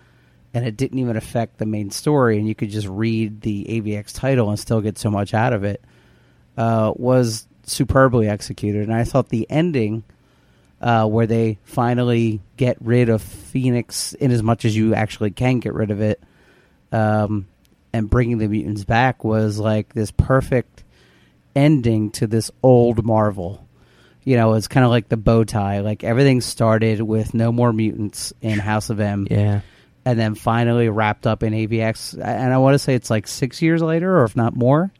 and 0.55 0.67
it 0.67 0.77
didn't 0.77 0.99
even 0.99 1.17
affect 1.17 1.59
the 1.59 1.67
main 1.67 1.91
story, 1.91 2.39
and 2.39 2.47
you 2.47 2.55
could 2.55 2.71
just 2.71 2.87
read 2.89 3.41
the 3.41 3.65
AVX 3.69 4.13
title 4.15 4.51
and 4.51 4.59
still 4.59 4.81
get 4.81 4.99
so 4.99 5.11
much 5.11 5.35
out 5.35 5.53
of 5.53 5.65
it, 5.65 5.83
uh, 6.57 6.93
was 6.95 7.47
superbly 7.65 8.29
executed. 8.29 8.83
And 8.83 8.95
I 8.95 9.05
thought 9.05 9.29
the 9.29 9.47
ending, 9.51 10.05
uh, 10.81 11.07
where 11.07 11.27
they 11.27 11.59
finally 11.65 12.41
get 12.57 12.77
rid 12.81 13.09
of 13.09 13.23
Phoenix 13.23 14.13
in 14.15 14.31
as 14.31 14.43
much 14.43 14.65
as 14.65 14.77
you 14.77 14.95
actually 14.95 15.31
can 15.31 15.61
get 15.61 15.75
rid 15.75 15.91
of 15.91 16.01
it, 16.01 16.23
um, 16.91 17.47
and 17.93 18.11
bringing 18.11 18.39
the 18.39 18.49
mutants 18.49 18.85
back 18.85 19.23
was 19.25 19.59
like 19.59 19.93
this 19.95 20.11
perfect 20.11 20.85
ending 21.55 22.11
to 22.11 22.27
this 22.27 22.51
old 22.63 23.05
Marvel. 23.05 23.67
You 24.25 24.37
know, 24.37 24.55
it's 24.55 24.69
kind 24.69 24.85
of 24.85 24.91
like 24.91 25.09
the 25.09 25.17
bow 25.17 25.45
tie. 25.45 25.81
Like 25.81 26.05
everything 26.05 26.41
started 26.41 27.01
with 27.03 27.35
no 27.35 27.53
more 27.53 27.73
mutants 27.73 28.33
in 28.41 28.59
House 28.59 28.89
of 28.89 29.01
M, 29.01 29.27
Yeah. 29.31 29.61
And 30.05 30.19
then 30.19 30.35
finally 30.35 30.89
wrapped 30.89 31.27
up 31.27 31.43
in 31.43 31.53
AVX. 31.53 32.15
And 32.15 32.53
I 32.53 32.59
want 32.59 32.75
to 32.75 32.79
say 32.79 32.95
it's 32.95 33.11
like 33.11 33.29
six 33.29 33.63
years 33.63 33.83
later, 33.83 34.19
or 34.19 34.25
if 34.25 34.35
not 34.35 34.57
more. 34.57 34.91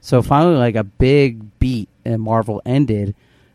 So 0.00 0.22
finally, 0.22 0.56
like 0.56 0.76
a 0.76 0.84
big 0.84 1.58
beat 1.58 1.88
in 2.04 2.20
Marvel 2.20 2.62
ended, 2.64 3.14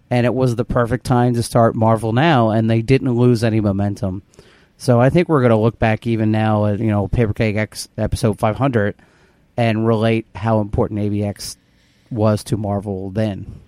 and 0.09 0.25
it 0.25 0.33
was 0.33 0.55
the 0.55 0.65
perfect 0.65 1.05
time 1.05 1.33
to 1.33 1.43
start 1.43 1.75
Marvel 1.75 2.13
now, 2.13 2.49
and 2.51 2.69
they 2.69 2.81
didn't 2.81 3.15
lose 3.15 3.43
any 3.43 3.61
momentum. 3.61 4.21
So 4.77 4.99
I 4.99 5.09
think 5.09 5.29
we're 5.29 5.41
going 5.41 5.51
to 5.51 5.57
look 5.57 5.79
back 5.79 6.05
even 6.05 6.31
now 6.31 6.65
at 6.65 6.79
you 6.79 6.87
know 6.87 7.07
Paper 7.07 7.33
Keg 7.33 7.55
X 7.55 7.87
episode 7.97 8.39
500 8.39 8.95
and 9.57 9.87
relate 9.87 10.27
how 10.35 10.59
important 10.59 10.99
AVX 10.99 11.57
was 12.11 12.43
to 12.45 12.57
Marvel 12.57 13.09
then. 13.09 13.59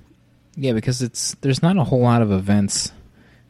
Yeah, 0.55 0.73
because 0.73 1.01
it's 1.01 1.35
there's 1.41 1.61
not 1.61 1.77
a 1.77 1.83
whole 1.83 2.01
lot 2.01 2.21
of 2.21 2.31
events 2.31 2.91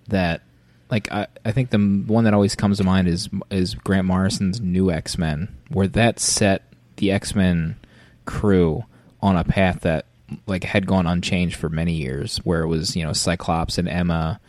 that 0.07 0.41
like 0.89 1.11
I, 1.11 1.27
I 1.43 1.51
think 1.51 1.69
the 1.69 1.77
one 1.79 2.23
that 2.23 2.33
always 2.33 2.55
comes 2.55 2.77
to 2.77 2.83
mind 2.83 3.07
is 3.07 3.29
is 3.51 3.73
Grant 3.75 4.05
Morrison's 4.07 4.61
New 4.61 4.91
X 4.91 5.17
Men, 5.17 5.49
where 5.69 5.87
that 5.87 6.19
set 6.19 6.63
the 6.97 7.11
X 7.11 7.35
Men 7.35 7.75
crew 8.25 8.83
on 9.21 9.35
a 9.35 9.43
path 9.43 9.81
that 9.81 10.05
like 10.45 10.63
had 10.63 10.85
gone 10.85 11.07
unchanged 11.07 11.55
for 11.55 11.69
many 11.69 11.93
years, 11.93 12.37
where 12.39 12.61
it 12.61 12.67
was 12.67 12.95
you 12.95 13.03
know 13.03 13.13
Cyclops 13.13 13.77
and 13.77 13.87
Emma, 13.89 14.39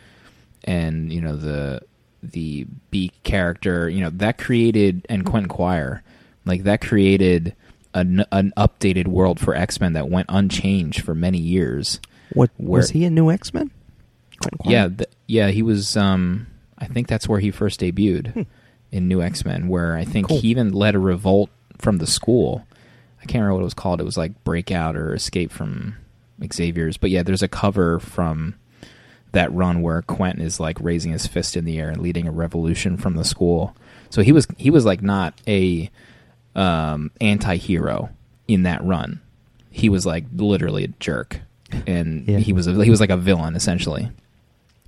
and 0.63 1.11
you 1.11 1.21
know 1.21 1.35
the 1.35 1.81
the 2.21 2.65
Beak 2.91 3.21
character, 3.23 3.89
you 3.89 4.01
know 4.01 4.09
that 4.11 4.37
created 4.37 5.05
and 5.09 5.25
Quentin 5.25 5.49
Quire, 5.49 6.03
like 6.45 6.63
that 6.63 6.81
created 6.81 7.55
an, 7.93 8.23
an 8.31 8.53
updated 8.55 9.07
world 9.07 9.39
for 9.39 9.55
X 9.55 9.79
Men 9.79 9.93
that 9.93 10.09
went 10.09 10.27
unchanged 10.29 11.01
for 11.01 11.15
many 11.15 11.37
years. 11.37 11.99
What 12.33 12.51
Where- 12.57 12.79
was 12.79 12.91
he 12.91 13.05
a 13.05 13.09
new 13.09 13.31
X 13.31 13.53
Men? 13.53 13.71
Yeah, 14.65 14.87
th- 14.89 15.09
yeah, 15.27 15.49
he 15.49 15.61
was. 15.61 15.95
Um, 15.97 16.47
I 16.77 16.85
think 16.85 17.07
that's 17.07 17.27
where 17.27 17.39
he 17.39 17.51
first 17.51 17.79
debuted 17.81 18.45
in 18.91 19.07
New 19.07 19.21
X 19.21 19.43
Men, 19.45 19.67
where 19.67 19.95
I 19.95 20.05
think 20.05 20.27
Cool. 20.27 20.39
he 20.39 20.47
even 20.49 20.71
led 20.73 20.95
a 20.95 20.99
revolt 20.99 21.49
from 21.77 21.97
the 21.97 22.07
school. 22.07 22.65
I 23.21 23.25
can't 23.25 23.41
remember 23.41 23.55
what 23.55 23.61
it 23.61 23.65
was 23.65 23.73
called. 23.73 23.99
It 23.99 24.05
was 24.05 24.17
like 24.17 24.43
Breakout 24.43 24.95
or 24.95 25.13
Escape 25.13 25.51
from 25.51 25.97
Xavier's. 26.53 26.97
But 26.97 27.09
yeah, 27.09 27.21
there's 27.23 27.43
a 27.43 27.47
cover 27.49 27.99
from 27.99 28.55
that 29.33 29.51
run 29.53 29.81
where 29.81 30.01
Quentin 30.01 30.41
is 30.43 30.59
like 30.59 30.77
raising 30.79 31.11
his 31.11 31.27
fist 31.27 31.55
in 31.57 31.65
the 31.65 31.77
air 31.79 31.89
and 31.89 32.01
leading 32.01 32.27
a 32.27 32.31
revolution 32.31 32.97
from 32.97 33.15
the 33.15 33.25
school. 33.25 33.75
So 34.09 34.21
he 34.23 34.31
was 34.31 34.47
he 34.57 34.69
was 34.71 34.85
like 34.85 35.01
not 35.03 35.39
a 35.47 35.89
um, 36.55 37.11
anti-hero 37.21 38.09
in 38.47 38.63
that 38.63 38.83
run. 38.83 39.21
He 39.69 39.89
was 39.89 40.05
like 40.05 40.25
literally 40.35 40.85
a 40.85 40.87
jerk, 40.99 41.41
and 41.85 42.27
Yeah. 42.27 42.39
he 42.39 42.53
was 42.53 42.65
a, 42.67 42.83
he 42.83 42.89
was 42.89 42.99
like 42.99 43.11
a 43.11 43.17
villain 43.17 43.55
essentially. 43.55 44.09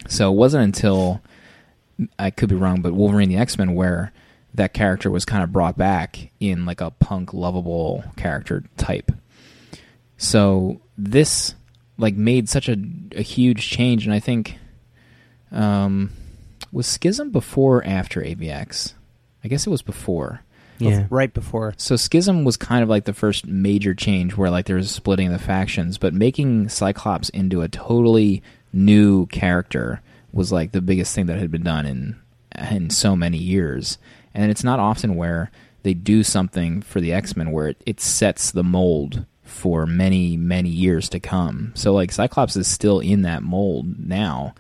So 0.08 0.32
it 0.32 0.36
wasn't 0.36 0.64
until 0.64 1.22
I 2.18 2.32
could 2.32 2.50
be 2.50 2.56
wrong, 2.56 2.82
but 2.82 2.94
Wolverine 2.94 3.30
the 3.30 3.38
X 3.38 3.58
Men 3.58 3.76
where 3.76 4.12
that 4.54 4.74
character 4.74 5.10
was 5.10 5.26
kind 5.26 5.44
of 5.44 5.52
brought 5.52 5.78
back 5.78 6.32
in 6.40 6.66
like 6.66 6.82
a 6.82 6.92
punk 6.92 7.34
lovable 7.34 8.04
character 8.18 8.64
type. 8.78 9.12
So 10.18 10.82
this 10.98 11.56
like 11.98 12.16
made 12.16 12.50
such 12.50 12.68
a, 12.68 12.78
a 13.16 13.22
huge 13.22 13.70
change, 13.70 14.06
and 14.06 14.14
I 14.14 14.20
think 14.20 14.58
um, 15.52 16.12
was 16.72 16.88
Schism 16.88 17.32
before 17.32 17.78
or 17.78 17.86
after 17.86 18.22
AVX? 18.22 18.94
I 19.44 19.48
guess 19.48 19.66
it 19.66 19.70
was 19.70 19.82
before. 19.82 20.42
Yeah. 20.80 21.06
Right 21.12 21.32
before. 21.32 21.76
So 21.78 21.96
Schism 21.96 22.44
was 22.44 22.58
kind 22.58 22.82
of 22.82 22.90
like 22.90 23.06
the 23.06 23.14
first 23.14 23.46
major 23.46 23.94
change 23.94 24.36
where 24.36 24.50
like 24.50 24.66
there 24.66 24.78
was 24.78 24.90
splitting 24.90 25.32
the 25.32 25.38
factions, 25.38 26.00
but 26.00 26.14
making 26.14 26.70
Cyclops 26.70 27.30
into 27.30 27.62
a 27.62 27.68
totally 27.68 28.42
new 28.74 29.26
character 29.28 30.02
was 30.32 30.52
like 30.52 30.72
the 30.72 30.82
biggest 30.82 31.14
thing 31.14 31.26
that 31.26 31.40
had 31.40 31.52
been 31.52 31.64
done 31.64 31.86
in 31.86 32.20
in 32.70 32.90
so 32.90 33.16
many 33.16 33.38
years. 33.38 33.98
And 34.34 34.52
it's 34.52 34.64
not 34.64 34.80
often 34.80 35.16
where 35.16 35.52
they 35.84 35.94
do 35.94 36.24
something 36.24 36.82
for 36.82 37.02
the 37.02 37.14
X-Men 37.14 37.52
where 37.52 37.70
it, 37.70 37.82
it 37.86 38.00
sets 38.00 38.52
the 38.52 38.64
mold 38.64 39.26
for 39.44 39.86
many 39.86 40.38
many 40.38 40.70
years 40.70 41.10
to 41.10 41.20
come. 41.20 41.72
So 41.76 41.94
like 41.94 42.12
Cyclops 42.12 42.56
is 42.56 42.68
still 42.68 43.00
in 43.00 43.24
that 43.24 43.44
mold 43.44 44.00
now 44.00 44.54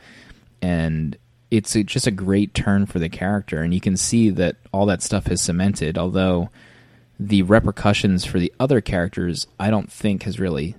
and 0.61 1.17
it's 1.49 1.73
just 1.73 2.07
a 2.07 2.11
great 2.11 2.53
turn 2.53 2.85
for 2.85 2.99
the 2.99 3.09
character 3.09 3.61
and 3.61 3.73
you 3.73 3.81
can 3.81 3.97
see 3.97 4.29
that 4.29 4.55
all 4.71 4.85
that 4.85 5.01
stuff 5.01 5.27
has 5.27 5.41
cemented 5.41 5.97
although 5.97 6.49
the 7.19 7.43
repercussions 7.43 8.25
for 8.25 8.39
the 8.39 8.53
other 8.59 8.79
characters 8.81 9.47
i 9.59 9.69
don't 9.69 9.91
think 9.91 10.23
has 10.23 10.39
really 10.39 10.75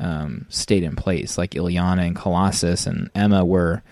um, 0.00 0.46
stayed 0.48 0.82
in 0.82 0.96
place 0.96 1.38
like 1.38 1.52
Illyana 1.52 2.06
and 2.06 2.16
colossus 2.16 2.86
and 2.86 3.10
emma 3.14 3.44
were 3.44 3.82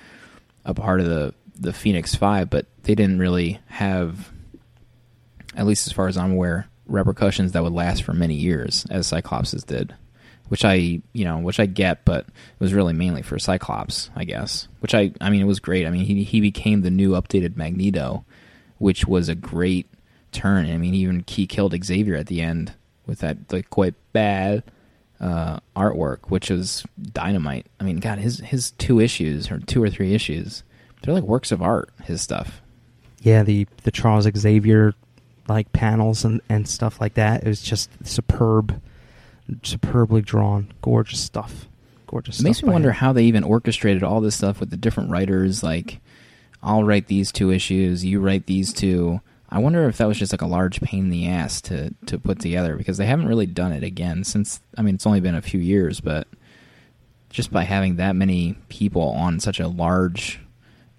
a 0.64 0.74
part 0.74 1.00
of 1.00 1.06
the, 1.06 1.34
the 1.58 1.72
phoenix 1.72 2.14
five 2.14 2.50
but 2.50 2.66
they 2.82 2.94
didn't 2.94 3.18
really 3.18 3.60
have 3.66 4.32
at 5.56 5.66
least 5.66 5.86
as 5.86 5.92
far 5.92 6.08
as 6.08 6.16
i'm 6.16 6.32
aware 6.32 6.66
repercussions 6.86 7.52
that 7.52 7.62
would 7.62 7.72
last 7.72 8.02
for 8.02 8.14
many 8.14 8.34
years 8.34 8.86
as 8.90 9.06
cyclops's 9.06 9.64
did 9.64 9.94
which 10.48 10.64
I 10.64 11.00
you 11.12 11.24
know 11.24 11.38
which 11.38 11.60
I 11.60 11.66
get, 11.66 12.04
but 12.04 12.26
it 12.26 12.60
was 12.60 12.74
really 12.74 12.92
mainly 12.92 13.22
for 13.22 13.38
Cyclops, 13.38 14.10
I 14.16 14.24
guess. 14.24 14.68
Which 14.80 14.94
I 14.94 15.12
I 15.20 15.30
mean 15.30 15.42
it 15.42 15.46
was 15.46 15.60
great. 15.60 15.86
I 15.86 15.90
mean 15.90 16.04
he 16.04 16.24
he 16.24 16.40
became 16.40 16.82
the 16.82 16.90
new 16.90 17.12
updated 17.12 17.56
Magneto, 17.56 18.24
which 18.78 19.06
was 19.06 19.28
a 19.28 19.34
great 19.34 19.86
turn. 20.32 20.70
I 20.70 20.76
mean 20.78 20.94
even 20.94 21.24
he 21.26 21.46
killed 21.46 21.76
Xavier 21.84 22.16
at 22.16 22.26
the 22.26 22.40
end 22.40 22.72
with 23.06 23.20
that 23.20 23.52
like 23.52 23.70
quite 23.70 23.94
bad 24.12 24.62
uh, 25.20 25.58
artwork, 25.76 26.28
which 26.28 26.50
was 26.50 26.84
dynamite. 27.00 27.66
I 27.80 27.84
mean 27.84 27.98
God 27.98 28.18
his 28.18 28.38
his 28.40 28.72
two 28.72 29.00
issues 29.00 29.50
or 29.50 29.58
two 29.58 29.82
or 29.82 29.90
three 29.90 30.14
issues, 30.14 30.62
they're 31.02 31.14
like 31.14 31.24
works 31.24 31.52
of 31.52 31.62
art. 31.62 31.90
His 32.04 32.22
stuff. 32.22 32.62
Yeah, 33.20 33.42
the 33.42 33.66
the 33.82 33.90
Charles 33.90 34.28
Xavier 34.36 34.94
like 35.48 35.72
panels 35.72 36.24
and 36.24 36.40
and 36.48 36.68
stuff 36.68 37.00
like 37.00 37.14
that. 37.14 37.42
It 37.42 37.48
was 37.48 37.62
just 37.62 37.90
superb, 38.04 38.80
superbly 39.62 40.22
drawn, 40.22 40.72
gorgeous 40.82 41.20
stuff. 41.20 41.66
Gorgeous. 42.06 42.40
It 42.40 42.44
makes 42.44 42.62
me 42.62 42.70
wonder 42.70 42.88
him. 42.90 42.96
how 42.96 43.12
they 43.12 43.24
even 43.24 43.44
orchestrated 43.44 44.02
all 44.02 44.20
this 44.20 44.36
stuff 44.36 44.60
with 44.60 44.70
the 44.70 44.78
different 44.78 45.10
writers. 45.10 45.62
Like, 45.62 46.00
I'll 46.62 46.84
write 46.84 47.06
these 47.06 47.30
two 47.30 47.50
issues, 47.50 48.04
you 48.04 48.20
write 48.20 48.46
these 48.46 48.72
two. 48.72 49.20
I 49.50 49.58
wonder 49.58 49.88
if 49.88 49.96
that 49.96 50.08
was 50.08 50.18
just 50.18 50.32
like 50.32 50.42
a 50.42 50.46
large 50.46 50.80
pain 50.80 51.04
in 51.04 51.10
the 51.10 51.28
ass 51.28 51.60
to 51.62 51.94
to 52.06 52.18
put 52.18 52.40
together 52.40 52.76
because 52.76 52.98
they 52.98 53.06
haven't 53.06 53.28
really 53.28 53.46
done 53.46 53.72
it 53.72 53.82
again 53.82 54.24
since. 54.24 54.60
I 54.76 54.82
mean, 54.82 54.94
it's 54.94 55.06
only 55.06 55.20
been 55.20 55.34
a 55.34 55.42
few 55.42 55.60
years, 55.60 56.00
but 56.00 56.28
just 57.30 57.50
by 57.52 57.64
having 57.64 57.96
that 57.96 58.14
many 58.16 58.56
people 58.68 59.10
on 59.10 59.40
such 59.40 59.60
a 59.60 59.68
large 59.68 60.40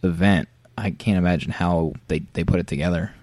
event, 0.04 0.48
I 0.78 0.92
can't 0.92 1.18
imagine 1.18 1.52
how 1.52 1.94
they 2.08 2.20
they 2.34 2.44
put 2.44 2.60
it 2.60 2.68
together. 2.68 3.14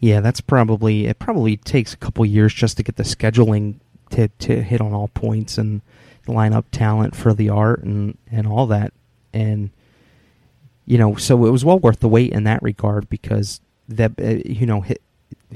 Yeah, 0.00 0.20
that's 0.20 0.40
probably 0.40 1.06
it. 1.06 1.18
Probably 1.18 1.56
takes 1.56 1.94
a 1.94 1.96
couple 1.96 2.26
years 2.26 2.52
just 2.52 2.76
to 2.78 2.82
get 2.82 2.96
the 2.96 3.04
scheduling 3.04 3.76
to 4.10 4.28
to 4.28 4.62
hit 4.62 4.80
on 4.80 4.92
all 4.92 5.08
points 5.08 5.56
and 5.56 5.82
line 6.26 6.52
up 6.52 6.66
talent 6.72 7.14
for 7.14 7.32
the 7.32 7.48
art 7.48 7.84
and 7.84 8.18
and 8.30 8.46
all 8.46 8.66
that. 8.66 8.92
And 9.32 9.70
you 10.84 10.98
know, 10.98 11.14
so 11.14 11.46
it 11.46 11.50
was 11.50 11.64
well 11.64 11.78
worth 11.78 12.00
the 12.00 12.08
wait 12.08 12.32
in 12.32 12.44
that 12.44 12.62
regard 12.62 13.08
because 13.08 13.60
that 13.88 14.12
uh, 14.20 14.40
you 14.44 14.66
know, 14.66 14.80
hit, 14.80 15.02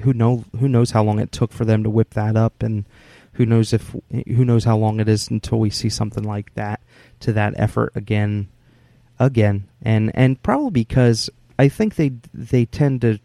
who 0.01 0.13
know 0.13 0.45
who 0.59 0.69
knows 0.69 0.91
how 0.91 1.03
long 1.03 1.19
it 1.19 1.33
took 1.33 1.53
for 1.53 1.65
them 1.65 1.83
to 1.83 1.91
whip 1.91 2.11
that 2.11 2.37
up 2.37 2.63
and 2.63 2.85
who 3.33 3.47
knows 3.47 3.73
if 3.73 3.95
who 4.11 4.45
knows 4.45 4.65
how 4.65 4.77
long 4.77 5.01
it 5.01 5.09
is 5.09 5.29
until 5.31 5.59
we 5.61 5.71
see 5.71 5.89
something 5.89 6.25
like 6.25 6.53
that 6.55 6.81
to 7.21 7.33
that 7.33 7.55
effort 7.57 7.93
again 7.95 8.49
again. 9.19 9.69
And 9.83 10.11
and 10.15 10.43
probably 10.43 10.71
because 10.71 11.31
I 11.59 11.69
think 11.69 11.97
they 11.97 12.13
they 12.35 12.65
tend 12.65 13.03
to 13.03 13.19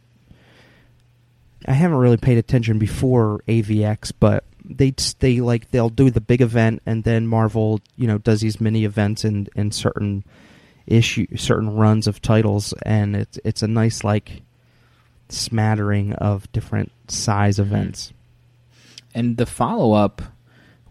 I 1.66 1.74
haven't 1.74 1.98
really 1.98 2.18
paid 2.18 2.38
attention 2.38 2.78
before 2.78 3.42
AVX, 3.48 4.12
but 4.20 4.44
they 4.64 4.94
they 5.20 5.40
like 5.40 5.72
they'll 5.72 5.90
do 5.90 6.10
the 6.10 6.22
big 6.22 6.42
event 6.42 6.82
and 6.86 7.04
then 7.04 7.28
Marvel, 7.28 7.82
you 7.96 8.08
know, 8.08 8.18
does 8.18 8.42
these 8.42 8.62
mini 8.62 8.86
events 8.86 9.26
in 9.26 9.48
in 9.56 9.72
certain 9.72 10.24
issue 10.86 11.26
certain 11.38 11.76
runs 11.76 12.08
of 12.08 12.22
titles 12.22 12.74
and 12.84 13.16
it's 13.16 13.40
it's 13.46 13.64
a 13.64 13.68
nice 13.68 14.04
like 14.04 14.42
smattering 15.34 16.14
of 16.14 16.52
different 16.52 16.92
size 17.08 17.60
events. 17.60 18.14
And 19.14 19.38
the 19.38 19.46
follow 19.46 19.94
up 19.94 20.22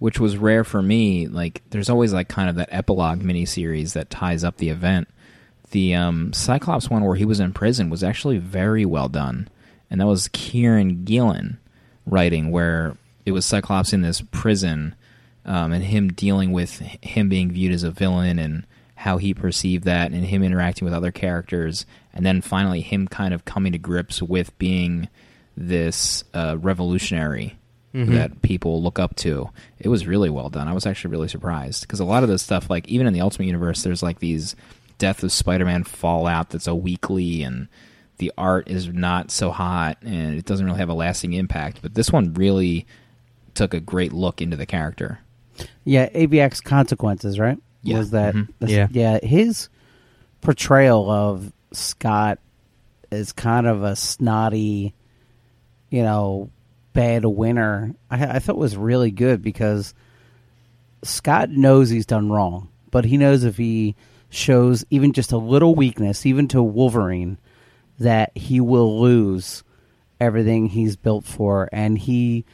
which 0.03 0.18
was 0.18 0.36
rare 0.36 0.64
for 0.64 0.82
me. 0.82 1.28
Like, 1.28 1.62
there's 1.70 1.88
always 1.88 2.12
like 2.12 2.26
kind 2.26 2.51
of 2.51 2.57
that 2.57 2.70
epilogue 2.72 3.20
miniseries 3.20 3.93
that 3.93 4.11
ties 4.11 4.43
up 4.43 4.57
the 4.57 4.68
event. 4.68 5.07
The 5.70 5.95
um, 5.95 6.32
Cyclops 6.32 6.90
one 6.90 7.05
where 7.05 7.14
he 7.14 7.24
was 7.24 7.38
in 7.38 7.53
prison 7.53 7.88
was 7.88 8.03
actually 8.03 8.38
very 8.38 8.84
well 8.84 9.09
done, 9.09 9.47
and 9.88 10.01
that 10.01 10.09
was 10.09 10.26
Kieron 10.26 11.05
Gillen 11.05 11.59
writing, 12.05 12.51
where 12.51 12.97
it 13.24 13.30
was 13.30 13.47
Cyclops 13.47 13.93
in 13.93 14.03
this 14.03 14.22
prison, 14.32 14.97
um, 15.45 15.70
and 15.70 15.84
him 15.84 16.12
dealing 16.12 16.51
with 16.51 16.80
him 16.80 17.28
being 17.28 17.53
viewed 17.53 17.72
as 17.72 17.84
a 17.84 17.93
villain 17.93 18.40
and 18.40 18.66
how 19.03 19.18
he 19.18 19.34
perceived 19.34 19.82
that, 19.84 20.12
and 20.12 20.24
him 20.24 20.44
interacting 20.44 20.84
with 20.84 20.94
other 20.94 21.11
characters, 21.11 21.86
and 22.14 22.24
then 22.24 22.40
finally 22.40 22.80
him 22.80 23.09
kind 23.09 23.34
of 23.34 23.44
coming 23.44 23.72
to 23.72 23.78
grips 23.78 24.22
with 24.22 24.57
being 24.59 25.09
this 25.57 26.22
uh, 26.34 26.57
revolutionary 26.61 27.59
that 27.94 28.40
people 28.42 28.80
look 28.80 28.98
up 29.00 29.16
to. 29.16 29.50
It 29.78 29.88
was 29.88 30.07
really 30.07 30.30
well 30.30 30.48
done. 30.48 30.68
I 30.68 30.72
was 30.72 30.86
actually 30.86 31.11
really 31.11 31.28
surprised 31.28 31.82
because 31.82 31.98
a 32.00 32.05
lot 32.05 32.22
of 32.22 32.28
this 32.28 32.42
stuff, 32.42 32.70
like 32.70 32.88
even 32.88 33.09
in 33.09 33.12
the 33.12 33.20
Ultimate 33.20 33.46
Universe, 33.46 33.82
there's 33.82 34.05
like 34.05 34.20
these 34.20 34.55
Death 34.98 35.22
of 35.24 35.32
Spider-Man 35.32 35.82
fallout 35.82 36.50
that's 36.50 36.68
a 36.68 36.74
weekly 36.74 37.42
and 37.42 37.68
the 38.18 38.32
art 38.38 38.68
is 38.68 38.86
not 38.88 39.30
so 39.32 39.50
hot 39.50 39.98
and 40.03 40.38
it 40.38 40.44
doesn't 40.46 40.64
really 40.64 40.78
have 40.78 40.88
a 40.88 40.94
lasting 40.94 41.32
impact. 41.32 41.82
But 41.82 41.94
this 41.94 42.11
one 42.11 42.32
really 42.34 42.86
took 43.55 43.74
a 43.74 43.80
great 43.80 44.12
look 44.12 44.40
into 44.40 44.57
the 44.57 44.64
character. 44.64 45.18
Yeah, 45.84 46.09
AVX 46.11 46.62
consequences, 46.62 47.38
right? 47.38 47.59
Yeah. 47.82 47.98
Was 47.98 48.10
that? 48.10 48.34
Mhm. 48.34 48.48
the- 48.58 48.70
Yeah. 48.70 48.88
yeah. 48.90 49.18
His 49.22 49.68
portrayal 50.40 51.10
of 51.10 51.52
Scott 51.72 52.38
is 53.10 53.32
kind 53.32 53.66
of 53.66 53.82
a 53.82 53.94
snotty, 53.96 54.94
you 55.90 56.02
know, 56.02 56.50
bad 56.92 57.24
winner. 57.24 57.94
I, 58.10 58.36
I 58.36 58.38
thought 58.38 58.56
was 58.56 58.76
really 58.76 59.10
good 59.10 59.42
because 59.42 59.94
Scott 61.02 61.50
knows 61.50 61.90
he's 61.90 62.06
done 62.06 62.30
wrong, 62.30 62.68
but 62.90 63.04
he 63.04 63.16
knows 63.16 63.44
if 63.44 63.56
he 63.56 63.96
shows 64.30 64.84
even 64.90 65.12
just 65.12 65.32
a 65.32 65.36
little 65.38 65.74
weakness, 65.74 66.24
even 66.24 66.48
to 66.48 66.62
Wolverine, 66.62 67.38
that 67.98 68.36
he 68.36 68.60
will 68.60 69.00
lose 69.00 69.62
everything 70.20 70.66
he's 70.66 70.96
built 70.96 71.24
for, 71.24 71.68
and 71.72 71.98
he 71.98 72.44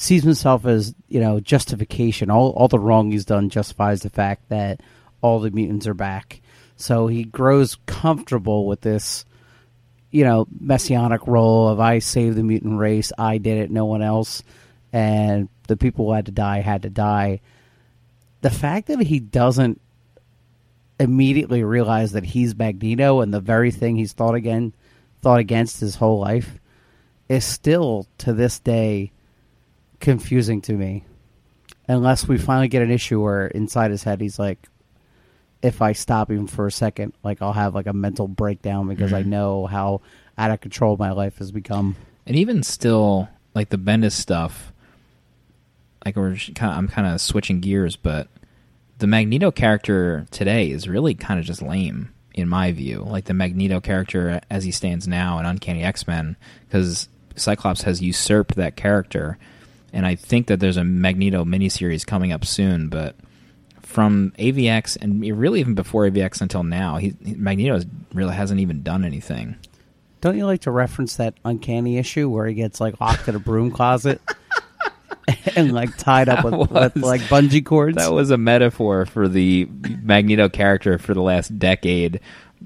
sees 0.00 0.22
himself 0.22 0.64
as 0.64 0.94
you 1.08 1.18
know 1.18 1.40
justification. 1.40 2.30
All 2.30 2.50
all 2.50 2.68
the 2.68 2.78
wrong 2.78 3.10
he's 3.10 3.24
done 3.24 3.50
justifies 3.50 4.02
the 4.02 4.10
fact 4.10 4.48
that 4.48 4.80
all 5.20 5.40
the 5.40 5.50
mutants 5.50 5.88
are 5.88 5.94
back. 5.94 6.40
So 6.76 7.08
he 7.08 7.24
grows 7.24 7.76
comfortable 7.86 8.66
with 8.66 8.80
this, 8.80 9.24
you 10.12 10.22
know, 10.22 10.46
messianic 10.60 11.26
role 11.26 11.66
of 11.66 11.80
I 11.80 11.98
saved 11.98 12.36
the 12.36 12.44
mutant 12.44 12.78
race, 12.78 13.10
I 13.18 13.38
did 13.38 13.58
it, 13.58 13.72
no 13.72 13.86
one 13.86 14.00
else, 14.00 14.44
and 14.92 15.48
the 15.66 15.76
people 15.76 16.06
who 16.06 16.12
had 16.12 16.26
to 16.26 16.32
die 16.32 16.60
had 16.60 16.82
to 16.82 16.90
die. 16.90 17.40
The 18.42 18.50
fact 18.50 18.86
that 18.86 19.00
he 19.00 19.18
doesn't 19.18 19.80
immediately 21.00 21.64
realize 21.64 22.12
that 22.12 22.24
he's 22.24 22.56
Magneto 22.56 23.20
and 23.20 23.34
the 23.34 23.40
very 23.40 23.72
thing 23.72 23.96
he's 23.96 24.12
thought 24.12 24.36
again 24.36 24.72
thought 25.22 25.40
against 25.40 25.80
his 25.80 25.96
whole 25.96 26.20
life 26.20 26.60
is 27.28 27.44
still 27.44 28.06
to 28.18 28.32
this 28.32 28.60
day 28.60 29.10
confusing 30.00 30.60
to 30.62 30.72
me. 30.72 31.04
Unless 31.88 32.28
we 32.28 32.38
finally 32.38 32.68
get 32.68 32.82
an 32.82 32.90
issue 32.90 33.22
where 33.22 33.46
inside 33.46 33.90
his 33.90 34.02
head 34.02 34.20
he's 34.20 34.38
like 34.38 34.68
if 35.62 35.82
I 35.82 35.92
stop 35.92 36.30
even 36.30 36.46
for 36.46 36.66
a 36.66 36.72
second, 36.72 37.14
like 37.22 37.42
I'll 37.42 37.52
have 37.52 37.74
like 37.74 37.86
a 37.86 37.92
mental 37.92 38.28
breakdown 38.28 38.88
because 38.88 39.12
I 39.12 39.22
mm-hmm. 39.22 39.30
know 39.30 39.66
how 39.66 40.00
out 40.36 40.50
of 40.50 40.60
control 40.60 40.96
my 40.96 41.10
life 41.10 41.38
has 41.38 41.50
become. 41.50 41.96
And 42.26 42.36
even 42.36 42.62
still, 42.62 43.28
like 43.54 43.70
the 43.70 43.78
Bendis 43.78 44.12
stuff, 44.12 44.72
like 46.04 46.16
we're 46.16 46.36
kind 46.54 46.72
of, 46.72 46.78
I'm 46.78 46.88
kind 46.88 47.08
of 47.08 47.20
switching 47.20 47.60
gears, 47.60 47.96
but 47.96 48.28
the 48.98 49.06
Magneto 49.06 49.50
character 49.50 50.26
today 50.30 50.70
is 50.70 50.88
really 50.88 51.14
kind 51.14 51.40
of 51.40 51.46
just 51.46 51.62
lame 51.62 52.14
in 52.34 52.48
my 52.48 52.70
view. 52.70 53.00
Like 53.00 53.24
the 53.24 53.34
Magneto 53.34 53.80
character 53.80 54.40
as 54.48 54.64
he 54.64 54.70
stands 54.70 55.08
now 55.08 55.38
in 55.38 55.46
Uncanny 55.46 55.82
X 55.82 56.06
Men, 56.06 56.36
because 56.66 57.08
Cyclops 57.34 57.82
has 57.82 58.00
usurped 58.00 58.54
that 58.56 58.76
character, 58.76 59.38
and 59.92 60.06
I 60.06 60.14
think 60.14 60.46
that 60.48 60.60
there's 60.60 60.76
a 60.76 60.84
Magneto 60.84 61.44
miniseries 61.44 62.06
coming 62.06 62.32
up 62.32 62.44
soon, 62.44 62.88
but. 62.88 63.16
From 63.80 64.34
AVX 64.38 64.98
and 65.00 65.22
really 65.40 65.60
even 65.60 65.74
before 65.74 66.06
AVX 66.06 66.42
until 66.42 66.62
now, 66.62 66.98
he, 66.98 67.16
Magneto 67.22 67.72
has, 67.72 67.86
really 68.12 68.34
hasn't 68.34 68.60
even 68.60 68.82
done 68.82 69.02
anything. 69.02 69.56
Don't 70.20 70.36
you 70.36 70.46
like 70.46 70.62
to 70.62 70.70
reference 70.70 71.16
that 71.16 71.34
uncanny 71.44 71.96
issue 71.96 72.28
where 72.28 72.46
he 72.46 72.54
gets 72.54 72.80
like 72.80 73.00
locked 73.00 73.28
in 73.28 73.36
a 73.36 73.38
broom 73.38 73.70
closet 73.70 74.20
and 75.56 75.72
like 75.72 75.96
tied 75.96 76.28
up 76.28 76.44
with, 76.44 76.70
That 76.70 76.94
with 76.94 77.04
like 77.04 77.20
bungee 77.22 77.64
cords? 77.64 77.96
That 77.96 78.12
was 78.12 78.30
a 78.30 78.38
metaphor 78.38 79.06
for 79.06 79.28
the 79.28 79.68
Magneto 80.02 80.48
character 80.48 80.98
for 80.98 81.14
the 81.14 81.22
last 81.22 81.58
decade. 81.58 82.20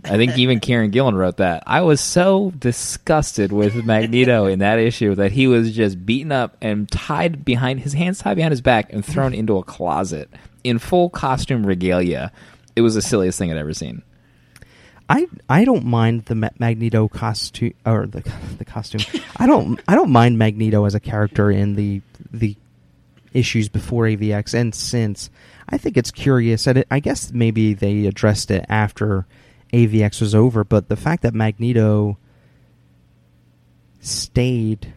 I 0.04 0.16
think 0.16 0.38
even 0.38 0.60
Kieron 0.60 0.90
Gillen 0.90 1.14
wrote 1.14 1.36
that. 1.36 1.62
I 1.66 1.82
was 1.82 2.00
so 2.00 2.52
disgusted 2.58 3.52
with 3.52 3.84
Magneto 3.84 4.46
in 4.46 4.60
that 4.60 4.78
issue 4.78 5.14
that 5.16 5.32
he 5.32 5.46
was 5.46 5.74
just 5.74 6.04
beaten 6.04 6.32
up 6.32 6.56
and 6.62 6.90
tied 6.90 7.44
behind 7.44 7.80
his 7.80 7.92
hands 7.92 8.18
tied 8.18 8.36
behind 8.36 8.52
his 8.52 8.60
back 8.60 8.92
and 8.92 9.04
thrown 9.04 9.34
into 9.34 9.58
a 9.58 9.62
closet 9.62 10.30
in 10.64 10.78
full 10.78 11.10
costume 11.10 11.66
regalia. 11.66 12.32
It 12.74 12.80
was 12.80 12.94
the 12.94 13.02
silliest 13.02 13.38
thing 13.38 13.50
I'd 13.50 13.58
ever 13.58 13.74
seen. 13.74 14.02
I 15.08 15.26
I 15.48 15.64
don't 15.64 15.84
mind 15.84 16.24
the 16.24 16.34
Ma- 16.34 16.48
Magneto 16.58 17.08
costume 17.08 17.74
or 17.84 18.06
the 18.06 18.20
the 18.58 18.64
costume. 18.64 19.02
I 19.36 19.46
don't 19.46 19.80
I 19.86 19.94
don't 19.94 20.10
mind 20.10 20.38
Magneto 20.38 20.84
as 20.84 20.94
a 20.94 21.00
character 21.00 21.50
in 21.50 21.74
the 21.74 22.00
the 22.32 22.56
issues 23.32 23.68
before 23.68 24.04
AVX 24.04 24.54
and 24.54 24.74
since. 24.74 25.30
I 25.68 25.78
think 25.78 25.96
it's 25.96 26.10
curious, 26.10 26.66
and 26.66 26.78
it, 26.78 26.86
I 26.90 27.00
guess 27.00 27.32
maybe 27.32 27.72
they 27.74 28.06
addressed 28.06 28.50
it 28.50 28.64
after 28.68 29.26
AVX 29.72 30.20
was 30.20 30.34
over. 30.34 30.64
But 30.64 30.88
the 30.88 30.96
fact 30.96 31.22
that 31.22 31.34
Magneto 31.34 32.18
stayed, 34.00 34.92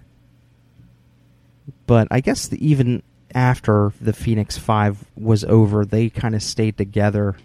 but 1.85 2.07
I 2.11 2.21
guess 2.21 2.47
the, 2.47 2.65
even 2.65 3.03
after 3.33 3.93
the 4.01 4.13
Phoenix 4.13 4.57
Five 4.57 5.03
was 5.15 5.43
over, 5.43 5.85
they 5.85 6.09
kind 6.09 6.35
of 6.35 6.43
stayed 6.43 6.77
together 6.77 7.35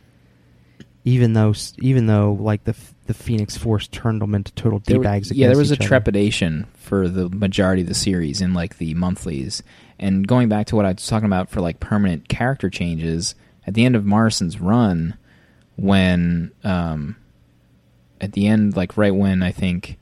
even 1.05 1.33
though 1.33 1.55
even 1.79 2.07
though 2.07 2.37
like 2.39 2.65
the 2.65 2.77
the 3.07 3.15
Phoenix 3.15 3.57
Force 3.57 3.89
turned 3.89 4.21
them 4.21 4.35
into 4.35 4.53
total 4.53 4.79
d 4.79 4.99
bags. 4.99 5.33
yeah, 5.33 5.49
there 5.49 5.57
was 5.57 5.71
a 5.71 5.75
other. 5.75 5.85
trepidation 5.85 6.67
for 6.75 7.09
the 7.09 7.29
majority 7.29 7.83
of 7.83 7.89
the 7.89 7.95
series 7.95 8.41
in 8.41 8.55
like 8.55 8.79
the 8.79 8.95
monthlies. 8.95 9.63
And 9.99 10.27
going 10.27 10.49
back 10.49 10.67
to 10.69 10.77
what 10.77 10.87
I 10.87 10.93
was 10.93 11.07
talking 11.07 11.27
about 11.27 11.51
for 11.51 11.61
like 11.61 11.81
permanent 11.81 12.29
character 12.29 12.71
changes, 12.71 13.35
at 13.67 13.75
the 13.75 13.85
end 13.85 13.97
of 13.97 14.05
Morrison's 14.05 14.61
run, 14.61 15.17
when 15.81 16.53
um, 16.63 17.17
at 18.21 18.33
the 18.33 18.47
end, 18.47 18.77
like 18.77 18.97
right 18.97 19.15
when 19.15 19.43
I 19.43 19.51
think 19.51 19.99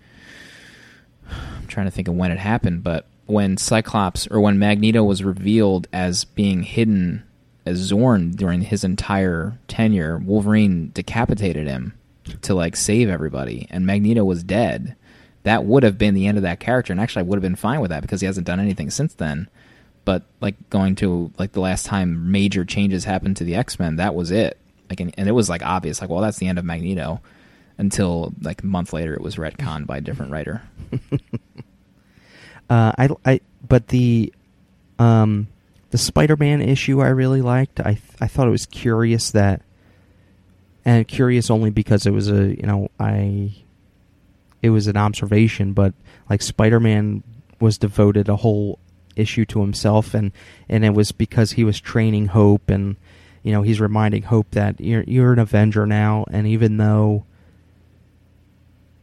I'm 1.30 1.66
trying 1.68 1.86
to 1.86 1.92
think 1.92 2.08
of 2.08 2.14
when 2.14 2.32
it 2.32 2.38
happened, 2.38 2.82
but 2.82 3.06
when 3.26 3.56
Cyclops 3.56 4.26
or 4.26 4.40
when 4.40 4.58
Magneto 4.58 5.04
was 5.04 5.22
revealed 5.22 5.86
as 5.92 6.24
being 6.24 6.62
hidden 6.62 7.22
as 7.64 7.92
Xorn 7.92 8.34
during 8.34 8.62
his 8.62 8.82
entire 8.82 9.58
tenure, 9.68 10.18
Wolverine 10.18 10.90
decapitated 10.94 11.68
him 11.68 11.94
to 12.42 12.54
like 12.54 12.74
save 12.74 13.08
everybody, 13.08 13.68
and 13.70 13.86
Magneto 13.86 14.24
was 14.24 14.42
dead. 14.42 14.96
That 15.44 15.64
would 15.64 15.84
have 15.84 15.96
been 15.96 16.14
the 16.14 16.26
end 16.26 16.38
of 16.38 16.42
that 16.42 16.60
character, 16.60 16.92
and 16.92 17.00
actually 17.00 17.20
I 17.20 17.24
would 17.24 17.36
have 17.36 17.42
been 17.42 17.56
fine 17.56 17.80
with 17.80 17.90
that 17.90 18.02
because 18.02 18.20
he 18.20 18.26
hasn't 18.26 18.46
done 18.46 18.60
anything 18.60 18.90
since 18.90 19.14
then. 19.14 19.48
But 20.04 20.24
like 20.40 20.70
going 20.70 20.96
to 20.96 21.30
like 21.38 21.52
the 21.52 21.60
last 21.60 21.86
time 21.86 22.32
major 22.32 22.64
changes 22.64 23.04
happened 23.04 23.36
to 23.36 23.44
the 23.44 23.54
X 23.54 23.78
Men, 23.78 23.96
that 23.96 24.14
was 24.14 24.30
it. 24.30 24.58
Like, 24.88 25.00
and, 25.00 25.14
and 25.18 25.28
it 25.28 25.32
was 25.32 25.48
like 25.48 25.62
obvious, 25.62 26.00
like, 26.00 26.10
well, 26.10 26.20
that's 26.20 26.38
the 26.38 26.46
end 26.46 26.58
of 26.58 26.64
Magneto. 26.64 27.20
Until 27.76 28.32
like 28.42 28.62
a 28.62 28.66
month 28.66 28.92
later, 28.92 29.14
it 29.14 29.20
was 29.20 29.36
retconned 29.36 29.86
by 29.86 29.98
a 29.98 30.00
different 30.00 30.32
writer. 30.32 30.62
Uh, 32.70 32.92
I, 32.98 33.08
I, 33.24 33.40
but 33.66 33.88
the, 33.88 34.30
um, 34.98 35.48
the 35.90 35.96
Spider-Man 35.96 36.60
issue 36.60 37.00
I 37.00 37.08
really 37.08 37.40
liked. 37.40 37.80
I, 37.80 37.98
I 38.20 38.26
thought 38.26 38.46
it 38.46 38.50
was 38.50 38.66
curious 38.66 39.30
that, 39.30 39.62
and 40.84 41.08
curious 41.08 41.50
only 41.50 41.70
because 41.70 42.04
it 42.04 42.10
was 42.10 42.28
a, 42.28 42.48
you 42.48 42.66
know, 42.66 42.90
I, 43.00 43.54
it 44.60 44.70
was 44.70 44.86
an 44.86 44.96
observation, 44.96 45.72
but 45.72 45.94
like 46.28 46.42
Spider-Man 46.42 47.22
was 47.60 47.78
devoted 47.78 48.28
a 48.28 48.36
whole 48.36 48.78
issue 49.16 49.44
to 49.46 49.60
himself, 49.60 50.14
and 50.14 50.32
and 50.68 50.84
it 50.84 50.94
was 50.94 51.12
because 51.12 51.52
he 51.52 51.64
was 51.64 51.80
training 51.80 52.26
Hope, 52.26 52.70
and 52.70 52.96
you 53.42 53.52
know, 53.52 53.62
he's 53.62 53.80
reminding 53.80 54.22
Hope 54.22 54.50
that 54.52 54.80
you're 54.80 55.04
you're 55.04 55.32
an 55.32 55.38
Avenger 55.38 55.86
now, 55.86 56.24
and 56.30 56.46
even 56.46 56.76
though 56.76 57.24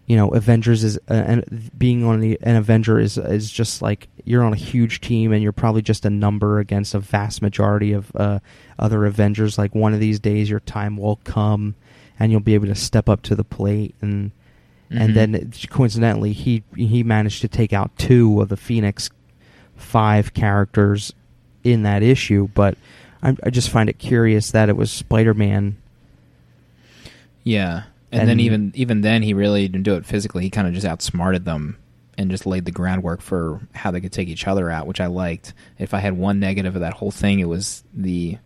you 0.07 0.15
know, 0.15 0.29
Avengers 0.29 0.83
is 0.83 0.97
uh, 1.09 1.13
and 1.13 1.71
being 1.75 2.03
on 2.03 2.19
the, 2.19 2.37
an 2.43 2.55
Avenger 2.55 2.99
is 2.99 3.17
is 3.17 3.49
just 3.51 3.81
like 3.81 4.07
you're 4.23 4.43
on 4.43 4.53
a 4.53 4.57
huge 4.57 5.01
team 5.01 5.31
and 5.31 5.41
you're 5.41 5.51
probably 5.51 5.81
just 5.81 6.05
a 6.05 6.09
number 6.11 6.59
against 6.59 6.93
a 6.93 6.99
vast 6.99 7.41
majority 7.41 7.91
of 7.91 8.15
uh, 8.15 8.39
other 8.77 9.05
Avengers. 9.05 9.57
Like 9.57 9.73
one 9.73 9.95
of 9.95 9.99
these 9.99 10.19
days, 10.19 10.47
your 10.49 10.59
time 10.59 10.97
will 10.97 11.19
come, 11.23 11.73
and 12.19 12.31
you'll 12.31 12.39
be 12.41 12.53
able 12.53 12.67
to 12.67 12.75
step 12.75 13.09
up 13.09 13.23
to 13.23 13.35
the 13.35 13.43
plate. 13.43 13.95
And 14.01 14.31
Mhm. 14.91 15.01
and 15.01 15.15
then 15.15 15.51
coincidentally, 15.71 16.31
he 16.33 16.61
he 16.75 17.01
managed 17.01 17.41
to 17.41 17.47
take 17.47 17.73
out 17.73 17.89
two 17.97 18.39
of 18.41 18.49
the 18.49 18.57
Phoenix 18.57 19.09
five 19.75 20.35
characters 20.35 21.11
in 21.63 21.81
that 21.81 22.03
issue, 22.03 22.47
but 22.53 22.77
I, 23.23 23.35
I 23.43 23.49
just 23.49 23.69
find 23.69 23.89
it 23.89 23.97
curious 23.97 24.51
that 24.51 24.69
it 24.69 24.77
was 24.77 24.91
Spider-Man. 24.91 25.77
Yeah, 27.43 27.83
and, 28.11 28.29
then 28.29 28.39
even 28.39 28.71
even 28.75 29.01
then, 29.01 29.21
he 29.21 29.33
really 29.33 29.67
didn't 29.67 29.83
do 29.83 29.95
it 29.95 30.05
physically. 30.05 30.43
He 30.43 30.49
kind 30.49 30.67
of 30.67 30.73
just 30.73 30.85
outsmarted 30.85 31.45
them 31.45 31.77
and 32.17 32.31
just 32.31 32.45
laid 32.45 32.65
the 32.65 32.71
groundwork 32.71 33.21
for 33.21 33.61
how 33.73 33.91
they 33.91 34.01
could 34.01 34.13
take 34.13 34.29
each 34.29 34.47
other 34.47 34.69
out, 34.69 34.87
which 34.87 35.01
I 35.01 35.07
liked. 35.07 35.53
If 35.77 35.93
I 35.93 35.99
had 35.99 36.17
one 36.17 36.39
negative 36.39 36.75
of 36.75 36.81
that 36.81 36.93
whole 36.93 37.11
thing, 37.11 37.39
it 37.39 37.47
was 37.47 37.83
the 37.93 38.37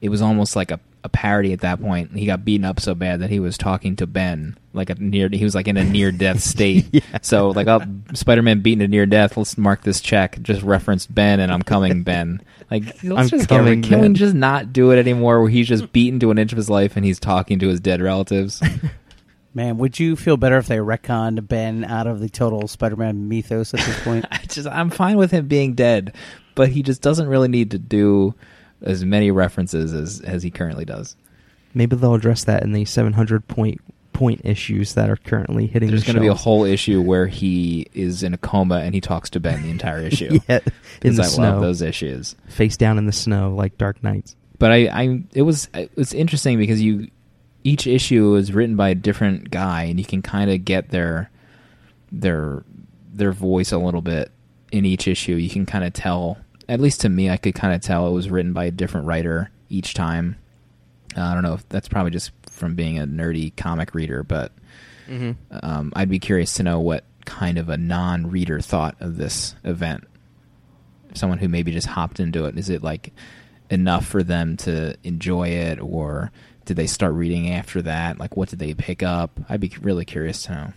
it 0.00 0.08
was 0.08 0.22
almost 0.22 0.56
like 0.56 0.70
a, 0.70 0.80
a 1.02 1.08
parody 1.08 1.52
at 1.52 1.60
that 1.60 1.80
point. 1.80 2.12
He 2.12 2.26
got 2.26 2.44
beaten 2.44 2.64
up 2.64 2.80
so 2.80 2.94
bad 2.94 3.20
that 3.20 3.30
he 3.30 3.40
was 3.40 3.56
talking 3.56 3.96
to 3.96 4.06
Ben 4.06 4.56
like 4.72 4.90
a 4.90 4.94
near. 4.94 5.28
He 5.32 5.44
was 5.44 5.54
like 5.54 5.68
in 5.68 5.76
a 5.76 5.84
near 5.84 6.12
death 6.12 6.40
state. 6.42 6.86
Yeah. 6.92 7.02
So 7.22 7.50
like, 7.50 7.66
oh, 7.66 7.82
Spider 8.14 8.42
Man 8.42 8.60
beaten 8.60 8.80
to 8.80 8.88
near 8.88 9.06
death. 9.06 9.36
Let's 9.36 9.56
mark 9.56 9.82
this 9.82 10.00
check. 10.00 10.40
Just 10.42 10.62
reference 10.62 11.06
Ben, 11.06 11.40
and 11.40 11.52
I'm 11.52 11.62
coming, 11.62 12.02
Ben. 12.02 12.42
Like, 12.70 12.84
let's 13.02 13.32
I'm 13.32 13.38
just 13.38 13.48
coming, 13.48 13.80
get, 13.80 13.88
can 13.88 14.00
we 14.00 14.08
just 14.12 14.34
not 14.34 14.72
do 14.72 14.90
it 14.90 14.98
anymore? 14.98 15.40
Where 15.40 15.50
he's 15.50 15.68
just 15.68 15.92
beaten 15.92 16.20
to 16.20 16.30
an 16.30 16.38
inch 16.38 16.52
of 16.52 16.56
his 16.56 16.70
life 16.70 16.96
and 16.96 17.04
he's 17.04 17.20
talking 17.20 17.58
to 17.60 17.68
his 17.68 17.80
dead 17.80 18.00
relatives. 18.00 18.62
Man, 19.52 19.78
would 19.78 19.98
you 19.98 20.14
feel 20.14 20.36
better 20.36 20.58
if 20.58 20.68
they 20.68 20.76
retconned 20.76 21.48
Ben 21.48 21.84
out 21.84 22.06
of 22.06 22.20
the 22.20 22.28
total 22.28 22.68
Spider-Man 22.68 23.28
mythos 23.28 23.74
at 23.74 23.80
this 23.80 24.00
point? 24.04 24.24
I 24.30 24.38
just 24.46 24.68
I'm 24.68 24.90
fine 24.90 25.16
with 25.16 25.32
him 25.32 25.48
being 25.48 25.74
dead, 25.74 26.14
but 26.54 26.68
he 26.68 26.84
just 26.84 27.02
doesn't 27.02 27.26
really 27.26 27.48
need 27.48 27.72
to 27.72 27.78
do 27.78 28.36
as 28.82 29.04
many 29.04 29.30
references 29.30 29.92
as 29.92 30.20
as 30.20 30.42
he 30.42 30.50
currently 30.50 30.84
does. 30.84 31.16
Maybe 31.74 31.96
they'll 31.96 32.14
address 32.14 32.44
that 32.44 32.62
in 32.62 32.72
the 32.72 32.84
700 32.84 33.46
point 33.46 33.80
point 34.12 34.42
issues 34.44 34.94
that 34.94 35.08
are 35.08 35.16
currently 35.16 35.66
hitting. 35.66 35.88
There's 35.88 36.02
the 36.02 36.06
going 36.12 36.16
to 36.16 36.20
be 36.20 36.26
a 36.26 36.34
whole 36.34 36.64
issue 36.64 37.00
where 37.00 37.26
he 37.26 37.86
is 37.94 38.22
in 38.22 38.34
a 38.34 38.38
coma 38.38 38.76
and 38.76 38.94
he 38.94 39.00
talks 39.00 39.30
to 39.30 39.40
Ben 39.40 39.62
the 39.62 39.70
entire 39.70 40.00
issue. 40.06 40.38
yeah, 40.48 40.60
in 41.02 41.14
the 41.16 41.22
I 41.22 41.26
snow, 41.26 41.52
love 41.52 41.60
those 41.62 41.80
issues. 41.82 42.36
face 42.48 42.76
down 42.76 42.98
in 42.98 43.06
the 43.06 43.12
snow 43.12 43.54
like 43.54 43.78
Dark 43.78 44.02
Knights. 44.02 44.36
But 44.58 44.72
I, 44.72 44.76
I 44.88 45.22
it 45.32 45.42
was 45.42 45.68
it 45.74 45.96
was 45.96 46.12
interesting 46.12 46.58
because 46.58 46.82
you 46.82 47.08
each 47.64 47.86
issue 47.86 48.34
is 48.36 48.52
written 48.52 48.76
by 48.76 48.88
a 48.90 48.94
different 48.94 49.50
guy 49.50 49.84
and 49.84 49.98
you 49.98 50.04
can 50.04 50.22
kind 50.22 50.50
of 50.50 50.64
get 50.64 50.90
their 50.90 51.30
their 52.12 52.64
their 53.12 53.32
voice 53.32 53.72
a 53.72 53.78
little 53.78 54.02
bit 54.02 54.30
in 54.72 54.84
each 54.84 55.08
issue. 55.08 55.34
You 55.34 55.50
can 55.50 55.66
kind 55.66 55.84
of 55.84 55.92
tell, 55.92 56.38
at 56.70 56.80
least 56.80 57.00
to 57.00 57.08
me, 57.08 57.28
I 57.28 57.36
could 57.36 57.54
kind 57.56 57.74
of 57.74 57.80
tell 57.80 58.06
it 58.06 58.12
was 58.12 58.30
written 58.30 58.52
by 58.52 58.64
a 58.64 58.70
different 58.70 59.08
writer 59.08 59.50
each 59.68 59.92
time. 59.92 60.36
Uh, 61.16 61.22
I 61.22 61.34
don't 61.34 61.42
know 61.42 61.54
if 61.54 61.68
that's 61.68 61.88
probably 61.88 62.12
just 62.12 62.30
from 62.48 62.76
being 62.76 62.96
a 62.96 63.06
nerdy 63.06 63.54
comic 63.56 63.92
reader, 63.92 64.22
but 64.22 64.52
um, 65.64 65.92
I'd 65.96 66.08
be 66.08 66.20
curious 66.20 66.54
to 66.54 66.62
know 66.62 66.78
what 66.78 67.02
kind 67.24 67.58
of 67.58 67.68
a 67.68 67.76
non-reader 67.76 68.60
thought 68.60 68.94
of 69.00 69.16
this 69.16 69.56
event. 69.64 70.04
Someone 71.14 71.38
who 71.38 71.48
maybe 71.48 71.72
just 71.72 71.88
hopped 71.88 72.20
into 72.20 72.44
it. 72.44 72.56
Is 72.56 72.70
it 72.70 72.84
like 72.84 73.12
enough 73.68 74.06
for 74.06 74.22
them 74.22 74.56
to 74.58 74.96
enjoy 75.02 75.48
it, 75.48 75.80
or 75.80 76.30
did 76.66 76.76
they 76.76 76.86
start 76.86 77.14
reading 77.14 77.50
after 77.50 77.82
that? 77.82 78.18
Like, 78.20 78.36
what 78.36 78.48
did 78.48 78.60
they 78.60 78.74
pick 78.74 79.02
up? 79.02 79.40
I'd 79.48 79.60
be 79.60 79.72
really 79.82 80.04
curious 80.04 80.44
to 80.44 80.52
know. 80.52 80.72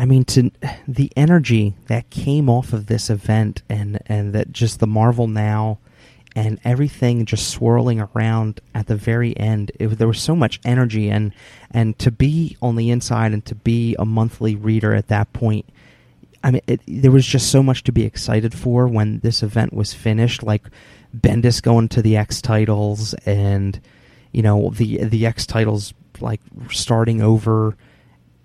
I 0.00 0.06
mean, 0.06 0.24
to 0.24 0.50
the 0.88 1.12
energy 1.14 1.74
that 1.88 2.08
came 2.08 2.48
off 2.48 2.72
of 2.72 2.86
this 2.86 3.10
event, 3.10 3.62
and 3.68 4.00
and 4.06 4.32
that 4.32 4.50
just 4.50 4.80
the 4.80 4.86
Marvel 4.86 5.26
now, 5.26 5.78
and 6.34 6.58
everything 6.64 7.26
just 7.26 7.50
swirling 7.50 8.00
around 8.00 8.62
at 8.74 8.86
the 8.86 8.96
very 8.96 9.36
end. 9.36 9.72
It, 9.78 9.88
there 9.88 10.08
was 10.08 10.22
so 10.22 10.34
much 10.34 10.58
energy, 10.64 11.10
and 11.10 11.34
and 11.70 11.98
to 11.98 12.10
be 12.10 12.56
on 12.62 12.76
the 12.76 12.88
inside, 12.88 13.34
and 13.34 13.44
to 13.44 13.54
be 13.54 13.94
a 13.98 14.06
monthly 14.06 14.56
reader 14.56 14.94
at 14.94 15.08
that 15.08 15.34
point. 15.34 15.66
I 16.42 16.52
mean, 16.52 16.62
it, 16.66 16.80
there 16.88 17.10
was 17.10 17.26
just 17.26 17.50
so 17.50 17.62
much 17.62 17.84
to 17.84 17.92
be 17.92 18.04
excited 18.04 18.54
for 18.54 18.88
when 18.88 19.18
this 19.18 19.42
event 19.42 19.74
was 19.74 19.92
finished. 19.92 20.42
Like 20.42 20.62
Bendis 21.14 21.60
going 21.60 21.88
to 21.88 22.00
the 22.00 22.16
X 22.16 22.40
titles, 22.40 23.12
and 23.26 23.78
you 24.32 24.40
know 24.40 24.70
the 24.70 25.04
the 25.04 25.26
X 25.26 25.44
titles 25.44 25.92
like 26.20 26.40
starting 26.70 27.20
over 27.20 27.76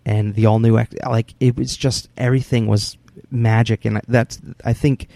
and 0.06 0.36
the 0.36 0.46
all 0.46 0.60
new 0.60 0.78
X- 0.78 0.96
like 1.06 1.34
it 1.40 1.58
was 1.58 1.76
just 1.76 2.10
everything 2.18 2.68
was 2.68 2.98
magic. 3.32 3.86
And 3.86 4.02
that's 4.08 4.40
I 4.64 4.74
think 4.74 5.08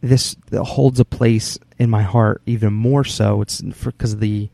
this 0.00 0.36
holds 0.52 1.00
a 1.00 1.04
place 1.04 1.58
in 1.78 1.90
my 1.90 2.02
heart 2.02 2.42
even 2.46 2.72
more 2.72 3.04
so. 3.04 3.42
It's 3.42 3.60
because 3.60 4.18
the 4.18 4.48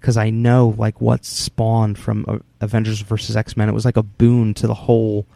because 0.00 0.16
I 0.16 0.30
know 0.30 0.74
like 0.76 1.00
what 1.00 1.24
spawned 1.24 1.98
from 1.98 2.24
uh, 2.28 2.38
Avengers 2.60 3.00
versus 3.00 3.36
X 3.36 3.56
Men 3.56 3.68
it 3.68 3.72
was 3.72 3.84
like 3.84 3.96
a 3.96 4.02
boon 4.02 4.54
to 4.54 4.66
the 4.66 4.74
whole 4.74 5.26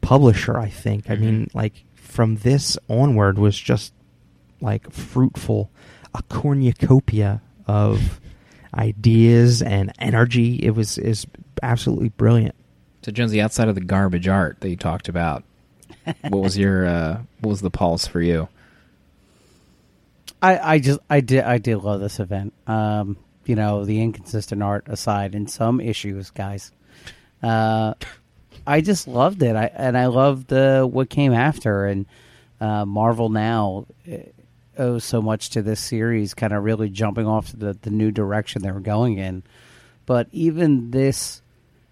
publisher 0.00 0.58
I 0.58 0.68
think. 0.68 1.10
I 1.10 1.16
mean 1.16 1.48
like 1.54 1.84
from 1.94 2.36
this 2.36 2.78
onward 2.88 3.38
was 3.38 3.58
just 3.58 3.92
like 4.60 4.90
fruitful. 4.90 5.70
A 6.14 6.22
cornucopia 6.22 7.42
of 7.66 8.20
ideas 8.76 9.62
and 9.62 9.92
energy 9.98 10.56
it 10.56 10.70
was 10.70 10.98
is 10.98 11.26
absolutely 11.62 12.10
brilliant 12.10 12.54
So, 13.02 13.12
Jonesy, 13.12 13.40
outside 13.40 13.68
of 13.68 13.74
the 13.74 13.80
garbage 13.80 14.28
art 14.28 14.60
that 14.60 14.68
you 14.68 14.76
talked 14.76 15.08
about, 15.08 15.44
what 16.28 16.42
was 16.42 16.58
your 16.58 16.86
uh, 16.86 17.22
what 17.40 17.50
was 17.50 17.60
the 17.60 17.70
pulse 17.70 18.06
for 18.06 18.20
you? 18.20 18.48
I, 20.42 20.74
I 20.74 20.78
just 20.78 21.00
I 21.08 21.20
did 21.20 21.44
I 21.44 21.58
did 21.58 21.78
love 21.78 22.00
this 22.00 22.20
event. 22.20 22.52
Um, 22.66 23.16
you 23.44 23.54
know, 23.54 23.84
the 23.84 24.00
inconsistent 24.02 24.62
art 24.62 24.88
aside, 24.88 25.34
in 25.34 25.46
some 25.46 25.80
issues, 25.80 26.30
guys, 26.30 26.72
uh, 27.42 27.94
I 28.66 28.80
just 28.80 29.06
loved 29.08 29.42
it. 29.42 29.56
I 29.56 29.70
and 29.74 29.96
I 29.96 30.06
loved 30.06 30.52
uh, 30.52 30.84
what 30.84 31.08
came 31.10 31.32
after, 31.32 31.86
and 31.86 32.06
uh, 32.60 32.84
Marvel 32.84 33.28
now 33.28 33.86
uh, 34.12 34.16
owes 34.78 35.04
so 35.04 35.20
much 35.22 35.50
to 35.50 35.62
this 35.62 35.80
series, 35.80 36.34
kind 36.34 36.52
of 36.52 36.64
really 36.64 36.88
jumping 36.88 37.26
off 37.26 37.52
the 37.52 37.76
the 37.80 37.90
new 37.90 38.10
direction 38.10 38.62
they 38.62 38.72
were 38.72 38.80
going 38.80 39.18
in. 39.18 39.42
But 40.06 40.28
even 40.32 40.90
this, 40.90 41.42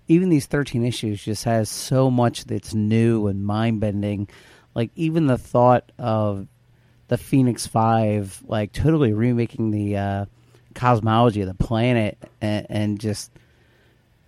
even 0.09 0.29
these 0.29 0.47
thirteen 0.47 0.85
issues, 0.85 1.25
just 1.25 1.45
has 1.45 1.69
so 1.69 2.11
much 2.11 2.45
that's 2.45 2.75
new 2.75 3.27
and 3.27 3.45
mind 3.45 3.81
bending. 3.81 4.29
Like 4.75 4.91
even 4.97 5.27
the 5.27 5.39
thought 5.39 5.93
of 5.99 6.47
the 7.09 7.19
Phoenix 7.19 7.67
Five, 7.67 8.43
like 8.47 8.73
totally 8.73 9.13
remaking 9.13 9.71
the 9.71 9.97
uh, 9.97 10.25
cosmology 10.75 11.43
of 11.43 11.49
the 11.49 11.55
planet 11.55 12.19
and, 12.41 12.67
and 12.69 13.01
just 13.01 13.31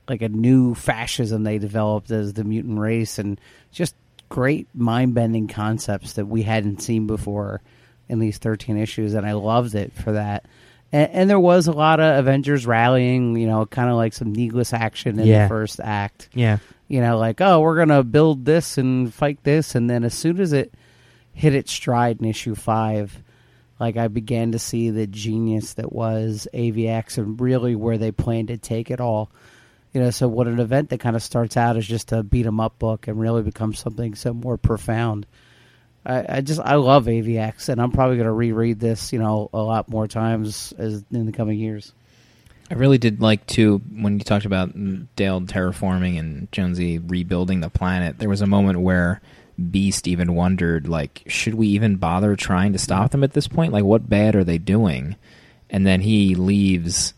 like 0.09 0.23
a 0.23 0.29
new 0.29 0.75
fascism 0.75 1.43
they 1.43 1.59
developed 1.59 2.11
as 2.11 2.33
the 2.33 2.45
mutant 2.45 2.79
race, 2.79 3.19
and 3.19 3.41
just 3.73 3.95
great 4.29 4.69
mind 4.75 5.15
bending 5.15 5.47
concepts 5.47 6.15
that 6.15 6.27
we 6.27 6.43
hadn't 6.43 6.83
seen 6.83 7.07
before 7.07 7.61
in 8.09 8.19
these 8.19 8.39
13 8.39 8.77
issues, 8.77 9.15
and 9.15 9.27
I 9.27 9.33
loved 9.33 9.75
it 9.75 9.93
for 9.93 10.13
that. 10.13 10.45
And, 10.93 11.11
and 11.13 11.31
there 11.31 11.41
was 11.41 11.67
a 11.67 11.73
lot 11.73 11.99
of 12.01 12.19
Avengers 12.19 12.67
rallying, 12.67 13.37
you 13.37 13.47
know, 13.47 13.67
kind 13.67 13.89
of 13.91 13.97
like 13.97 14.13
some 14.13 14.33
needless 14.33 14.73
action 14.73 15.19
in 15.19 15.27
Yeah. 15.27 15.43
the 15.45 15.49
first 15.49 15.81
act 15.83 16.29
yeah 16.35 16.59
you 16.89 17.01
know, 17.01 17.19
like, 17.19 17.41
oh, 17.41 17.59
we're 17.63 17.75
going 17.75 17.89
to 17.89 18.05
build 18.05 18.45
this 18.45 18.79
and 18.79 19.13
fight 19.13 19.43
this. 19.43 19.75
And 19.75 19.91
then 19.91 20.05
as 20.05 20.15
soon 20.15 20.39
as 20.41 20.53
it 20.53 20.73
hit 21.33 21.53
its 21.53 21.73
stride 21.73 22.21
in 22.21 22.27
issue 22.27 22.55
five, 22.55 23.21
like 23.81 23.97
I 23.97 24.07
began 24.07 24.53
to 24.53 24.61
see 24.61 24.91
the 24.91 25.09
genius 25.09 25.75
that 25.75 25.93
was 25.93 26.47
AVX 26.55 27.19
and 27.19 27.41
really 27.41 27.75
where 27.75 27.99
they 27.99 28.13
planned 28.13 28.47
to 28.49 28.57
take 28.57 28.89
it 28.93 29.01
all. 29.01 29.33
You 29.93 30.01
know, 30.01 30.11
so 30.11 30.29
what 30.29 30.47
an 30.47 30.61
event 30.61 30.91
that 30.91 31.01
kind 31.01 31.17
of 31.17 31.25
starts 31.25 31.57
out 31.57 31.77
as 31.77 31.85
just 31.89 32.13
a 32.13 32.23
beat 32.23 32.47
'em 32.47 32.61
up 32.61 32.79
book 32.79 33.09
and 33.09 33.19
really 33.19 33.43
becomes 33.43 33.81
something 33.81 34.15
so 34.15 34.33
more 34.33 34.57
profound. 34.57 35.27
I, 36.07 36.37
I 36.37 36.41
just 36.41 36.61
I 36.61 36.77
love 36.77 37.07
AVX 37.07 37.69
and 37.69 37.81
I'm 37.81 37.91
probably 37.91 38.17
going 38.17 38.27
to 38.27 38.33
reread 38.33 38.79
this, 38.79 39.13
you 39.13 39.19
know, 39.19 39.51
a 39.53 39.59
lot 39.59 39.89
more 39.89 40.07
times 40.07 40.73
as 40.79 41.05
in 41.11 41.27
the 41.27 41.33
coming 41.33 41.59
years. 41.59 41.93
I 42.71 42.75
really 42.75 42.99
did 42.99 43.21
like 43.21 43.47
too 43.47 43.81
when 43.99 44.19
you 44.19 44.25
talked 44.25 44.45
about 44.45 44.73
Dale 45.17 45.41
terraforming 45.41 46.19
and 46.19 46.51
Jonesy 46.53 46.99
rebuilding 46.99 47.61
the 47.61 47.71
planet. 47.71 48.19
There 48.19 48.29
was 48.29 48.41
a 48.41 48.47
moment 48.47 48.81
where 48.81 49.21
Beast 49.71 50.07
even 50.07 50.35
wondered, 50.35 50.87
like, 50.87 51.23
should 51.27 51.55
we 51.55 51.69
even 51.69 51.97
bother 51.97 52.37
trying 52.37 52.73
to 52.73 52.79
stop 52.79 53.11
them 53.11 53.25
at 53.25 53.33
this 53.33 53.49
point? 53.49 53.73
Like, 53.73 53.85
what 53.85 54.09
bad 54.09 54.37
are 54.37 54.45
they 54.45 54.59
doing? 54.59 55.17
And 55.71 55.87
then 55.87 56.01
he 56.01 56.35
leaves, 56.35 57.15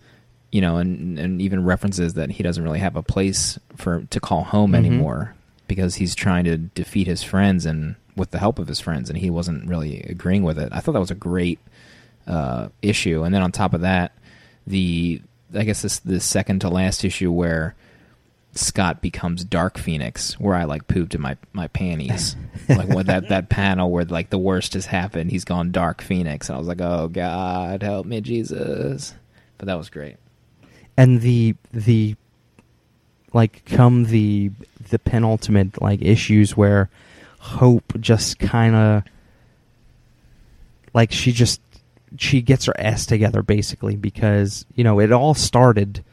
you 0.50 0.60
know, 0.60 0.76
and 0.76 1.18
and 1.18 1.42
even 1.42 1.64
references 1.64 2.14
that 2.14 2.30
he 2.30 2.42
doesn't 2.42 2.64
really 2.64 2.78
have 2.78 2.96
a 2.96 3.02
place 3.02 3.58
for 3.76 4.04
to 4.10 4.20
call 4.20 4.44
home 4.44 4.72
mm-hmm. 4.72 4.86
anymore 4.86 5.34
because 5.66 5.96
he's 5.96 6.14
trying 6.14 6.44
to 6.44 6.56
defeat 6.56 7.06
his 7.06 7.22
friends 7.22 7.66
and 7.66 7.96
with 8.18 8.30
the 8.30 8.38
help 8.38 8.58
of 8.58 8.68
his 8.68 8.80
friends, 8.80 9.08
and 9.08 9.18
he 9.18 9.30
wasn't 9.30 9.68
really 9.68 10.02
agreeing 10.02 10.42
with 10.42 10.58
it. 10.58 10.68
I 10.72 10.80
thought 10.80 10.92
that 10.92 11.00
was 11.00 11.10
a 11.10 11.14
great 11.16 11.58
uh, 12.26 12.68
issue. 12.82 13.22
And 13.22 13.34
then 13.34 13.42
on 13.42 13.52
top 13.52 13.74
of 13.74 13.80
that, 13.82 14.12
the 14.66 15.22
I 15.54 15.64
guess 15.64 15.82
this 15.82 15.98
the 16.00 16.20
second 16.20 16.60
to 16.60 16.68
last 16.68 17.04
issue 17.04 17.32
where 17.32 17.74
Scott 18.52 19.00
becomes 19.00 19.44
Dark 19.44 19.78
Phoenix, 19.78 20.38
where 20.38 20.54
I 20.54 20.64
like 20.64 20.88
pooped 20.88 21.14
in 21.14 21.20
my 21.20 21.36
my 21.52 21.68
panties. 21.68 22.36
like 22.68 22.88
what 22.88 23.06
that 23.06 23.28
that 23.30 23.48
panel 23.48 23.90
where 23.90 24.04
like 24.04 24.30
the 24.30 24.38
worst 24.38 24.74
has 24.74 24.86
happened, 24.86 25.30
he's 25.30 25.44
gone 25.44 25.70
Dark 25.70 26.02
Phoenix, 26.02 26.48
and 26.48 26.56
I 26.56 26.58
was 26.58 26.68
like, 26.68 26.80
oh 26.80 27.08
God, 27.08 27.82
help 27.82 28.06
me, 28.06 28.20
Jesus! 28.20 29.14
But 29.56 29.66
that 29.66 29.78
was 29.78 29.88
great. 29.88 30.16
and 30.96 31.20
the 31.20 31.54
the 31.72 32.16
like 33.32 33.64
come 33.64 34.04
the 34.04 34.50
the 34.90 34.98
penultimate 34.98 35.80
like 35.80 36.02
issues 36.02 36.56
where 36.56 36.88
hope 37.48 37.98
just 38.00 38.38
kind 38.38 38.74
of 38.74 39.02
like 40.94 41.12
she 41.12 41.32
just 41.32 41.60
she 42.16 42.40
gets 42.40 42.66
her 42.66 42.78
ass 42.78 43.06
together 43.06 43.42
basically 43.42 43.96
because 43.96 44.64
you 44.74 44.84
know 44.84 44.98
it 45.00 45.12
all 45.12 45.34
started 45.34 46.04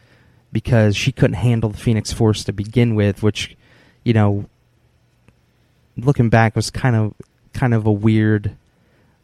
because 0.52 0.96
she 0.96 1.12
couldn't 1.12 1.36
handle 1.36 1.70
the 1.70 1.78
Phoenix 1.78 2.14
Force 2.14 2.46
to 2.46 2.54
begin 2.54 2.96
with, 2.96 3.22
which 3.22 3.58
you 4.04 4.14
know 4.14 4.46
looking 5.98 6.30
back 6.30 6.56
was 6.56 6.70
kind 6.70 6.96
of 6.96 7.14
kind 7.54 7.74
of 7.74 7.86
a 7.86 7.92
weird 7.92 8.56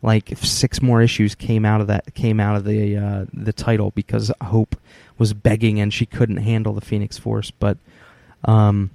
like 0.01 0.35
six 0.37 0.81
more 0.81 1.01
issues 1.01 1.35
came 1.35 1.63
out 1.63 1.79
of 1.79 1.87
that 1.87 2.13
came 2.15 2.39
out 2.39 2.55
of 2.57 2.65
the 2.65 2.97
uh, 2.97 3.25
the 3.33 3.53
title 3.53 3.91
because 3.91 4.31
Hope 4.41 4.75
was 5.17 5.33
begging 5.33 5.79
and 5.79 5.93
she 5.93 6.05
couldn't 6.05 6.37
handle 6.37 6.73
the 6.73 6.81
Phoenix 6.81 7.17
Force, 7.17 7.51
but 7.51 7.77
um, 8.43 8.89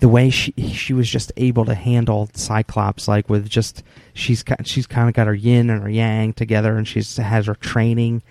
the 0.00 0.08
way 0.08 0.30
she 0.30 0.52
she 0.72 0.92
was 0.92 1.08
just 1.08 1.32
able 1.36 1.64
to 1.64 1.74
handle 1.74 2.28
Cyclops, 2.34 3.08
like 3.08 3.28
with 3.28 3.48
just 3.48 3.82
she's 4.14 4.44
she's 4.64 4.86
kind 4.86 5.08
of 5.08 5.14
got 5.14 5.26
her 5.26 5.34
yin 5.34 5.70
and 5.70 5.82
her 5.82 5.90
yang 5.90 6.32
together, 6.32 6.76
and 6.76 6.86
she's 6.86 7.16
has 7.16 7.46
her 7.46 7.54
training. 7.54 8.22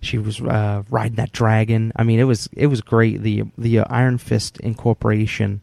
She 0.00 0.18
was 0.18 0.40
uh, 0.40 0.82
riding 0.90 1.16
that 1.16 1.32
dragon. 1.32 1.92
I 1.96 2.04
mean, 2.04 2.20
it 2.20 2.24
was 2.24 2.48
it 2.52 2.66
was 2.66 2.80
great. 2.80 3.22
The 3.22 3.44
the 3.56 3.80
Iron 3.80 4.18
Fist 4.18 4.60
incorporation 4.60 5.62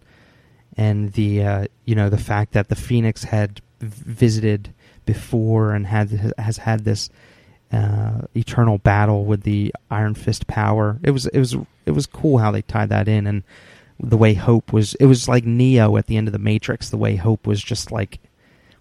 and 0.77 1.13
the 1.13 1.43
uh, 1.43 1.65
you 1.85 1.95
know 1.95 2.09
the 2.09 2.17
fact 2.17 2.53
that 2.53 2.69
the 2.69 2.75
Phoenix 2.75 3.23
had 3.23 3.61
visited 3.79 4.73
before 5.05 5.73
and 5.73 5.87
had 5.87 6.33
has 6.37 6.57
had 6.57 6.85
this 6.85 7.09
uh, 7.71 8.21
eternal 8.35 8.77
battle 8.77 9.25
with 9.25 9.43
the 9.43 9.73
Iron 9.89 10.15
Fist 10.15 10.47
power. 10.47 10.99
It 11.03 11.11
was 11.11 11.27
it 11.27 11.39
was 11.39 11.55
it 11.85 11.91
was 11.91 12.05
cool 12.05 12.39
how 12.39 12.51
they 12.51 12.61
tied 12.61 12.89
that 12.89 13.07
in 13.07 13.27
and 13.27 13.43
the 13.99 14.17
way 14.17 14.33
Hope 14.33 14.73
was. 14.73 14.95
It 14.95 15.05
was 15.05 15.27
like 15.27 15.45
Neo 15.45 15.97
at 15.97 16.07
the 16.07 16.17
end 16.17 16.27
of 16.27 16.33
the 16.33 16.39
Matrix. 16.39 16.89
The 16.89 16.97
way 16.97 17.15
Hope 17.15 17.47
was 17.47 17.61
just 17.61 17.91
like 17.91 18.19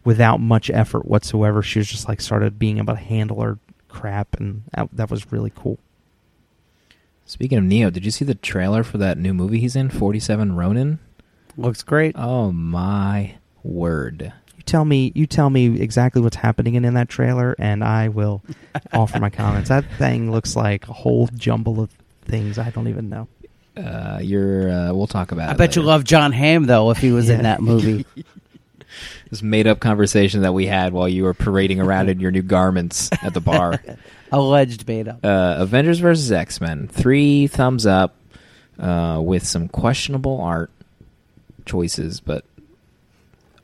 without 0.05 0.41
much 0.41 0.71
effort 0.71 1.07
whatsoever. 1.07 1.63
She 1.63 1.79
was 1.79 1.89
just 1.89 2.09
like 2.09 2.21
started 2.21 2.59
being 2.59 2.79
able 2.79 2.95
to 2.95 3.01
handle 3.01 3.41
her 3.41 3.59
crap, 3.89 4.39
and 4.39 4.65
that, 4.75 4.89
that 4.93 5.11
was 5.11 5.33
really 5.33 5.53
cool. 5.55 5.79
Speaking 7.27 7.59
of 7.59 7.65
Neo, 7.65 7.91
did 7.91 8.05
you 8.05 8.11
see 8.11 8.25
the 8.25 8.35
trailer 8.35 8.83
for 8.83 8.99
that 8.99 9.17
new 9.17 9.33
movie 9.33 9.61
he's 9.61 9.77
in, 9.77 9.89
Forty 9.89 10.21
Seven 10.21 10.55
Ronin? 10.57 10.99
Looks 11.57 11.83
great. 11.83 12.15
Oh 12.19 12.53
my 12.53 13.37
word! 13.63 14.33
You 14.57 14.63
tell 14.65 14.85
me, 14.85 15.13
you 15.15 15.27
tell 15.27 15.49
me 15.49 15.81
exactly 15.81 16.21
what's 16.21 16.37
happening 16.37 16.75
in, 16.75 16.85
in 16.85 16.95
that 16.95 17.09
trailer, 17.09 17.55
and 17.59 17.83
I 17.83 18.09
will 18.09 18.43
offer 18.93 19.19
my 19.21 19.31
comments. 19.31 19.69
That 19.71 19.85
thing 19.97 20.31
looks 20.31 20.55
like 20.55 20.89
a 20.89 20.93
whole 20.93 21.29
jumble 21.29 21.81
of 21.81 21.91
things 22.25 22.59
I 22.59 22.71
don't 22.71 22.89
even 22.89 23.09
know. 23.09 23.29
Uh, 23.77 24.19
you're. 24.23 24.71
Uh, 24.71 24.93
we'll 24.93 25.07
talk 25.07 25.33
about. 25.33 25.49
I 25.49 25.53
it 25.53 25.59
bet 25.59 25.77
you 25.77 25.83
love 25.83 26.05
John 26.05 26.33
Hamm 26.33 26.65
though 26.67 26.91
if 26.91 26.99
he 26.99 27.11
was 27.13 27.29
Yeah. 27.29 27.37
in 27.37 27.43
that 27.43 27.61
movie. 27.61 28.07
this 29.31 29.43
made-up 29.43 29.81
conversation 29.81 30.43
that 30.43 30.53
we 30.53 30.67
had 30.67 30.93
while 30.93 31.09
you 31.09 31.25
were 31.25 31.35
parading 31.35 31.81
around 31.81 32.09
in 32.09 32.21
your 32.21 32.31
new 32.31 32.43
garments 32.43 33.11
at 33.23 33.35
the 33.35 33.41
bar. 33.41 33.83
Alleged 34.33 34.87
made 34.87 35.09
up. 35.09 35.25
uh, 35.25 35.57
Avengers 35.59 35.99
versus 35.99 36.31
X 36.31 36.61
Men. 36.61 36.87
Three 36.89 37.47
thumbs 37.49 37.85
up 37.87 38.15
uh, 38.79 39.21
with 39.23 39.45
some 39.47 39.69
questionable 39.69 40.41
art 40.41 40.71
choices, 41.67 42.21
but 42.21 42.45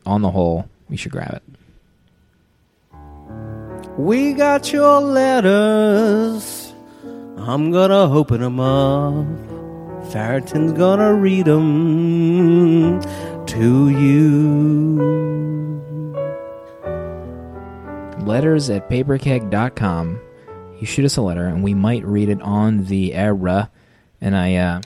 on 0.07 0.23
the 0.23 0.31
whole, 0.31 0.69
we 0.89 0.97
should 0.97 1.13
grab 1.13 1.35
it. 1.35 1.43
We 3.97 4.33
got 4.33 4.73
your 4.73 5.01
letters. 5.01 6.73
I'm 7.37 7.71
gonna 7.71 8.13
open 8.13 8.43
'em 8.43 8.59
up. 8.61 9.27
Farrington's 10.11 10.73
gonna 10.73 11.15
read 11.15 11.47
'em 11.47 13.01
to 13.47 13.89
you. 13.91 15.31
Letters 18.25 18.71
at 18.71 18.91
paperkeg.com. 18.91 20.21
You 20.81 20.87
shoot 20.87 21.05
us 21.05 21.17
a 21.17 21.23
letter, 21.23 21.47
and 21.47 21.63
we 21.63 21.75
might 21.75 22.05
read 22.05 22.29
it 22.29 22.43
on 22.43 22.87
the 22.87 23.15
era. 23.15 23.71
And 24.21 24.37
I 24.37 24.57
uh, 24.57 24.81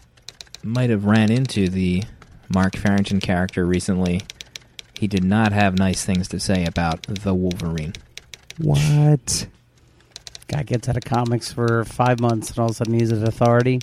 might 0.63 0.91
have 0.91 1.07
ran 1.07 1.31
into 1.31 1.69
the 1.69 2.03
Mark 2.53 2.77
Farrington 2.77 3.21
character 3.21 3.65
recently. 3.65 4.23
He 4.99 5.07
did 5.07 5.25
not 5.25 5.53
have 5.53 5.79
nice 5.79 6.05
things 6.05 6.29
to 6.29 6.41
say 6.41 6.65
about 6.67 7.03
the 7.03 7.35
Wolverine. 7.35 7.95
What? 8.59 9.47
Guy 10.49 10.63
gets 10.65 10.89
out 10.89 10.97
of 10.97 11.05
comics 11.05 11.53
for 11.53 11.85
five 11.85 12.21
months 12.21 12.51
and 12.51 12.59
all 12.59 12.67
of 12.67 12.73
a 12.73 12.75
sudden 12.75 12.95
he's 12.95 13.11
an 13.11 13.27
authority. 13.27 13.81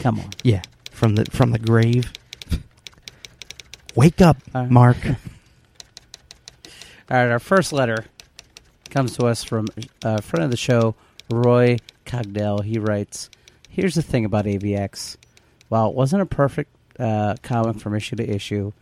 Come 0.00 0.20
on. 0.20 0.30
Yeah, 0.42 0.62
from 0.90 1.14
the 1.16 1.24
from 1.26 1.50
the 1.50 1.58
grave. 1.58 2.12
Wake 3.94 4.20
up, 4.20 4.38
Uh, 4.54 4.64
Mark. 4.64 4.96
All 5.06 5.12
right, 7.18 7.30
our 7.30 7.38
first 7.38 7.72
letter 7.72 8.06
comes 8.90 9.16
to 9.16 9.26
us 9.26 9.44
from 9.44 9.68
a 10.02 10.22
friend 10.22 10.44
of 10.44 10.50
the 10.50 10.56
show, 10.56 10.94
Roy 11.30 11.76
Cogdell. 12.06 12.64
He 12.64 12.78
writes, 12.78 13.28
"Here's 13.68 13.94
the 13.94 14.02
thing 14.02 14.24
about 14.24 14.46
AVX. 14.46 15.16
While 15.68 15.90
it 15.90 15.94
wasn't 15.94 16.22
a 16.22 16.26
perfect 16.26 16.70
uh, 16.98 17.34
comic 17.42 17.80
from 17.80 17.94
issue 17.94 18.16
to 18.16 18.28
issue, 18.28 18.72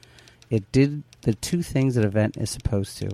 it 0.49 0.71
did 0.73 1.03
the 1.23 1.35
two 1.35 1.63
things 1.63 1.95
that 1.97 2.05
event 2.05 2.37
is 2.37 2.51
supposed 2.51 2.99
to. 2.99 3.11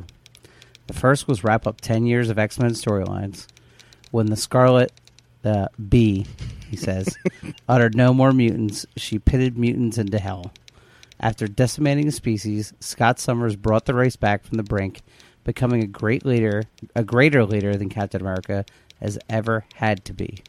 The 0.87 0.95
first 0.95 1.27
was 1.29 1.43
wrap 1.45 1.67
up 1.67 1.81
ten 1.81 2.05
years 2.07 2.29
of 2.29 2.39
X 2.39 2.59
Men 2.59 2.71
storylines. 2.73 3.47
When 4.11 4.27
the 4.27 4.37
Scarlet 4.37 4.93
uh, 5.45 5.67
Bee, 5.89 6.27
he 6.69 6.77
says, 6.77 7.17
uttered 7.69 7.97
no 7.97 8.13
more 8.13 8.33
mutants, 8.33 8.87
she 8.97 9.19
pitted 9.19 9.59
mutants 9.59 9.99
into 9.99 10.19
hell." 10.19 10.53
After 11.19 11.49
decimating 11.49 12.09
a 12.09 12.13
species, 12.13 12.73
Scott 12.81 13.19
Summers 13.19 13.57
brought 13.57 13.87
the 13.87 13.95
race 13.95 14.17
back 14.17 14.45
from 14.45 14.59
the 14.59 14.63
brink, 14.63 15.01
becoming 15.45 15.83
a 15.83 15.87
great 15.87 16.27
leader, 16.27 16.65
a 16.95 17.05
greater 17.05 17.45
leader 17.45 17.77
than 17.77 17.89
Captain 17.89 18.21
America 18.21 18.65
has 19.01 19.19
ever 19.29 19.65
had 19.77 20.05
to 20.05 20.13
be. 20.13 20.43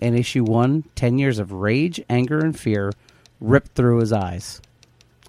In 0.00 0.14
issue 0.14 0.44
one, 0.44 0.84
10 0.94 1.18
years 1.18 1.38
of 1.38 1.52
rage, 1.52 2.00
anger, 2.10 2.38
and 2.38 2.58
fear 2.58 2.92
ripped 3.40 3.74
through 3.74 4.00
his 4.00 4.12
eyes. 4.12 4.60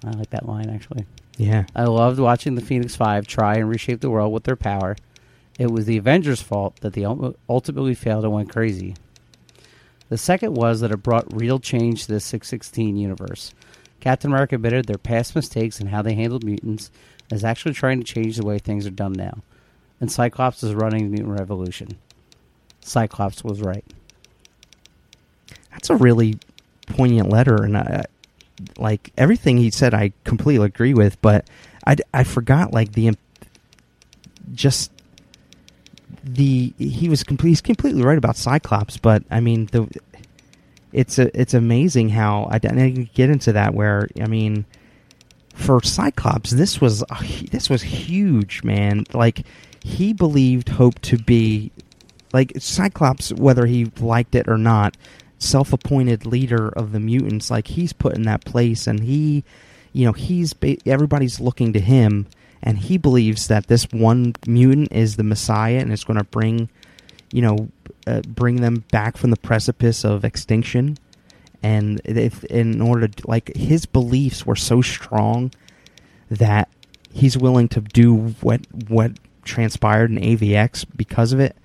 I 0.04 0.10
like 0.10 0.30
that 0.30 0.46
line, 0.46 0.68
actually. 0.68 1.06
Yeah. 1.38 1.64
I 1.74 1.84
loved 1.84 2.18
watching 2.18 2.54
the 2.54 2.60
Phoenix 2.60 2.96
Five 2.96 3.26
try 3.26 3.54
and 3.54 3.68
reshape 3.68 4.00
the 4.00 4.10
world 4.10 4.32
with 4.32 4.44
their 4.44 4.56
power. 4.56 4.96
It 5.58 5.70
was 5.70 5.86
the 5.86 5.96
Avengers' 5.96 6.42
fault 6.42 6.80
that 6.80 6.92
they 6.92 7.04
ultimately 7.48 7.94
failed 7.94 8.24
and 8.24 8.32
went 8.32 8.50
crazy. 8.50 8.94
The 10.08 10.18
second 10.18 10.54
was 10.54 10.80
that 10.80 10.90
it 10.90 11.02
brought 11.02 11.38
real 11.38 11.58
change 11.58 12.06
to 12.06 12.12
the 12.12 12.20
616 12.20 12.96
universe. 12.96 13.52
Captain 14.00 14.30
America 14.30 14.54
admitted 14.54 14.86
their 14.86 14.98
past 14.98 15.34
mistakes 15.34 15.80
and 15.80 15.90
how 15.90 16.02
they 16.02 16.14
handled 16.14 16.44
mutants 16.44 16.90
is 17.30 17.44
actually 17.44 17.74
trying 17.74 17.98
to 17.98 18.04
change 18.04 18.36
the 18.36 18.46
way 18.46 18.58
things 18.58 18.86
are 18.86 18.90
done 18.90 19.12
now. 19.12 19.38
And 20.00 20.10
Cyclops 20.10 20.62
is 20.62 20.74
running 20.74 21.04
the 21.04 21.10
mutant 21.10 21.38
revolution. 21.38 21.98
Cyclops 22.80 23.44
was 23.44 23.60
right. 23.60 23.84
That's 25.72 25.90
a 25.90 25.96
really 25.96 26.38
poignant 26.86 27.28
letter, 27.28 27.62
and 27.62 27.76
I, 27.76 28.04
like 28.78 29.12
everything 29.18 29.58
he 29.58 29.70
said, 29.70 29.94
I 29.94 30.12
completely 30.24 30.66
agree 30.66 30.94
with. 30.94 31.20
But 31.20 31.48
I, 31.86 31.96
I 32.14 32.24
forgot 32.24 32.72
like 32.72 32.92
the 32.92 33.16
just 34.54 34.90
the 36.34 36.72
he 36.78 37.08
was 37.08 37.24
complete, 37.24 37.50
he's 37.50 37.60
completely 37.60 38.02
right 38.02 38.18
about 38.18 38.36
Cyclops. 38.36 38.96
But 38.96 39.24
I 39.30 39.40
mean 39.40 39.66
the 39.66 39.88
it's 40.92 41.18
a 41.18 41.38
it's 41.38 41.54
amazing 41.54 42.10
how 42.10 42.48
I 42.50 42.58
didn't 42.58 43.12
get 43.14 43.30
into 43.30 43.52
that. 43.52 43.74
Where 43.74 44.08
I 44.20 44.26
mean, 44.26 44.64
for 45.54 45.82
Cyclops, 45.82 46.50
this 46.50 46.80
was 46.80 47.04
this 47.50 47.68
was 47.68 47.82
huge, 47.82 48.62
man. 48.64 49.04
Like 49.12 49.44
he 49.82 50.12
believed 50.12 50.70
Hope 50.70 50.98
to 51.02 51.18
be 51.18 51.70
like 52.32 52.52
Cyclops, 52.58 53.32
whether 53.32 53.66
he 53.66 53.86
liked 54.00 54.34
it 54.34 54.48
or 54.48 54.58
not, 54.58 54.96
self-appointed 55.38 56.26
leader 56.26 56.68
of 56.68 56.92
the 56.92 57.00
mutants. 57.00 57.50
Like 57.50 57.68
he's 57.68 57.92
put 57.92 58.14
in 58.14 58.22
that 58.22 58.44
place, 58.44 58.86
and 58.86 59.00
he, 59.00 59.44
you 59.92 60.06
know, 60.06 60.12
he's 60.12 60.54
everybody's 60.86 61.40
looking 61.40 61.72
to 61.74 61.80
him, 61.80 62.26
and 62.62 62.78
he 62.78 62.98
believes 62.98 63.48
that 63.48 63.66
this 63.66 63.84
one 63.92 64.34
mutant 64.46 64.92
is 64.92 65.16
the 65.16 65.22
Messiah, 65.22 65.78
and 65.78 65.92
it's 65.92 66.04
going 66.04 66.18
to 66.18 66.24
bring, 66.24 66.68
you 67.32 67.42
know, 67.42 67.68
uh, 68.06 68.22
bring 68.22 68.56
them 68.56 68.84
back 68.90 69.16
from 69.16 69.30
the 69.30 69.36
precipice 69.36 70.04
of 70.04 70.24
extinction. 70.24 70.96
And 71.62 72.00
if 72.04 72.44
in 72.44 72.80
order 72.80 73.08
to 73.08 73.28
like 73.28 73.54
his 73.56 73.84
beliefs 73.84 74.46
were 74.46 74.56
so 74.56 74.80
strong 74.80 75.50
that 76.30 76.68
he's 77.12 77.36
willing 77.36 77.68
to 77.68 77.80
do 77.80 78.14
what 78.40 78.60
what 78.88 79.12
transpired 79.44 80.10
in 80.10 80.18
AVX 80.18 80.84
because 80.96 81.32
of 81.32 81.40
it. 81.40 81.56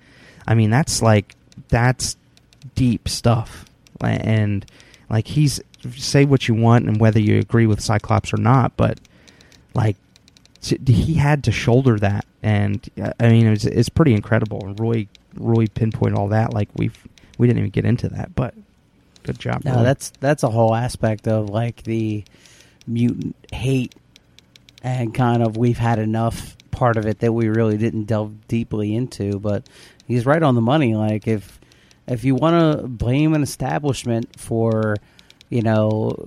I 0.46 0.54
mean, 0.54 0.70
that's 0.70 1.00
like 1.02 1.36
that's 1.68 2.16
deep 2.74 3.08
stuff, 3.08 3.64
and 4.00 4.66
like 5.08 5.28
he's 5.28 5.60
say 5.96 6.24
what 6.24 6.48
you 6.48 6.54
want 6.54 6.86
and 6.86 6.98
whether 6.98 7.20
you 7.20 7.38
agree 7.38 7.66
with 7.66 7.80
Cyclops 7.80 8.32
or 8.32 8.38
not, 8.38 8.76
but 8.76 8.98
like 9.74 9.96
he 10.68 11.14
had 11.14 11.44
to 11.44 11.52
shoulder 11.52 11.98
that, 11.98 12.24
and 12.42 12.88
uh, 13.00 13.12
I 13.20 13.28
mean, 13.28 13.46
it's 13.46 13.64
it's 13.64 13.88
pretty 13.88 14.14
incredible. 14.14 14.64
And 14.64 14.78
Roy 14.78 15.06
Roy 15.34 15.66
pinpoint 15.66 16.16
all 16.16 16.28
that. 16.28 16.52
Like 16.52 16.68
we've 16.74 16.96
we 17.38 17.46
didn't 17.46 17.58
even 17.58 17.70
get 17.70 17.84
into 17.84 18.08
that, 18.10 18.34
but 18.34 18.54
good 19.22 19.38
job. 19.38 19.64
No, 19.64 19.76
Roy. 19.76 19.82
that's 19.82 20.10
that's 20.20 20.42
a 20.42 20.50
whole 20.50 20.74
aspect 20.74 21.28
of 21.28 21.50
like 21.50 21.82
the 21.82 22.24
mutant 22.86 23.34
hate 23.52 23.94
and 24.82 25.14
kind 25.14 25.42
of 25.42 25.56
we've 25.56 25.78
had 25.78 25.98
enough 25.98 26.56
part 26.70 26.96
of 26.96 27.06
it 27.06 27.20
that 27.20 27.32
we 27.32 27.48
really 27.48 27.78
didn't 27.78 28.04
delve 28.04 28.46
deeply 28.48 28.94
into. 28.94 29.38
But 29.38 29.66
he's 30.06 30.26
right 30.26 30.42
on 30.42 30.54
the 30.54 30.60
money. 30.60 30.94
Like 30.94 31.26
if 31.26 31.58
if 32.06 32.24
you 32.24 32.34
want 32.34 32.80
to 32.80 32.86
blame 32.86 33.34
an 33.34 33.42
establishment 33.42 34.38
for, 34.38 34.96
you 35.48 35.62
know, 35.62 36.24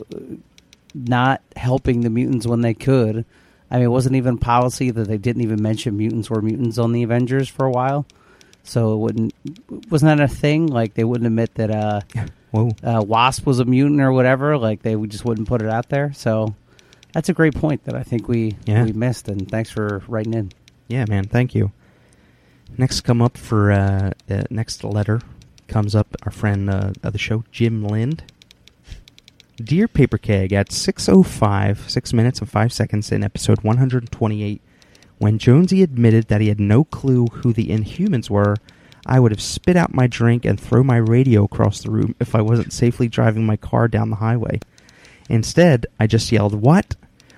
not 0.93 1.41
helping 1.55 2.01
the 2.01 2.09
mutants 2.09 2.47
when 2.47 2.61
they 2.61 2.73
could. 2.73 3.25
I 3.69 3.75
mean, 3.75 3.85
it 3.85 3.89
wasn't 3.89 4.15
even 4.15 4.37
policy 4.37 4.91
that 4.91 5.07
they 5.07 5.17
didn't 5.17 5.41
even 5.41 5.61
mention 5.61 5.97
mutants 5.97 6.29
were 6.29 6.41
mutants 6.41 6.77
on 6.77 6.91
the 6.93 7.03
Avengers 7.03 7.49
for 7.49 7.65
a 7.65 7.71
while. 7.71 8.05
So 8.63 8.93
it 8.93 8.97
wouldn't 8.97 9.33
wasn't 9.89 10.17
that 10.17 10.23
a 10.23 10.27
thing? 10.27 10.67
Like 10.67 10.93
they 10.93 11.03
wouldn't 11.03 11.25
admit 11.27 11.55
that 11.55 11.71
uh, 11.71 12.01
uh, 12.53 13.01
Wasp 13.05 13.45
was 13.45 13.59
a 13.59 13.65
mutant 13.65 14.01
or 14.01 14.11
whatever. 14.11 14.57
Like 14.57 14.81
they 14.81 14.95
just 15.07 15.25
wouldn't 15.25 15.47
put 15.47 15.61
it 15.61 15.69
out 15.69 15.89
there. 15.89 16.11
So 16.13 16.53
that's 17.13 17.29
a 17.29 17.33
great 17.33 17.55
point 17.55 17.85
that 17.85 17.95
I 17.95 18.03
think 18.03 18.27
we 18.27 18.55
Yeah. 18.65 18.83
we 18.83 18.91
missed. 18.93 19.27
And 19.29 19.49
thanks 19.49 19.69
for 19.69 20.03
writing 20.07 20.33
in. 20.33 20.51
Yeah, 20.87 21.05
man. 21.07 21.25
Thank 21.25 21.55
you. 21.55 21.71
Next, 22.77 23.01
come 23.01 23.21
up 23.21 23.37
for 23.37 23.71
uh, 23.71 24.11
uh, 24.29 24.43
next 24.49 24.83
letter 24.83 25.21
comes 25.67 25.95
up 25.95 26.07
our 26.23 26.31
friend 26.31 26.69
uh, 26.69 26.91
of 27.03 27.13
the 27.13 27.19
show, 27.19 27.43
Jim 27.51 27.83
Lind. 27.85 28.23
Dear 29.63 29.87
Paper 29.87 30.19
Keg, 30.19 30.53
at 30.53 30.69
6.05, 30.69 31.89
6 31.89 32.13
minutes 32.13 32.39
and 32.39 32.47
5 32.49 32.71
seconds 32.71 33.11
in 33.11 33.23
episode 33.23 33.63
128, 33.63 34.61
when 35.17 35.39
Jonesy 35.39 35.81
admitted 35.81 36.27
that 36.27 36.41
he 36.41 36.49
had 36.49 36.59
no 36.59 36.83
clue 36.83 37.25
who 37.25 37.53
the 37.53 37.69
Inhumans 37.69 38.29
were, 38.29 38.57
I 39.07 39.19
would 39.19 39.31
have 39.31 39.41
spit 39.41 39.75
out 39.75 39.95
my 39.95 40.05
drink 40.05 40.45
and 40.45 40.59
thrown 40.59 40.85
my 40.85 40.97
radio 40.97 41.43
across 41.45 41.81
the 41.81 41.89
room 41.89 42.13
if 42.19 42.35
I 42.35 42.41
wasn't 42.41 42.71
safely 42.71 43.07
driving 43.07 43.47
my 43.47 43.57
car 43.57 43.87
down 43.87 44.11
the 44.11 44.17
highway. 44.17 44.59
Instead, 45.27 45.87
I 45.99 46.05
just 46.05 46.31
yelled, 46.31 46.61
What? 46.61 46.95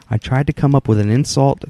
I 0.09 0.17
tried 0.17 0.47
to 0.47 0.53
come 0.53 0.75
up 0.75 0.89
with 0.89 0.99
an 0.99 1.09
insult. 1.09 1.63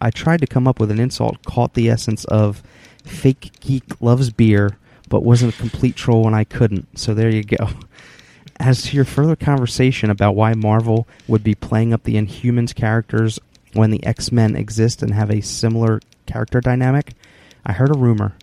I 0.00 0.10
tried 0.10 0.40
to 0.40 0.48
come 0.48 0.66
up 0.66 0.80
with 0.80 0.90
an 0.90 0.98
insult, 0.98 1.44
caught 1.44 1.74
the 1.74 1.88
essence 1.88 2.24
of 2.24 2.60
fake 3.04 3.52
geek 3.60 3.84
loves 4.00 4.30
beer, 4.30 4.78
but 5.08 5.22
wasn't 5.22 5.54
a 5.54 5.58
complete 5.58 5.94
troll 5.94 6.24
when 6.24 6.34
I 6.34 6.42
couldn't. 6.42 6.98
So 6.98 7.14
there 7.14 7.30
you 7.30 7.44
go. 7.44 7.68
As 8.58 8.82
to 8.82 8.96
your 8.96 9.04
further 9.04 9.36
conversation 9.36 10.10
about 10.10 10.34
why 10.34 10.54
Marvel 10.54 11.06
would 11.28 11.44
be 11.44 11.54
playing 11.54 11.92
up 11.92 12.04
the 12.04 12.14
Inhumans 12.14 12.74
characters 12.74 13.38
when 13.74 13.90
the 13.90 14.04
X 14.04 14.32
Men 14.32 14.56
exist 14.56 15.02
and 15.02 15.12
have 15.12 15.30
a 15.30 15.42
similar 15.42 16.00
character 16.26 16.60
dynamic, 16.60 17.12
I 17.64 17.72
heard 17.72 17.94
a 17.94 17.98
rumor. 17.98 18.34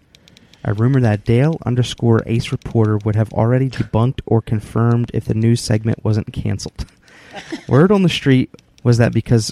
A 0.63 0.73
rumor 0.73 1.01
that 1.01 1.25
Dale 1.25 1.57
underscore 1.65 2.21
Ace 2.25 2.51
Reporter 2.51 2.97
would 3.03 3.15
have 3.15 3.33
already 3.33 3.69
debunked 3.69 4.21
or 4.25 4.41
confirmed 4.41 5.11
if 5.13 5.25
the 5.25 5.33
news 5.33 5.59
segment 5.59 6.03
wasn't 6.03 6.31
canceled. 6.31 6.85
Word 7.67 7.91
on 7.91 8.03
the 8.03 8.09
street 8.09 8.49
was 8.83 8.97
that 8.99 9.13
because 9.13 9.51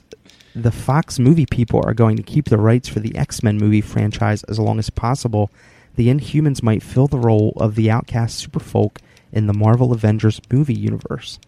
the 0.56 0.72
Fox 0.72 1.20
movie 1.20 1.46
people 1.46 1.82
are 1.86 1.94
going 1.94 2.18
to 2.18 2.24
keep 2.24 2.46
the 2.46 2.58
rights 2.58 2.88
for 2.88 3.00
the 3.00 3.16
X 3.18 3.44
Men 3.44 3.58
movie 3.58 3.82
franchise 3.82 4.44
as 4.44 4.60
long 4.60 4.80
as 4.80 4.90
possible, 4.90 5.50
the 5.96 6.08
Inhumans 6.08 6.64
might 6.64 6.84
fill 6.84 7.08
the 7.08 7.18
role 7.18 7.54
of 7.58 7.76
the 7.76 7.92
outcast 7.92 8.48
superfolk 8.48 8.98
in 9.32 9.48
the 9.48 9.54
Marvel 9.54 9.94
Avengers 9.94 10.42
movie 10.52 10.74
universe. 10.74 11.40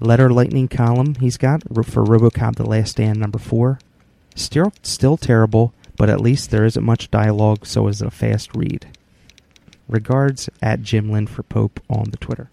Letter 0.00 0.30
lightning 0.30 0.68
column 0.68 1.14
he's 1.16 1.36
got 1.36 1.62
for 1.62 2.04
Robocop 2.04 2.56
The 2.56 2.66
Last 2.66 2.92
Stand 2.92 3.20
number 3.20 3.38
4. 3.38 3.78
Still, 4.34 4.72
still 4.82 5.16
terrible, 5.16 5.72
but 5.96 6.10
at 6.10 6.20
least 6.20 6.50
there 6.50 6.64
isn't 6.64 6.84
much 6.84 7.10
dialogue, 7.10 7.66
so 7.66 7.86
is 7.86 8.02
it 8.02 8.08
a 8.08 8.10
fast 8.10 8.50
read. 8.56 8.86
Regards 9.88 10.48
at 10.60 10.82
Jim 10.82 11.10
Lynn 11.10 11.26
for 11.26 11.42
Pope 11.42 11.80
on 11.88 12.10
the 12.10 12.16
Twitter. 12.16 12.48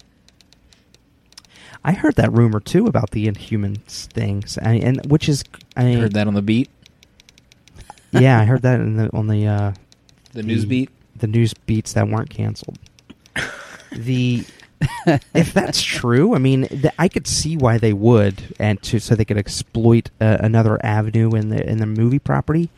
I 1.82 1.92
heard 1.92 2.16
that 2.16 2.32
rumor 2.32 2.60
too 2.60 2.86
about 2.86 3.10
the 3.12 3.26
Inhumans 3.26 4.06
things, 4.06 4.58
I 4.58 4.74
and 4.74 5.04
which 5.10 5.28
is 5.28 5.42
I 5.76 5.84
mean, 5.84 5.98
Heard 5.98 6.12
that 6.12 6.26
on 6.26 6.34
the 6.34 6.42
beat, 6.42 6.68
yeah, 8.12 8.40
I 8.40 8.44
heard 8.44 8.62
that 8.62 8.80
in 8.80 8.96
the, 8.96 9.16
on 9.16 9.28
the 9.28 9.46
uh, 9.46 9.72
the 10.32 10.42
news 10.42 10.64
beat. 10.64 10.90
the 11.16 11.26
news 11.26 11.54
beats 11.54 11.92
that 11.94 12.08
weren't 12.08 12.30
canceled. 12.30 12.78
The 13.92 14.44
if 15.34 15.52
that's 15.52 15.82
true, 15.82 16.34
I 16.34 16.38
mean, 16.38 16.68
I 16.98 17.08
could 17.08 17.26
see 17.26 17.56
why 17.56 17.78
they 17.78 17.92
would, 17.92 18.54
and 18.58 18.80
to 18.82 18.98
so 18.98 19.14
they 19.14 19.24
could 19.24 19.36
exploit 19.36 20.10
uh, 20.20 20.38
another 20.40 20.78
avenue 20.84 21.34
in 21.34 21.50
the 21.50 21.68
in 21.68 21.78
the 21.78 21.86
movie 21.86 22.18
property. 22.18 22.70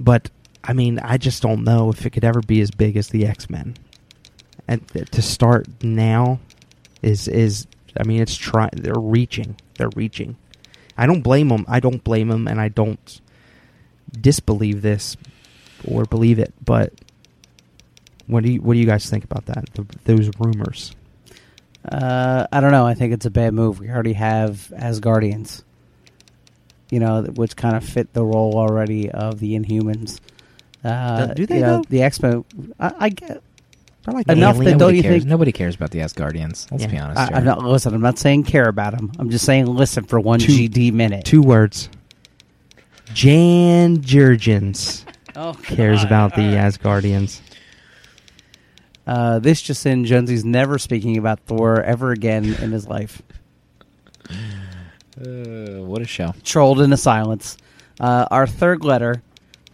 But 0.00 0.30
I 0.64 0.72
mean, 0.72 0.98
I 1.00 1.18
just 1.18 1.42
don't 1.42 1.64
know 1.64 1.90
if 1.90 2.06
it 2.06 2.10
could 2.10 2.24
ever 2.24 2.40
be 2.40 2.60
as 2.60 2.70
big 2.70 2.96
as 2.96 3.08
the 3.08 3.26
X 3.26 3.50
Men. 3.50 3.76
And 4.68 4.86
th- 4.88 5.10
to 5.10 5.22
start 5.22 5.66
now 5.82 6.40
is 7.02 7.28
is 7.28 7.66
I 7.98 8.04
mean, 8.04 8.22
it's 8.22 8.36
trying. 8.36 8.70
they're 8.72 8.94
reaching, 8.94 9.56
they're 9.76 9.90
reaching. 9.94 10.36
I 10.96 11.06
don't 11.06 11.22
blame 11.22 11.48
them. 11.48 11.64
I 11.68 11.80
don't 11.80 12.02
blame 12.04 12.28
them, 12.28 12.46
and 12.46 12.60
I 12.60 12.68
don't 12.68 13.20
disbelieve 14.18 14.82
this 14.82 15.16
or 15.86 16.04
believe 16.04 16.38
it. 16.38 16.54
But 16.64 16.92
what 18.32 18.42
do 18.44 18.52
you 18.52 18.60
what 18.62 18.74
do 18.74 18.80
you 18.80 18.86
guys 18.86 19.08
think 19.08 19.24
about 19.24 19.46
that? 19.46 19.64
th 19.74 19.86
those 20.04 20.30
rumors. 20.38 20.94
Uh, 21.84 22.46
I 22.52 22.60
don't 22.60 22.70
know. 22.72 22.86
I 22.86 22.94
think 22.94 23.12
it's 23.12 23.26
a 23.26 23.30
bad 23.30 23.54
move. 23.54 23.80
We 23.80 23.90
already 23.90 24.12
have 24.12 24.72
Asgardians, 24.76 25.62
you 26.90 27.00
know, 27.00 27.22
which 27.22 27.56
kind 27.56 27.76
of 27.76 27.82
fit 27.84 28.12
the 28.12 28.24
role 28.24 28.54
already 28.56 29.10
of 29.10 29.40
the 29.40 29.54
Inhumans. 29.58 30.20
Uh, 30.84 31.26
Do- 31.26 31.34
do 31.34 31.46
they, 31.46 31.54
you 31.56 31.60
know, 31.62 31.76
though? 31.78 31.84
The 31.88 32.02
X 32.02 32.22
Men. 32.22 32.44
I, 32.78 32.94
I 32.98 33.08
get. 33.08 33.42
I 34.06 34.10
like 34.10 34.28
Enough 34.28 34.56
alien. 34.56 34.64
that 34.64 34.70
don't 34.72 34.78
Nobody 34.80 34.96
you 34.96 35.02
cares. 35.04 35.14
think- 35.22 35.28
Nobody 35.30 35.52
cares 35.52 35.74
about 35.76 35.90
the 35.92 36.00
Asgardians. 36.00 36.70
Let's 36.72 36.82
Yeah. 36.84 36.90
be 36.90 36.98
honest. 36.98 37.18
I, 37.20 37.26
here. 37.26 37.36
I'm 37.36 37.44
not 37.44 37.62
listen. 37.64 37.94
I'm 37.94 38.00
not 38.00 38.18
saying 38.18 38.44
care 38.44 38.68
about 38.68 38.96
them. 38.96 39.12
I'm 39.18 39.30
just 39.30 39.44
saying 39.44 39.66
listen 39.66 40.04
for 40.04 40.18
one 40.20 40.38
Two- 40.40 40.52
GD 40.52 40.92
minute. 40.92 41.24
two 41.24 41.40
words. 41.42 41.88
Jan 43.14 43.98
Jurgens 43.98 45.04
Oh, 45.36 45.54
cares 45.62 45.98
God. 46.00 46.06
about 46.06 46.34
the 46.36 46.42
All 46.42 46.54
right. 46.56 46.72
Asgardians. 46.72 47.40
Uh, 49.06 49.38
this 49.38 49.60
just 49.60 49.84
in: 49.86 50.04
Jonesy's 50.04 50.44
never 50.44 50.78
speaking 50.78 51.16
about 51.18 51.40
Thor 51.40 51.82
ever 51.82 52.12
again 52.12 52.44
in 52.44 52.72
his 52.72 52.86
life. 52.86 53.22
Uh, 54.30 55.82
what 55.82 56.00
a 56.02 56.06
show. 56.06 56.32
trolled 56.44 56.80
into 56.80 56.96
silence. 56.96 57.56
Uh, 58.00 58.26
our 58.30 58.46
third 58.46 58.84
letter 58.84 59.22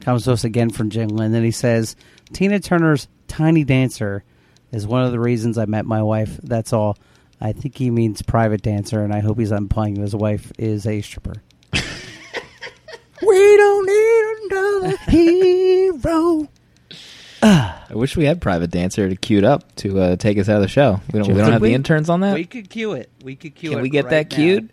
comes 0.00 0.24
to 0.24 0.32
us 0.32 0.44
again 0.44 0.70
from 0.70 0.90
Jim 0.90 1.08
Lynn, 1.08 1.34
and 1.34 1.44
he 1.44 1.50
says, 1.50 1.96
Tina 2.32 2.60
Turner's 2.60 3.08
Tiny 3.28 3.64
Dancer 3.64 4.24
is 4.72 4.86
one 4.86 5.04
of 5.04 5.12
the 5.12 5.20
reasons 5.20 5.58
I 5.58 5.66
met 5.66 5.86
my 5.86 6.02
wife. 6.02 6.38
That's 6.42 6.72
all. 6.72 6.96
I 7.40 7.52
think 7.52 7.76
he 7.76 7.90
means 7.90 8.20
private 8.22 8.62
dancer, 8.62 9.04
and 9.04 9.12
I 9.14 9.20
hope 9.20 9.38
he's 9.38 9.52
implying 9.52 9.94
that 9.94 10.00
his 10.00 10.16
wife 10.16 10.50
is 10.58 10.86
a 10.86 11.00
stripper. 11.00 11.42
We 13.20 13.56
don't 13.56 13.86
need 13.86 14.52
another 14.52 14.96
hero. 15.10 16.48
I 17.42 17.94
wish 17.94 18.16
we 18.16 18.24
had 18.24 18.40
private 18.40 18.70
dancer 18.70 19.08
to 19.08 19.16
queued 19.16 19.44
up 19.44 19.74
to 19.76 20.00
uh, 20.00 20.16
take 20.16 20.38
us 20.38 20.48
out 20.48 20.56
of 20.56 20.62
the 20.62 20.68
show. 20.68 21.00
We 21.12 21.18
don't. 21.20 21.28
We 21.28 21.34
don't 21.34 21.44
Could 21.44 21.52
have 21.52 21.62
we? 21.62 21.68
the 21.68 21.74
interns 21.74 22.10
on 22.10 22.20
that. 22.20 22.34
We 22.34 22.44
could 22.44 22.68
cue 22.68 22.92
it. 22.92 23.10
We 23.22 23.36
could 23.36 23.54
cue 23.54 23.70
it. 23.70 23.74
Can 23.74 23.78
it. 23.80 23.82
we 23.82 23.90
get 23.90 24.04
right 24.06 24.10
that 24.10 24.30
now. 24.30 24.36
queued? 24.36 24.72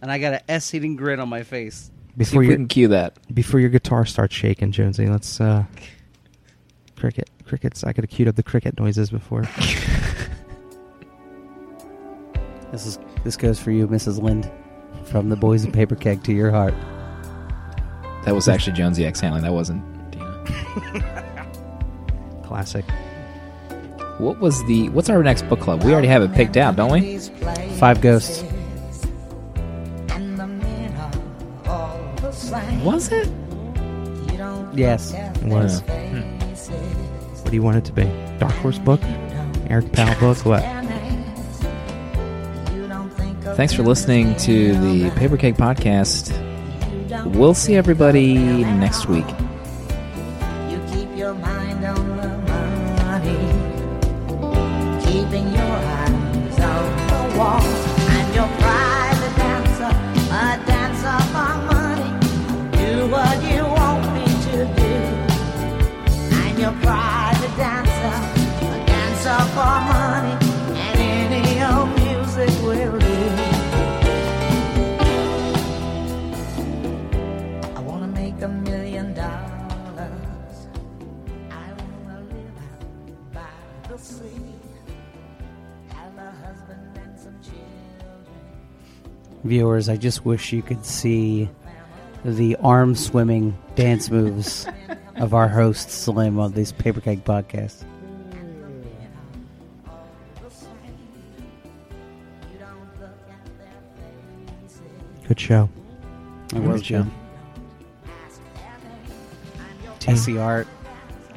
And 0.00 0.10
I 0.10 0.18
got 0.18 0.34
an 0.34 0.40
S 0.48 0.74
eating 0.74 0.96
grin 0.96 1.20
on 1.20 1.28
my 1.28 1.42
face. 1.44 1.90
Before 2.16 2.42
you 2.42 2.54
can 2.54 2.68
cue 2.68 2.88
that. 2.88 3.16
before 3.34 3.60
your 3.60 3.70
guitar 3.70 4.04
starts 4.04 4.34
shaking, 4.34 4.72
Jonesy, 4.72 5.06
let's 5.06 5.40
uh 5.40 5.64
cricket 6.96 7.30
crickets. 7.46 7.84
I 7.84 7.92
could 7.92 8.04
have 8.04 8.10
queued 8.10 8.28
up 8.28 8.36
the 8.36 8.42
cricket 8.42 8.78
noises 8.78 9.10
before. 9.10 9.48
This 12.72 12.86
is 12.86 12.98
this 13.22 13.36
goes 13.36 13.60
for 13.60 13.70
you, 13.70 13.86
Mrs. 13.86 14.20
Lind, 14.20 14.50
from 15.04 15.28
the 15.28 15.36
boys 15.36 15.62
in 15.62 15.72
paper 15.72 15.94
keg 15.94 16.24
to 16.24 16.32
your 16.32 16.50
heart. 16.50 16.72
That 18.24 18.34
was 18.34 18.48
actually 18.48 18.72
Jonesy 18.72 19.04
exhaling. 19.04 19.42
That 19.42 19.52
wasn't 19.52 19.84
Dina. 20.10 21.28
Classic. 22.52 22.84
What 24.18 24.38
was 24.38 24.62
the? 24.66 24.90
What's 24.90 25.08
our 25.08 25.22
next 25.22 25.48
book 25.48 25.58
club? 25.60 25.84
We 25.84 25.92
already 25.94 26.08
have 26.08 26.20
it 26.22 26.34
picked 26.34 26.58
out, 26.58 26.76
don't 26.76 26.92
we? 26.92 27.16
Five 27.78 28.02
ghosts. 28.02 28.42
And 30.10 30.38
the 30.38 30.46
men 30.46 30.94
are 30.96 31.10
all 31.70 31.98
the 32.16 32.30
same. 32.30 32.84
Was 32.84 33.10
it? 33.10 33.26
Yes. 34.74 35.14
at 35.14 35.42
Was. 35.44 35.80
faces. 35.80 36.68
What 37.40 37.50
do 37.50 37.56
you 37.56 37.62
want 37.62 37.78
it 37.78 37.86
to 37.86 37.92
be? 37.92 38.04
Dark 38.38 38.52
Horse 38.56 38.78
book? 38.78 39.00
Eric 39.70 39.90
Powell 39.94 40.14
book? 40.20 40.44
What? 40.44 40.60
Their 40.60 40.82
names. 40.82 41.62
You 42.74 42.86
don't 42.86 43.08
think 43.14 43.46
of 43.46 43.56
Thanks 43.56 43.72
for 43.72 43.82
listening 43.82 44.36
to 44.36 44.74
the 44.78 45.10
Paper 45.12 45.38
Keg 45.38 45.56
Podcast. 45.56 46.38
We'll 47.34 47.54
see 47.54 47.76
everybody 47.76 48.34
next 48.34 49.06
week. 49.08 49.24
Viewers, 89.52 89.90
I 89.90 89.98
just 89.98 90.24
wish 90.24 90.50
you 90.50 90.62
could 90.62 90.82
see 90.86 91.46
the 92.24 92.56
arm 92.56 92.94
swimming 92.94 93.54
dance 93.74 94.08
moves 94.08 94.66
of 95.16 95.34
our 95.34 95.46
host 95.46 95.90
Slim 95.90 96.38
on 96.38 96.52
this 96.52 96.72
Paper 96.72 97.02
Keg 97.02 97.22
podcast. 97.22 97.84
Good 105.28 105.38
show. 105.38 105.68
It 106.54 106.62
was 106.62 106.80
good. 106.88 107.10
Tessie 110.00 110.38
art. 110.38 110.66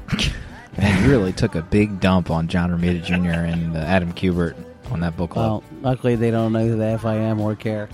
Man, 0.78 1.04
you 1.04 1.10
really 1.10 1.34
took 1.34 1.56
a 1.56 1.64
big 1.64 2.00
dump 2.00 2.32
on 2.32 2.48
John 2.48 2.70
Romita 2.72 3.04
Jr. 3.04 3.42
and 3.42 3.76
uh, 3.76 3.82
Adam 3.82 4.14
Kubert 4.14 4.56
on 4.90 5.02
that 5.02 5.18
book 5.18 5.32
club. 5.32 5.64
Well, 5.64 5.64
luckily 5.82 6.16
they 6.16 6.32
don't 6.32 6.54
know 6.54 6.66
who 6.66 6.78
the 6.78 6.86
F 6.86 7.04
I 7.06 7.16
am 7.16 7.42
or 7.42 7.58
care. 7.58 7.90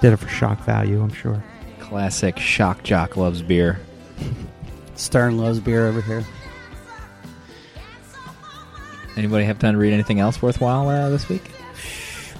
Did 0.00 0.12
it 0.14 0.16
for 0.16 0.28
shock 0.28 0.60
value, 0.64 1.02
I'm 1.02 1.12
sure. 1.12 1.42
Classic 1.78 2.38
shock 2.38 2.82
jock 2.82 3.16
loves 3.16 3.42
beer. 3.42 3.80
Stern 4.94 5.38
loves 5.38 5.60
beer 5.60 5.86
over 5.86 6.00
here. 6.00 6.24
Anybody 9.16 9.44
have 9.44 9.58
time 9.58 9.74
to 9.74 9.78
read 9.78 9.92
anything 9.92 10.20
else 10.20 10.40
worthwhile 10.40 10.88
uh, 10.88 11.10
this 11.10 11.28
week? 11.28 11.50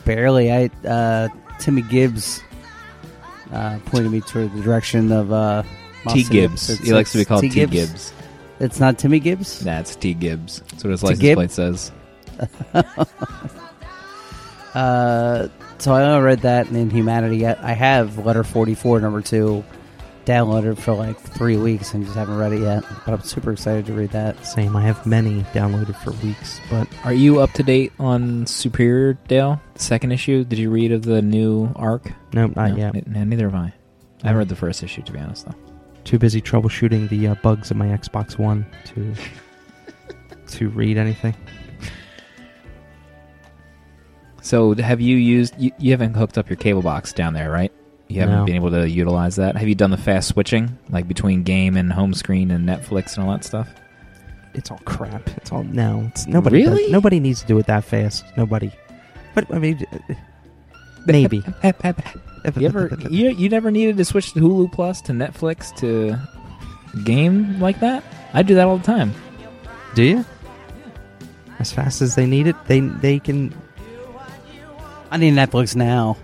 Barely. 0.05 0.51
I 0.53 0.71
uh, 0.87 1.29
Timmy 1.59 1.83
Gibbs 1.83 2.43
uh, 3.53 3.79
pointed 3.87 4.11
me 4.13 4.21
toward 4.21 4.55
the 4.55 4.63
direction 4.63 5.13
of 5.13 5.33
uh, 5.33 5.63
T. 6.09 6.25
Gibbs. 6.25 6.71
It's- 6.71 6.87
He 6.87 6.95
likes 6.95 7.13
to 7.13 7.19
be 7.19 7.25
called 7.25 7.43
T. 7.43 7.49
Gibbs. 7.49 8.13
It's 8.61 8.79
not 8.81 8.99
Timmy 8.99 9.21
Gibbs. 9.21 9.61
That's 9.61 9.97
T. 9.97 10.15
Gibbs. 10.15 10.61
That's 10.71 10.85
what 10.85 10.91
his 10.93 11.01
T. 11.01 11.07
license 11.07 11.21
Gibb? 11.21 11.37
plate 11.37 11.51
says. 11.51 11.93
Uh, 14.73 15.49
so 15.81 15.93
I 15.93 16.03
only 16.05 16.25
read 16.25 16.41
that 16.41 16.69
Inhumanity. 16.69 17.39
Yet 17.39 17.59
I 17.63 17.73
have 17.73 18.19
Letter 18.25 18.45
Forty 18.45 18.75
Four, 18.75 19.01
number 19.01 19.21
two, 19.23 19.65
downloaded 20.25 20.79
for 20.79 20.93
like 20.95 21.19
three 21.19 21.57
weeks 21.57 21.95
and 21.95 22.05
just 22.05 22.17
haven't 22.17 22.37
read 22.39 22.53
it 22.53 22.61
yet. 22.61 22.85
But 23.05 23.15
I'm 23.15 23.23
super 23.23 23.53
excited 23.53 23.87
to 23.87 23.93
read 23.93 24.11
that. 24.11 24.45
Same. 24.47 24.77
I 24.77 24.83
have 24.83 25.05
many 25.07 25.43
downloaded 25.55 25.97
for 25.97 26.13
weeks, 26.25 26.61
but 26.71 26.87
Are 27.05 27.13
you 27.15 27.41
up 27.41 27.53
to 27.55 27.63
date 27.63 27.93
on 27.99 28.47
Superior 28.47 29.15
Dale? 29.29 29.61
The 29.75 29.81
second 29.81 30.13
issue? 30.13 30.45
Did 30.45 30.59
you 30.59 30.71
read 30.71 30.93
of 30.93 31.03
the 31.03 31.23
new 31.23 31.73
arc? 31.77 32.13
nope, 32.33 32.55
not 32.57 32.71
No, 32.71 32.77
yet. 32.77 32.95
n- 32.97 33.13
n- 33.17 33.29
neither 33.29 33.51
have 33.51 33.55
I. 33.55 33.73
I 34.23 34.27
haven't 34.29 34.39
read 34.39 34.49
the 34.51 34.57
first 34.57 34.83
issue, 34.83 35.03
to 35.03 35.13
be 35.13 35.19
honest, 35.19 35.47
though. 35.47 35.55
Too 36.05 36.19
busy 36.19 36.41
troubleshooting 36.43 37.09
the 37.09 37.29
uh, 37.29 37.35
bugs 37.43 37.71
in 37.71 37.79
my 37.79 37.87
Xbox 37.87 38.39
One 38.39 38.67
to 38.87 39.15
to 40.49 40.69
read 40.71 40.97
anything. 40.99 41.35
So, 44.43 44.75
have 44.75 45.01
you 45.01 45.17
used? 45.17 45.55
You, 45.59 45.71
you 45.79 45.91
haven't 45.91 46.15
hooked 46.15 46.39
up 46.39 46.49
your 46.49 46.57
cable 46.57 46.83
box 46.83 47.13
down 47.13 47.35
there, 47.35 47.51
right? 47.51 47.73
You 48.09 48.21
haven't 48.21 48.37
No. 48.37 48.45
been 48.47 48.57
able 48.57 48.71
to 48.71 48.89
utilize 48.89 49.37
that. 49.37 49.57
Have 49.57 49.69
you 49.69 49.75
done 49.75 49.91
the 49.91 49.97
fast 49.97 50.29
switching, 50.29 50.79
like 50.89 51.07
between 51.07 51.43
game 51.45 51.77
and 51.77 51.93
home 51.93 52.15
screen 52.15 52.51
and 52.51 52.69
Netflix 52.69 53.17
and 53.17 53.25
all 53.27 53.33
that 53.33 53.45
stuff? 53.45 53.69
It's 54.55 54.71
all 54.71 54.81
crap. 54.85 55.29
It's 55.37 55.53
all 55.53 55.63
no. 55.63 56.05
It's 56.09 56.27
nobody. 56.27 56.63
does- 56.65 56.71
Really? 56.77 56.91
nobody 56.91 57.21
needs 57.21 57.43
to 57.43 57.47
do 57.47 57.59
it 57.59 57.67
that 57.67 57.85
fast. 57.85 58.25
Nobody. 58.37 58.73
But 59.35 59.53
I 59.55 59.59
mean, 59.59 59.87
uh, 59.93 60.15
maybe. 61.07 61.43
You 62.57 62.67
ever? 62.69 62.89
You, 63.11 63.29
you 63.31 63.49
never 63.51 63.71
needed 63.71 63.99
to 63.99 64.05
switch 64.07 64.33
to 64.33 64.41
Hulu 64.41 64.73
Plus 64.73 65.03
to 65.03 65.13
Netflix 65.13 65.77
to 65.77 66.19
game 67.05 67.61
like 67.61 67.79
that? 67.81 68.03
I 68.33 68.43
do 68.43 68.55
that 68.55 68.67
all 68.67 68.79
the 68.79 68.85
time. 68.85 69.13
Do 69.95 70.03
you? 70.03 70.25
As 71.59 71.71
fast 71.71 72.01
as 72.01 72.15
they 72.15 72.25
need 72.27 72.47
it, 72.47 72.57
they 72.67 72.81
they 72.81 73.19
can. 73.19 73.55
I 75.11 75.17
need 75.17 75.35
Netflix 75.35 75.75
now. 75.75 76.17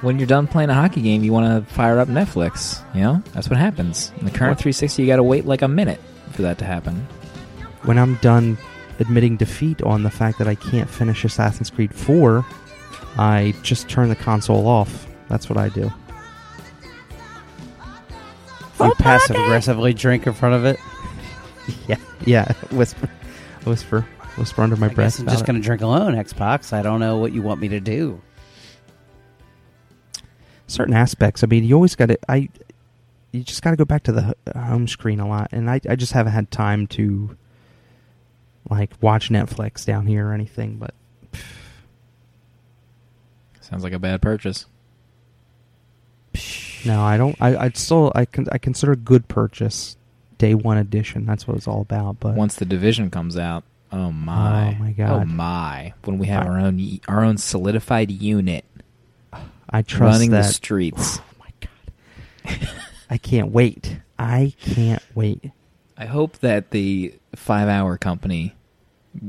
When 0.00 0.18
you're 0.18 0.26
done 0.26 0.46
playing 0.46 0.68
a 0.70 0.74
hockey 0.74 1.00
game, 1.00 1.24
you 1.24 1.32
want 1.32 1.66
to 1.66 1.72
fire 1.74 1.98
up 1.98 2.08
Netflix. 2.08 2.82
You 2.94 3.00
know, 3.02 3.22
that's 3.32 3.48
what 3.48 3.58
happens. 3.58 4.12
In 4.18 4.26
the 4.26 4.30
current 4.30 4.56
What? 4.56 4.62
360, 4.62 5.02
you 5.02 5.08
got 5.08 5.16
to 5.16 5.22
wait 5.22 5.46
like 5.46 5.62
a 5.62 5.68
minute 5.68 6.00
for 6.32 6.42
that 6.42 6.58
to 6.58 6.64
happen. 6.64 7.06
When 7.84 7.98
I'm 7.98 8.16
done 8.16 8.58
admitting 9.00 9.36
defeat 9.36 9.82
on 9.82 10.02
the 10.02 10.10
fact 10.10 10.38
that 10.38 10.46
I 10.46 10.54
can't 10.54 10.88
finish 10.90 11.24
Assassin's 11.24 11.70
Creed 11.70 11.94
4, 11.94 12.44
I 13.16 13.54
just 13.62 13.88
turn 13.88 14.08
the 14.10 14.16
console 14.16 14.66
off. 14.66 15.06
That's 15.28 15.48
what 15.48 15.56
I 15.58 15.68
do. 15.70 15.90
You 18.80 18.92
passive 18.98 19.36
aggressively 19.36 19.94
drink 19.94 20.26
in 20.26 20.32
front 20.34 20.54
of 20.54 20.64
it. 20.64 20.78
Yeah, 21.88 21.96
yeah. 22.26 22.52
Whisper, 22.72 23.08
whisper, 23.64 24.06
whisper 24.36 24.62
under 24.62 24.76
my 24.76 24.86
I 24.86 24.88
breath. 24.94 25.12
guess 25.14 25.20
I'm 25.20 25.26
just 25.26 25.46
going 25.46 25.56
to 25.60 25.62
drink 25.62 25.82
alone. 25.82 26.14
Xbox. 26.14 26.72
I 26.72 26.82
don't 26.82 27.00
know 27.00 27.16
what 27.18 27.32
you 27.32 27.42
want 27.42 27.60
me 27.60 27.68
to 27.68 27.80
do. 27.80 28.20
certain 30.66 30.94
aspects. 30.94 31.42
I 31.44 31.46
mean, 31.46 31.64
you 31.64 31.74
always 31.74 31.94
got 31.94 32.06
to. 32.06 32.18
I. 32.28 32.48
You 33.32 33.42
just 33.42 33.62
got 33.62 33.70
to 33.72 33.76
go 33.76 33.84
back 33.84 34.04
to 34.04 34.12
the 34.12 34.34
home 34.56 34.86
screen 34.88 35.20
a 35.20 35.28
lot, 35.28 35.48
and 35.52 35.68
I. 35.70 35.80
I 35.88 35.96
just 35.96 36.12
haven't 36.12 36.32
had 36.32 36.50
time 36.50 36.86
to. 36.88 37.36
Like 38.70 38.92
watch 39.02 39.28
Netflix 39.28 39.84
down 39.84 40.06
here 40.06 40.28
or 40.28 40.32
anything, 40.32 40.76
but 40.78 40.94
Sounds 43.60 43.82
like 43.84 43.92
a 43.92 43.98
bad 43.98 44.22
purchase. 44.22 44.64
no, 46.86 47.02
I 47.02 47.16
don't. 47.18 47.36
I. 47.40 47.56
I 47.66 47.70
still. 47.74 48.10
I 48.14 48.24
can. 48.24 48.46
I 48.52 48.58
consider 48.58 48.92
a 48.92 48.96
good 48.96 49.28
purchase. 49.28 49.96
Day 50.38 50.54
one 50.54 50.78
edition. 50.78 51.26
That's 51.26 51.46
what 51.46 51.56
it's 51.56 51.68
all 51.68 51.80
about. 51.82 52.20
But 52.20 52.34
Once 52.36 52.56
the 52.56 52.64
division 52.64 53.10
comes 53.10 53.36
out, 53.36 53.64
oh 53.94 54.10
my, 54.12 54.74
Oh, 54.78 54.82
my 54.82 54.92
God. 54.92 55.10
oh 55.22 55.24
my! 55.24 55.94
When 56.04 56.18
we 56.18 56.26
have 56.26 56.44
I- 56.46 56.48
our 56.50 56.58
own 56.58 57.00
our 57.08 57.24
own 57.24 57.36
solidified 57.38 58.10
unit 58.10 58.64
I 59.70 59.82
trust 59.82 60.00
running 60.14 60.30
that. 60.30 60.42
the 60.46 60.52
streets. 60.52 61.18
Oh 61.18 61.24
my 61.40 61.50
god! 62.50 62.68
I 63.10 63.18
can't 63.18 63.50
wait. 63.50 63.98
I 64.18 64.52
can't 64.60 65.02
wait. 65.14 65.50
I 65.96 66.06
hope 66.06 66.38
that 66.38 66.70
the 66.70 67.14
five 67.36 67.68
hour 67.68 67.96
company 67.98 68.54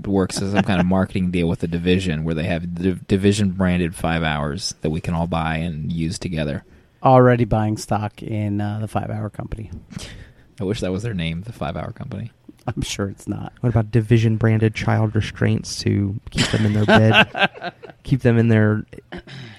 works 0.03 0.41
as 0.41 0.51
some 0.53 0.63
kind 0.63 0.79
of 0.79 0.85
marketing 0.97 1.29
deal 1.31 1.47
with 1.47 1.59
the 1.59 1.67
division 1.67 2.23
where 2.23 2.33
they 2.35 2.45
have 2.45 2.75
the 2.75 2.93
division 2.93 3.51
branded 3.51 3.95
five 3.95 4.23
hours 4.23 4.73
that 4.81 4.89
we 4.89 4.99
can 5.01 5.13
all 5.13 5.27
buy 5.27 5.57
and 5.57 5.91
use 5.91 6.17
together. 6.19 6.63
Already 7.03 7.45
buying 7.45 7.77
stock 7.77 8.23
in 8.23 8.59
uh, 8.61 8.79
the 8.79 8.87
Five 8.87 9.11
Hour 9.11 9.29
Company. 9.29 9.69
I 10.59 10.63
wish 10.63 10.79
that 10.79 10.91
was 10.91 11.03
their 11.03 11.13
name, 11.13 11.41
the 11.41 11.51
five 11.53 11.75
hour 11.77 11.91
company. 11.91 12.31
I'm 12.75 12.81
sure 12.81 13.09
it's 13.09 13.27
not. 13.27 13.53
What 13.61 13.69
about 13.69 13.91
division 13.91 14.37
branded 14.37 14.73
child 14.75 15.15
restraints 15.15 15.79
to 15.83 16.19
keep 16.31 16.47
them 16.47 16.65
in 16.65 16.73
their 16.73 16.85
bed, 16.85 17.73
keep 18.03 18.21
them 18.21 18.37
in 18.37 18.47
their 18.47 18.85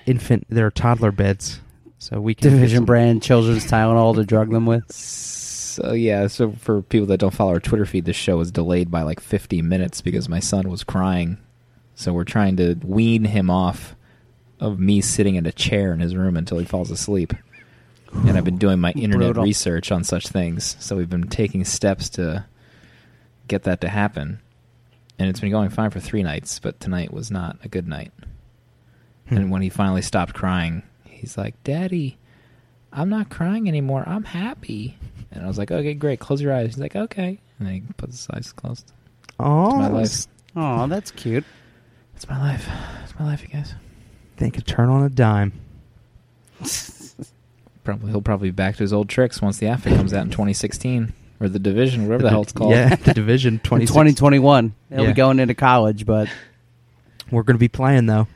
infant, 0.06 0.46
their 0.48 0.70
toddler 0.70 1.12
beds, 1.12 1.60
so 1.98 2.20
we 2.20 2.34
can 2.34 2.50
division 2.50 2.78
some- 2.78 2.84
brand 2.84 3.22
children's 3.22 3.64
Tylenol 3.64 4.14
to 4.16 4.24
drug 4.24 4.50
them 4.50 4.66
with. 4.66 4.90
So 4.92 5.92
yeah, 5.92 6.26
so 6.28 6.52
for 6.52 6.80
people 6.82 7.06
that 7.08 7.18
don't 7.20 7.34
follow 7.34 7.52
our 7.52 7.60
Twitter 7.60 7.84
feed, 7.84 8.06
this 8.06 8.16
show 8.16 8.38
was 8.38 8.50
delayed 8.50 8.90
by 8.90 9.02
like 9.02 9.20
50 9.20 9.60
minutes 9.62 10.00
because 10.00 10.28
my 10.28 10.40
son 10.40 10.70
was 10.70 10.82
crying. 10.84 11.36
So 11.94 12.12
we're 12.12 12.24
trying 12.24 12.56
to 12.56 12.76
wean 12.82 13.24
him 13.24 13.50
off 13.50 13.94
of 14.58 14.78
me 14.80 15.02
sitting 15.02 15.34
in 15.34 15.44
a 15.44 15.52
chair 15.52 15.92
in 15.92 16.00
his 16.00 16.16
room 16.16 16.36
until 16.36 16.58
he 16.58 16.64
falls 16.64 16.90
asleep. 16.90 17.34
And 18.12 18.38
I've 18.38 18.44
been 18.44 18.56
doing 18.56 18.80
my 18.80 18.92
internet 18.92 19.28
Brutal. 19.34 19.44
research 19.44 19.92
on 19.92 20.02
such 20.02 20.28
things. 20.28 20.76
So 20.80 20.96
we've 20.96 21.10
been 21.10 21.28
taking 21.28 21.64
steps 21.66 22.08
to 22.10 22.46
get 23.48 23.64
that 23.64 23.80
to 23.82 23.88
happen. 23.88 24.40
And 25.18 25.28
it's 25.30 25.40
been 25.40 25.50
going 25.50 25.70
fine 25.70 25.90
for 25.90 26.00
three 26.00 26.22
nights, 26.22 26.58
but 26.58 26.78
tonight 26.80 27.12
was 27.12 27.30
not 27.30 27.56
a 27.64 27.68
good 27.68 27.88
night. 27.88 28.12
Hmm. 29.28 29.36
And 29.36 29.50
when 29.50 29.62
he 29.62 29.68
finally 29.70 30.02
stopped 30.02 30.34
crying, 30.34 30.82
he's 31.04 31.38
like, 31.38 31.62
Daddy, 31.64 32.18
I'm 32.92 33.08
not 33.08 33.30
crying 33.30 33.66
anymore. 33.68 34.04
I'm 34.06 34.24
happy. 34.24 34.96
And 35.32 35.42
I 35.42 35.48
was 35.48 35.58
like, 35.58 35.70
okay, 35.70 35.94
great. 35.94 36.20
Close 36.20 36.40
your 36.40 36.52
eyes. 36.52 36.66
He's 36.66 36.78
like, 36.78 36.94
okay. 36.96 37.38
And 37.58 37.66
then 37.66 37.74
he 37.74 37.80
puts 37.96 38.16
his 38.16 38.28
eyes 38.30 38.52
closed. 38.52 38.92
Oh, 39.40 39.76
my 39.76 39.88
life. 39.88 40.04
s- 40.06 40.28
Oh, 40.54 40.86
that's 40.86 41.10
cute. 41.10 41.44
It's 42.14 42.28
my 42.28 42.38
life. 42.38 42.66
It's 43.04 43.18
my 43.18 43.26
life, 43.26 43.42
you 43.42 43.48
guys. 43.48 43.74
They 44.38 44.50
could 44.50 44.66
turn 44.66 44.88
on 44.88 45.02
a 45.02 45.10
dime. 45.10 45.52
Probably 47.84 48.10
he'll 48.10 48.22
probably 48.22 48.48
be 48.48 48.54
back 48.54 48.76
to 48.76 48.82
his 48.82 48.92
old 48.92 49.08
tricks 49.08 49.40
once 49.40 49.58
the 49.58 49.68
AFA 49.68 49.90
comes 49.90 50.12
out 50.12 50.24
in 50.24 50.30
2016 50.30 51.12
or 51.40 51.48
the 51.48 51.58
division, 51.58 52.06
whatever 52.06 52.22
the 52.24 52.30
hell 52.30 52.42
it's 52.42 52.52
called. 52.52 52.70
Yeah, 52.72 52.94
the 52.96 53.14
division 53.14 53.54
In 53.54 53.60
20. 53.60 53.86
2021. 53.86 54.74
He'll 54.90 55.00
Yeah. 55.00 55.06
be 55.08 55.12
going 55.12 55.38
into 55.38 55.54
college, 55.54 56.06
but 56.06 56.28
We're 57.30 57.42
going 57.42 57.56
to 57.56 57.60
be 57.60 57.68
playing 57.68 58.06
though. 58.06 58.26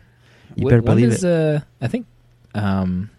You 0.56 0.66
Wh- 0.66 0.70
better 0.70 0.82
when 0.82 0.96
believe 0.96 1.12
is, 1.12 1.24
it. 1.24 1.56
Uh, 1.56 1.60
I 1.80 1.86
think. 1.88 2.06
Um, 2.54 3.10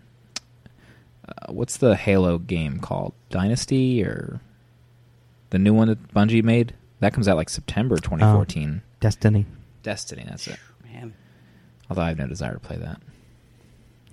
uh, 1.28 1.52
what's 1.54 1.78
the 1.78 1.96
Halo 1.96 2.38
game 2.38 2.80
called? 2.80 3.14
Dynasty 3.30 4.04
or 4.04 4.42
the 5.52 5.60
new 5.60 5.74
one 5.74 5.88
that 5.88 6.14
Bungie 6.14 6.44
made? 6.44 6.74
That 7.00 7.14
comes 7.14 7.28
out 7.28 7.38
like 7.38 7.50
September 7.50 7.96
2014. 7.96 8.82
Destiny. 9.00 9.46
Destiny. 9.82 10.26
That's 10.30 10.48
it. 10.48 10.60
man, 10.84 11.14
Although 11.90 12.04
I 12.04 12.10
have 12.10 12.18
no 12.20 12.28
desire 12.28 12.54
to 12.54 12.60
play 12.60 12.78
that. 12.78 13.02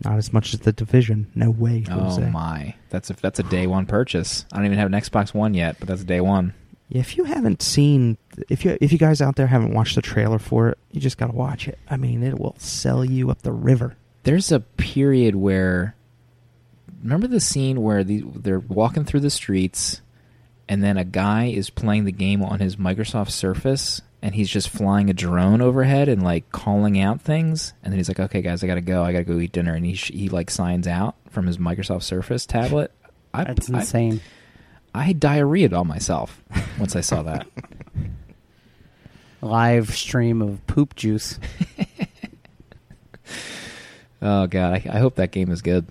Not 0.05 0.17
as 0.17 0.33
much 0.33 0.55
as 0.55 0.61
the 0.61 0.73
division. 0.73 1.31
No 1.35 1.51
way. 1.51 1.85
Oh 1.91 2.21
my, 2.21 2.75
that's 2.91 3.11
a 3.11 3.15
that's 3.15 3.39
a 3.39 3.43
day 3.43 3.67
one 3.67 3.87
purchase. 3.87 4.45
I 4.53 4.57
don't 4.57 4.67
even 4.67 4.79
have 4.79 4.93
an 4.93 4.99
Xbox 5.01 5.35
One 5.35 5.55
yet, 5.55 5.77
but 5.79 5.89
that's 5.89 6.03
a 6.03 6.07
day 6.07 6.21
one. 6.21 6.55
If 6.91 7.17
you 7.17 7.25
haven't 7.25 7.63
seen, 7.63 8.17
if 8.49 8.65
you 8.65 8.79
if 8.81 8.93
you 8.93 8.99
guys 8.99 9.21
out 9.21 9.37
there 9.37 9.49
haven't 9.49 9.75
watched 9.75 9.97
the 9.97 10.03
trailer 10.03 10.39
for 10.39 10.69
it, 10.71 10.79
you 10.93 11.01
just 11.01 11.19
gotta 11.19 11.33
watch 11.33 11.67
it. 11.67 11.79
I 11.89 11.97
mean, 11.97 12.23
it 12.23 12.39
will 12.39 12.55
sell 12.59 13.05
you 13.05 13.31
up 13.31 13.43
the 13.43 13.53
river. 13.53 13.97
There's 14.23 14.53
a 14.53 14.61
period 14.61 15.35
where 15.35 15.97
remember 17.03 17.27
the 17.27 17.41
scene 17.41 17.83
where 17.83 18.05
the, 18.05 18.25
they're 18.35 18.59
walking 18.59 19.05
through 19.05 19.21
the 19.21 19.31
streets 19.31 20.01
and 20.69 20.83
then 20.83 20.97
a 20.97 21.05
guy 21.05 21.47
is 21.47 21.71
playing 21.71 22.05
the 22.05 22.13
game 22.13 22.43
on 22.43 22.61
his 22.61 22.77
Microsoft 22.77 23.31
Surface 23.31 24.03
and 24.21 24.35
he's 24.35 24.49
just 24.51 24.69
flying 24.69 25.09
a 25.09 25.13
drone 25.13 25.61
overhead 25.61 26.09
and 26.09 26.23
like 26.23 26.51
calling 26.51 27.01
out 27.01 27.21
things 27.21 27.73
and 27.83 27.93
then 27.93 27.99
he's 27.99 28.09
like 28.09 28.19
okay 28.21 28.43
guys 28.43 28.65
I 28.65 28.67
got 28.67 28.75
to 28.75 28.81
go 28.81 29.03
I 29.05 29.13
got 29.13 29.19
to 29.19 29.25
go 29.25 29.39
eat 29.39 29.53
dinner 29.53 29.75
and 29.75 29.85
he 29.87 29.95
sh- 29.95 30.11
he 30.13 30.29
like 30.29 30.51
signs 30.51 30.87
out 30.89 31.15
from 31.31 31.47
his 31.47 31.59
Microsoft 31.59 32.03
Surface 32.03 32.45
tablet 32.47 32.91
I, 33.33 33.45
That's 33.45 33.71
I- 33.71 33.79
insane. 33.79 34.21
I, 34.95 35.13
diarrheaed 35.13 35.79
on 35.79 35.87
myself 35.87 36.43
once 36.79 36.97
I 36.97 37.01
saw 37.03 37.23
that 37.23 37.47
Live 39.41 39.95
stream 39.95 40.43
of 40.43 40.67
poop 40.67 40.97
juice. 40.97 41.39
oh 44.23 44.47
god 44.49 44.73
I, 44.75 44.97
I 44.97 44.99
hope 44.99 45.17
that 45.17 45.31
game 45.31 45.51
is 45.51 45.63
good 45.63 45.87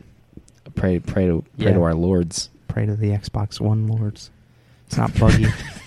pray 0.75 0.99
pray 0.99 1.27
to 1.27 1.43
pray 1.57 1.67
Yeah. 1.67 1.73
to 1.73 1.83
our 1.83 1.93
lords 1.93 2.49
Pray 2.67 2.85
to 2.85 2.95
the 2.95 3.09
Xbox 3.09 3.59
One 3.59 3.87
lords. 3.87 4.29
It's 4.85 4.97
not 4.97 5.17
buggy. 5.17 5.47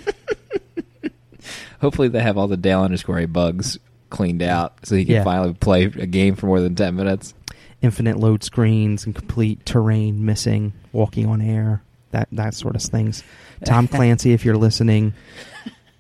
Hopefully, 1.81 2.09
they 2.09 2.21
have 2.23 2.37
all 2.39 2.49
the 2.49 2.57
Dale 2.57 2.83
underscore 2.83 3.19
A 3.19 3.27
bugs 3.27 3.79
cleaned 4.11 4.43
out, 4.43 4.75
so 4.85 4.97
he 4.97 5.05
can 5.05 5.15
Yeah. 5.17 5.25
finally 5.25 5.55
play 5.55 5.85
a 5.85 6.07
game 6.07 6.35
for 6.37 6.47
more 6.47 6.61
than 6.61 6.75
ten 6.75 6.95
minutes. 6.97 7.35
Infinite 7.83 8.19
load 8.19 8.45
screens 8.45 9.07
and 9.07 9.15
complete 9.15 9.65
terrain 9.65 10.25
missing, 10.25 10.73
walking 10.93 11.27
on 11.27 11.41
air, 11.41 11.83
that 12.11 12.29
that 12.33 12.55
sort 12.55 12.77
of 12.77 12.83
things. 12.83 13.23
Tom 13.65 13.89
Clancy, 13.89 14.33
if 14.33 14.45
you're 14.45 14.57
listening, 14.57 15.15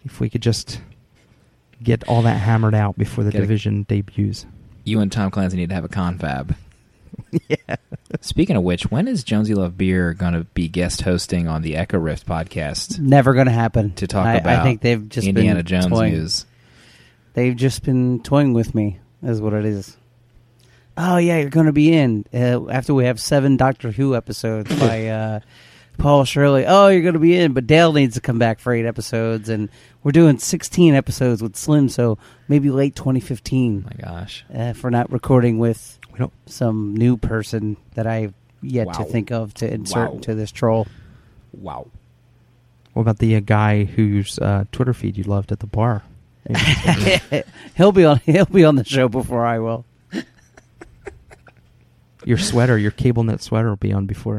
if 0.04 0.20
we 0.20 0.28
could 0.28 0.42
just 0.42 0.80
get 1.82 2.04
all 2.06 2.20
that 2.22 2.36
hammered 2.36 2.74
out 2.74 2.98
before 2.98 3.24
the 3.24 3.30
Get 3.30 3.38
a- 3.38 3.42
division 3.42 3.84
debuts. 3.88 4.44
You 4.84 5.00
and 5.00 5.10
Tom 5.10 5.30
Clancy 5.30 5.56
need 5.56 5.68
to 5.70 5.74
have 5.74 5.84
a 5.84 5.88
confab. 5.88 6.54
yeah. 7.48 7.76
Speaking 8.20 8.56
of 8.56 8.62
which, 8.62 8.90
when 8.90 9.08
is 9.08 9.24
Jonesy 9.24 9.54
Love 9.54 9.76
Beer 9.78 10.14
going 10.14 10.34
to 10.34 10.44
be 10.44 10.68
guest 10.68 11.02
hosting 11.02 11.48
on 11.48 11.62
the 11.62 11.76
Echo 11.76 11.98
Rift 11.98 12.26
podcast 12.26 12.98
Never 12.98 13.34
going 13.34 13.46
to 13.46 13.52
happen. 13.52 13.92
to 13.94 14.06
talk 14.06 14.26
I, 14.26 14.34
about 14.36 14.60
I 14.60 14.62
think 14.64 14.80
they've 14.80 15.08
just 15.08 15.26
Indiana 15.26 15.60
been 15.60 15.66
Jones 15.66 15.86
toying. 15.86 16.14
news? 16.14 16.46
They've 17.34 17.54
just 17.56 17.84
been 17.84 18.22
toying 18.22 18.52
with 18.52 18.74
me, 18.74 18.98
is 19.22 19.40
what 19.40 19.52
it 19.52 19.64
is. 19.64 19.96
Oh 20.96 21.16
yeah, 21.18 21.38
you're 21.38 21.50
going 21.50 21.66
to 21.66 21.72
be 21.72 21.92
in 21.92 22.26
uh, 22.34 22.68
after 22.68 22.92
we 22.92 23.04
have 23.04 23.20
seven 23.20 23.56
Doctor 23.56 23.90
Who 23.92 24.16
episodes 24.16 24.76
by 24.78 25.06
uh, 25.08 25.40
Paul 25.96 26.24
Shirley. 26.24 26.66
Oh, 26.66 26.88
you're 26.88 27.02
going 27.02 27.14
to 27.14 27.20
be 27.20 27.36
in, 27.38 27.52
but 27.52 27.66
Dale 27.66 27.92
needs 27.92 28.16
to 28.16 28.20
come 28.20 28.38
back 28.38 28.58
for 28.58 28.72
eight 28.72 28.86
episodes, 28.86 29.48
and 29.48 29.68
we're 30.02 30.12
doing 30.12 30.38
16 30.38 30.94
episodes 30.94 31.42
with 31.42 31.56
Slim, 31.56 31.88
so 31.88 32.18
maybe 32.48 32.70
late 32.70 32.96
2015 32.96 33.84
my 33.84 33.92
gosh. 34.02 34.44
uh, 34.52 34.62
if 34.62 34.82
we're 34.82 34.90
not 34.90 35.12
recording 35.12 35.58
with 35.58 35.99
some 36.46 36.96
new 36.96 37.16
person 37.16 37.76
that 37.94 38.06
I've 38.06 38.34
yet 38.62 38.92
to 38.94 39.04
think 39.04 39.30
of 39.30 39.54
to 39.54 39.72
insert 39.72 40.10
Wow. 40.10 40.16
into 40.16 40.34
this 40.34 40.52
troll. 40.52 40.86
Wow. 41.52 41.88
What 42.92 43.02
about 43.02 43.18
the 43.18 43.36
uh, 43.36 43.40
guy 43.40 43.84
whose 43.84 44.38
uh, 44.38 44.64
Twitter 44.72 44.92
feed 44.92 45.16
you 45.16 45.24
loved 45.24 45.52
at 45.52 45.60
the 45.60 45.66
bar? 45.66 46.02
he'll 47.76 47.92
be 47.92 48.04
on. 48.04 48.18
He'll 48.24 48.44
be 48.46 48.64
on 48.64 48.76
the 48.76 48.84
show 48.84 49.08
before 49.08 49.46
I 49.46 49.58
will. 49.58 49.84
your 52.24 52.38
sweater, 52.38 52.76
your 52.76 52.90
cable 52.90 53.24
knit 53.24 53.42
sweater 53.42 53.68
will 53.68 53.76
be 53.76 53.92
on 53.92 54.06
before. 54.06 54.38